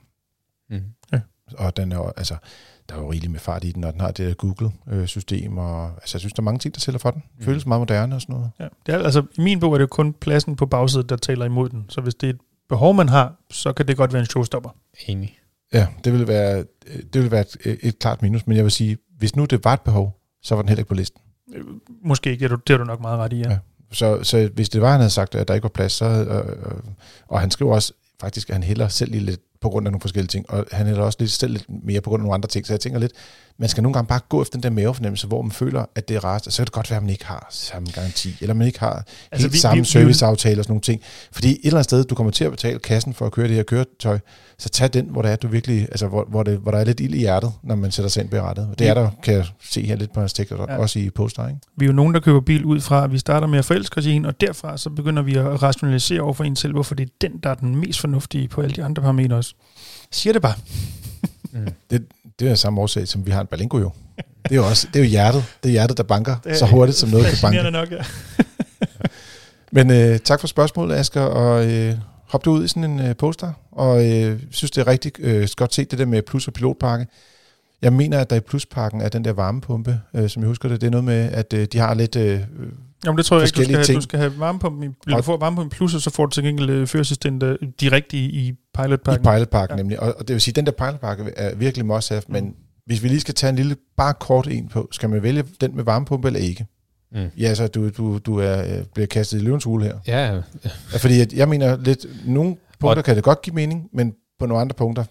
Mm. 0.69 0.81
Og 1.53 1.77
den 1.77 1.91
er 1.91 2.13
altså, 2.17 2.35
der 2.89 2.95
er 2.95 2.99
jo 2.99 3.11
rigeligt 3.11 3.31
med 3.31 3.39
fart 3.39 3.63
i 3.63 3.71
den, 3.71 3.83
og 3.83 3.93
den 3.93 4.01
har 4.01 4.11
det 4.11 4.27
der 4.27 4.33
Google-system, 4.33 5.57
og 5.57 5.85
altså, 5.85 6.15
jeg 6.15 6.19
synes, 6.19 6.33
der 6.33 6.41
er 6.41 6.43
mange 6.43 6.59
ting, 6.59 6.75
der 6.75 6.79
tæller 6.79 6.99
for 6.99 7.11
den. 7.11 7.23
Mm. 7.37 7.45
Føles 7.45 7.65
meget 7.65 7.81
moderne 7.81 8.15
og 8.15 8.21
sådan 8.21 8.35
noget. 8.35 8.51
Ja. 8.59 8.67
Det 8.85 8.95
er, 8.95 9.03
altså, 9.03 9.23
I 9.37 9.41
min 9.41 9.59
bog 9.59 9.73
er 9.73 9.77
det 9.77 9.81
jo 9.81 9.87
kun 9.87 10.13
pladsen 10.13 10.55
på 10.55 10.65
bagsædet, 10.65 11.09
der 11.09 11.15
taler 11.15 11.45
imod 11.45 11.69
den. 11.69 11.85
Så 11.89 12.01
hvis 12.01 12.15
det 12.15 12.29
er 12.29 12.33
et 12.33 12.39
behov, 12.69 12.93
man 12.93 13.09
har, 13.09 13.35
så 13.51 13.73
kan 13.73 13.87
det 13.87 13.97
godt 13.97 14.13
være 14.13 14.19
en 14.19 14.25
showstopper. 14.25 14.69
Enig. 15.07 15.37
Ja, 15.73 15.87
det 16.03 16.13
vil 16.13 16.27
være, 16.27 16.65
det 17.13 17.21
vil 17.21 17.31
være 17.31 17.41
et, 17.41 17.77
et 17.81 17.99
klart 17.99 18.21
minus, 18.21 18.47
men 18.47 18.57
jeg 18.57 18.63
vil 18.63 18.71
sige, 18.71 18.97
hvis 19.17 19.35
nu 19.35 19.45
det 19.45 19.63
var 19.63 19.73
et 19.73 19.81
behov, 19.81 20.19
så 20.43 20.55
var 20.55 20.61
den 20.61 20.69
heller 20.69 20.79
ikke 20.79 20.89
på 20.89 20.95
listen. 20.95 21.21
Øh, 21.53 21.63
Måske 22.03 22.31
ikke, 22.31 22.49
det 22.49 22.69
har 22.69 22.77
du, 22.77 22.83
nok 22.83 23.01
meget 23.01 23.19
ret 23.19 23.33
i, 23.33 23.39
ja. 23.39 23.49
Ja. 23.49 23.57
Så, 23.91 24.23
så 24.23 24.49
hvis 24.53 24.69
det 24.69 24.81
var, 24.81 24.91
han 24.91 24.99
havde 24.99 25.09
sagt, 25.09 25.35
at 25.35 25.47
der 25.47 25.53
ikke 25.53 25.63
var 25.63 25.69
plads, 25.69 25.91
så, 25.91 26.05
øh, 26.05 26.37
øh, 26.37 26.81
og 27.27 27.39
han 27.39 27.51
skriver 27.51 27.73
også 27.73 27.93
faktisk, 28.21 28.49
at 28.49 28.55
han 28.55 28.63
hælder 28.63 28.87
selv 28.87 29.11
lige 29.11 29.23
lidt 29.25 29.41
på 29.61 29.69
grund 29.69 29.87
af 29.87 29.91
nogle 29.91 30.01
forskellige 30.01 30.27
ting, 30.27 30.45
og 30.49 30.65
han 30.71 30.85
hælder 30.85 31.01
også 31.01 31.17
lidt 31.19 31.31
selv 31.31 31.51
lidt 31.53 31.65
mere 31.85 32.01
på 32.01 32.09
grund 32.09 32.21
af 32.21 32.23
nogle 32.23 32.33
andre 32.35 32.47
ting, 32.47 32.67
så 32.67 32.73
jeg 32.73 32.79
tænker 32.79 32.99
lidt, 32.99 33.11
man 33.59 33.69
skal 33.69 33.83
nogle 33.83 33.93
gange 33.93 34.07
bare 34.07 34.19
gå 34.29 34.41
efter 34.41 34.57
den 34.57 34.63
der 34.63 34.69
mavefornemmelse, 34.69 35.27
hvor 35.27 35.41
man 35.41 35.51
føler, 35.51 35.85
at 35.95 36.07
det 36.09 36.15
er 36.15 36.23
rart, 36.25 36.47
og 36.47 36.53
så 36.53 36.57
kan 36.57 36.65
det 36.65 36.73
godt 36.73 36.89
være, 36.89 36.97
at 36.97 37.03
man 37.03 37.09
ikke 37.09 37.25
har 37.25 37.47
samme 37.49 37.87
garanti, 37.93 38.35
eller 38.41 38.53
man 38.53 38.67
ikke 38.67 38.79
har 38.79 39.05
altså, 39.31 39.45
helt 39.47 39.53
vi- 39.53 39.57
samme 39.57 39.75
vi- 39.75 39.81
vi- 39.81 39.85
serviceaftale 39.85 40.59
og 40.59 40.63
sådan 40.63 40.71
nogle 40.71 40.81
ting. 40.81 41.01
Fordi 41.31 41.49
et 41.51 41.59
eller 41.63 41.77
andet 41.77 41.83
sted, 41.83 42.03
du 42.03 42.15
kommer 42.15 42.31
til 42.31 42.43
at 42.43 42.51
betale 42.51 42.79
kassen 42.79 43.13
for 43.13 43.25
at 43.25 43.31
køre 43.31 43.47
det 43.47 43.55
her 43.55 43.63
køretøj, 43.63 44.19
så 44.57 44.69
tag 44.69 44.93
den, 44.93 45.05
hvor 45.09 45.21
der 45.21 45.29
er, 45.29 45.35
du 45.35 45.47
virkelig, 45.47 45.81
altså, 45.81 46.07
hvor, 46.07 46.25
hvor, 46.29 46.43
det, 46.43 46.57
hvor 46.57 46.71
der 46.71 46.77
er 46.79 46.83
lidt 46.83 46.99
ild 46.99 47.13
i 47.13 47.17
hjertet, 47.19 47.51
når 47.63 47.75
man 47.75 47.91
sætter 47.91 48.09
sig 48.09 48.21
ind 48.21 48.29
bag 48.29 48.41
rattet. 48.41 48.67
Og 48.71 48.79
det 48.79 48.87
er 48.87 48.93
der, 48.93 49.09
kan 49.23 49.33
jeg 49.33 49.45
se 49.63 49.85
her 49.85 49.95
lidt 49.95 50.13
på 50.13 50.19
hans 50.19 50.33
tekst, 50.33 50.51
Ja. 50.51 50.77
også 50.77 50.99
i 50.99 51.09
poster, 51.09 51.47
ikke? 51.47 51.59
Vi 51.77 51.85
er 51.85 51.87
jo 51.87 51.93
nogen, 51.93 52.13
der 52.13 52.19
køber 52.19 52.41
bil 52.41 52.65
ud 52.65 52.79
fra, 52.81 53.03
at 53.03 53.11
vi 53.11 53.17
starter 53.17 53.47
med 53.47 53.59
at 53.59 53.65
forelske 53.65 53.97
os 53.97 54.05
i 54.05 54.11
en, 54.11 54.25
og 54.25 54.41
derfra 54.41 54.77
så 54.77 54.89
begynder 54.89 55.23
vi 55.23 55.35
at 55.35 55.63
rationalisere 55.63 56.21
over 56.21 56.33
for 56.33 56.43
en 56.43 56.55
selv, 56.55 56.73
hvorfor 56.73 56.95
det 56.95 57.03
er 57.05 57.11
den, 57.21 57.31
der 57.43 57.49
er 57.49 57.55
den 57.55 57.75
mest 57.75 57.99
fornuftige 57.99 58.47
på 58.47 58.61
alle 58.61 58.75
de 58.75 58.83
andre 58.83 59.01
parametre 59.01 59.35
også. 59.35 59.50
Siger 60.11 60.33
det 60.33 60.41
bare. 60.41 60.55
Mm. 61.51 61.67
Det, 61.89 62.05
det 62.39 62.51
er 62.51 62.55
samme 62.55 62.81
årsag, 62.81 63.07
som 63.07 63.25
vi 63.25 63.31
har 63.31 63.41
en 63.41 63.47
Balingo 63.47 63.77
jo. 63.77 63.91
Det 64.43 64.51
er 64.51 64.55
jo 64.55 64.67
også 64.67 64.87
det 64.93 64.99
er 64.99 65.03
jo 65.03 65.09
hjertet. 65.09 65.45
Det 65.63 65.69
er 65.69 65.71
hjertet, 65.71 65.97
der 65.97 66.03
banker 66.03 66.35
Det 66.43 66.51
er 66.51 66.55
så 66.55 66.65
hurtigt, 66.65 66.97
som 66.97 67.09
noget 67.09 67.25
kan 67.25 67.37
banke. 67.41 67.71
Nok, 67.71 67.91
ja. 67.91 68.03
Men 69.71 69.91
øh, 69.91 70.19
tak 70.19 70.39
for 70.39 70.47
spørgsmålet, 70.47 70.95
Asger, 70.95 71.21
og 71.21 71.71
øh, 71.71 71.95
hop 72.27 72.45
du 72.45 72.51
ud 72.51 72.63
i 72.63 72.67
sådan 72.67 72.83
en 72.83 72.99
øh, 72.99 73.15
poster, 73.15 73.53
og 73.71 74.11
øh, 74.11 74.39
synes, 74.51 74.71
det 74.71 74.81
er 74.81 74.87
rigtig 74.87 75.11
øh, 75.19 75.47
godt 75.55 75.73
set, 75.73 75.91
det 75.91 75.99
der 75.99 76.05
med 76.05 76.21
plus- 76.21 76.47
og 76.47 76.53
pilotpakke. 76.53 77.07
Jeg 77.81 77.93
mener, 77.93 78.19
at 78.19 78.29
der 78.29 78.35
i 78.35 78.39
pluspakken 78.39 79.01
er 79.01 79.09
den 79.09 79.25
der 79.25 79.33
varmepumpe, 79.33 79.99
øh, 80.13 80.29
som 80.29 80.41
jeg 80.41 80.47
husker 80.47 80.69
det. 80.69 80.81
Det 80.81 80.87
er 80.87 80.91
noget 80.91 81.03
med, 81.03 81.31
at 81.31 81.53
øh, 81.53 81.67
de 81.71 81.77
har 81.77 81.93
lidt... 81.93 82.15
Øh, 82.15 82.39
Jamen 83.05 83.17
det 83.17 83.25
tror 83.25 83.37
jeg 83.37 83.43
ikke, 83.47 83.57
du 83.57 83.63
skal, 83.63 83.75
have, 83.75 83.95
du 83.95 84.01
skal 84.01 84.19
have 84.19 84.39
varmepumpen 84.39 84.83
i, 84.83 84.85
eller 85.05 85.15
Og- 85.17 85.21
du 85.21 85.25
får 85.25 85.37
varmepumpen 85.37 85.69
plus, 85.77 85.95
og 85.95 86.01
så 86.01 86.09
får 86.09 86.25
du 86.25 86.29
til 86.31 86.43
gengæld 86.43 86.69
øh, 86.69 86.87
førerassistent 86.87 87.43
øh, 87.43 87.57
direkte 87.79 88.17
i, 88.17 88.25
i 88.25 88.47
i 88.47 88.53
pilotpakken. 88.77 89.23
pilotpakken 89.31 89.77
Ja. 89.77 89.81
nemlig. 89.83 89.99
Og, 89.99 90.15
og 90.19 90.27
det 90.27 90.33
vil 90.33 90.41
sige, 90.41 90.51
at 90.51 90.55
den 90.55 90.65
der 90.65 90.71
pilotpakke 90.71 91.23
er 91.37 91.55
virkelig 91.55 91.85
must 91.85 92.09
have, 92.09 92.21
Mm. 92.27 92.33
men 92.33 92.55
hvis 92.85 93.03
vi 93.03 93.07
lige 93.07 93.19
skal 93.19 93.33
tage 93.33 93.49
en 93.49 93.55
lille, 93.55 93.75
bare 93.97 94.13
kort 94.13 94.47
en 94.47 94.67
på, 94.67 94.87
skal 94.91 95.09
man 95.09 95.23
vælge 95.23 95.43
den 95.61 95.75
med 95.75 95.83
varmepumpe 95.83 96.27
eller 96.27 96.39
ikke? 96.39 96.65
Mm. 97.15 97.27
Ja, 97.37 97.55
så 97.55 97.67
du, 97.67 97.89
du, 97.89 98.17
du 98.17 98.37
er, 98.39 98.61
øh, 98.77 98.83
bliver 98.93 99.07
kastet 99.07 99.37
i 99.37 99.41
løvens 99.41 99.63
hule 99.63 99.85
her. 99.85 99.97
Ja, 100.07 100.33
Ja, 100.33 100.41
Fordi 100.97 101.21
at 101.21 101.33
jeg 101.33 101.49
mener 101.49 101.77
lidt, 101.77 102.05
nogle 102.25 102.55
punkter 102.79 103.01
kan 103.01 103.15
det 103.15 103.23
godt 103.23 103.41
give 103.41 103.53
mening, 103.55 103.87
men 103.93 104.13
på 104.39 104.45
nogle 104.45 104.61
andre 104.61 104.73
punkter, 104.73 105.03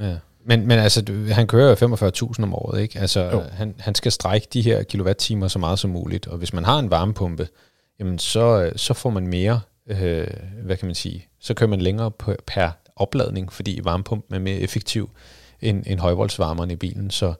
ja. 0.00 0.16
Men, 0.44 0.66
men 0.66 0.78
altså, 0.78 1.02
du- 1.02 1.26
han 1.32 1.46
kører 1.46 1.68
jo 1.68 1.74
45.000 1.96 2.42
om 2.42 2.54
året, 2.54 2.80
ikke? 2.80 2.98
Altså, 2.98 3.20
Jo. 3.20 3.42
han, 3.52 3.74
han 3.78 3.94
skal 3.94 4.12
strække 4.12 4.46
de 4.52 4.62
her 4.62 4.82
kilowatt-timer 4.82 5.48
så 5.48 5.58
meget 5.58 5.78
som 5.78 5.90
muligt, 5.90 6.26
og 6.26 6.38
hvis 6.38 6.52
man 6.52 6.64
har 6.64 6.78
en 6.78 6.90
varmepumpe, 6.90 7.48
jamen 8.00 8.18
så, 8.18 8.62
øh, 8.62 8.72
så 8.76 8.94
får 8.94 9.10
man 9.10 9.26
mere, 9.26 9.60
øh, 9.86 10.26
hvad 10.64 10.76
kan 10.76 10.86
man 10.86 10.94
sige, 10.94 11.26
så 11.40 11.54
kører 11.54 11.70
man 11.70 11.80
længere 11.80 12.10
på, 12.10 12.34
per 12.46 12.70
opladning, 12.96 13.52
fordi 13.52 13.80
varmepumpen 13.84 14.34
er 14.34 14.38
mere 14.38 14.56
effektiv 14.56 15.10
end, 15.60 15.82
end 15.86 16.00
højvoldsvarmeren 16.00 16.70
i 16.70 16.76
bilen, 16.76 17.10
så, 17.10 17.34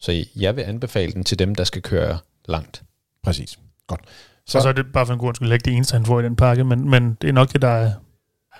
så 0.00 0.24
jeg 0.36 0.56
vil 0.56 0.62
anbefale 0.62 1.12
den 1.12 1.24
til 1.24 1.38
dem, 1.38 1.54
der 1.54 1.64
skal 1.64 1.82
køre 1.82 2.18
langt. 2.48 2.82
præcis. 3.22 3.58
Godt. 3.86 4.00
Så, 4.46 4.58
og 4.58 4.62
så 4.62 4.68
er 4.68 4.72
det 4.72 4.86
bare 4.92 5.06
for 5.06 5.12
en 5.12 5.18
god 5.18 5.28
undskyld 5.28 5.52
ikke 5.52 5.64
det 5.64 5.72
eneste, 5.72 5.92
han 5.92 6.06
får 6.06 6.20
i 6.20 6.22
den 6.22 6.36
pakke, 6.36 6.64
men, 6.64 6.90
men 6.90 7.16
det 7.22 7.28
er 7.28 7.32
nok 7.32 7.52
det, 7.52 7.62
der 7.62 7.68
er... 7.68 7.92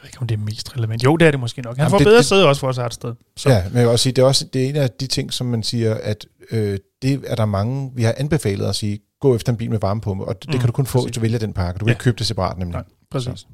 Ved 0.02 0.08
ikke, 0.08 0.20
om 0.20 0.26
det 0.26 0.34
er 0.34 0.42
mest 0.44 0.76
relevant. 0.76 1.04
Jo, 1.04 1.16
det 1.16 1.26
er 1.26 1.30
det 1.30 1.40
måske 1.40 1.62
nok. 1.62 1.76
Han 1.76 1.80
Jamen, 1.82 1.90
får 1.90 1.98
det- 1.98 2.04
bedre 2.04 2.18
det- 2.18 2.26
sæde 2.26 2.46
også 2.48 2.60
for 2.60 2.68
os 2.68 2.78
et 2.78 2.94
sted. 2.94 3.14
Så. 3.36 3.50
Ja, 3.50 3.64
men 3.68 3.74
jeg 3.76 3.82
vil 3.82 3.90
også 3.90 4.02
sige, 4.02 4.12
det 4.12 4.22
er, 4.22 4.26
også, 4.26 4.44
det 4.52 4.64
er 4.64 4.68
en 4.68 4.76
af 4.76 4.90
de 4.90 5.06
ting, 5.06 5.32
som 5.32 5.46
man 5.46 5.62
siger, 5.62 5.94
at 5.94 6.26
øh, 6.50 6.78
det 7.02 7.24
er 7.26 7.34
der 7.34 7.44
mange, 7.44 7.90
vi 7.94 8.02
har 8.02 8.14
anbefalet 8.16 8.66
at 8.66 8.76
sige, 8.76 8.98
gå 9.20 9.34
efter 9.34 9.52
en 9.52 9.56
bil 9.58 9.70
med 9.70 9.78
varmepumpe, 9.78 10.24
og 10.24 10.34
det, 10.34 10.42
det 10.42 10.54
Mm, 10.54 10.60
kan 10.60 10.66
du 10.66 10.72
kun 10.72 10.86
få, 10.86 10.98
præcis. 10.98 11.04
hvis 11.06 11.14
du 11.14 11.20
vælger 11.20 11.38
den 11.38 11.52
pakke. 11.52 11.78
Du 11.78 11.84
kan 11.84 11.88
Ja. 11.88 11.92
ikke 11.92 12.02
købe 12.02 12.18
det 12.18 12.26
separat 12.26 12.58
nemlig. 12.58 12.74
Nej, 12.74 12.84
præcis. 13.10 13.46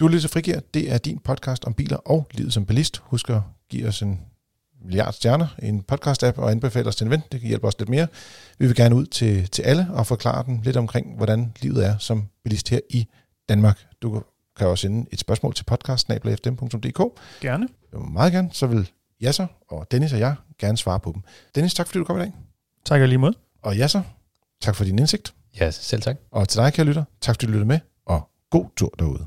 Du 0.00 0.06
er 0.06 0.10
lidt 0.10 0.20
til 0.20 0.30
Frigir. 0.30 0.60
Det 0.74 0.92
er 0.92 0.98
din 0.98 1.18
podcast 1.18 1.64
om 1.64 1.74
biler 1.74 1.96
og 1.96 2.26
livet 2.34 2.52
som 2.52 2.66
bilist. 2.66 3.02
Husk 3.04 3.30
at 3.30 3.40
give 3.70 3.88
os 3.88 4.02
en 4.02 4.20
milliard 4.84 5.12
stjerner 5.12 5.46
i 5.62 5.66
en 5.68 5.84
podcast-app 5.92 6.38
og 6.38 6.50
anbefale 6.50 6.88
os 6.88 6.96
til 6.96 7.04
en 7.04 7.10
ven. 7.10 7.22
Det 7.32 7.40
kan 7.40 7.48
hjælpe 7.48 7.66
os 7.66 7.78
lidt 7.78 7.88
mere. 7.88 8.06
Vi 8.58 8.66
vil 8.66 8.76
gerne 8.76 8.94
ud 8.94 9.06
til, 9.06 9.48
til 9.48 9.62
alle 9.62 9.86
og 9.92 10.06
forklare 10.06 10.44
dem 10.46 10.60
lidt 10.64 10.76
omkring, 10.76 11.16
hvordan 11.16 11.52
livet 11.60 11.86
er 11.86 11.98
som 11.98 12.24
bilist 12.44 12.68
her 12.68 12.80
i 12.90 13.06
Danmark. 13.48 13.78
Du 14.02 14.22
kan 14.62 14.70
også 14.70 14.82
sende 14.82 15.06
et 15.10 15.20
spørgsmål 15.20 15.54
til 15.54 15.64
podcast.fdm.dk. 15.64 17.20
Gerne. 17.40 17.68
Jeg 17.92 18.00
vil 18.00 18.08
meget 18.08 18.32
gerne, 18.32 18.48
så 18.52 18.66
vil 18.66 18.90
Jasser 19.20 19.46
og 19.68 19.86
Dennis 19.90 20.12
og 20.12 20.18
jeg 20.18 20.34
gerne 20.58 20.78
svare 20.78 21.00
på 21.00 21.12
dem. 21.14 21.22
Dennis, 21.54 21.74
tak 21.74 21.86
fordi 21.86 21.98
du 21.98 22.04
kom 22.04 22.16
i 22.16 22.20
dag. 22.20 22.32
Tak 22.84 23.00
og 23.00 23.08
lige 23.08 23.18
mod. 23.18 23.32
Og 23.62 23.76
Jasser, 23.76 24.02
tak 24.60 24.76
for 24.76 24.84
din 24.84 24.98
indsigt. 24.98 25.34
Ja, 25.60 25.70
selv 25.70 26.02
tak. 26.02 26.16
Og 26.30 26.48
til 26.48 26.60
dig, 26.60 26.72
kære 26.72 26.86
lytter, 26.86 27.04
tak 27.20 27.34
fordi 27.34 27.46
du 27.46 27.52
lyttede 27.52 27.68
med, 27.68 27.80
og 28.06 28.30
god 28.50 28.66
tur 28.76 28.94
derude. 28.98 29.26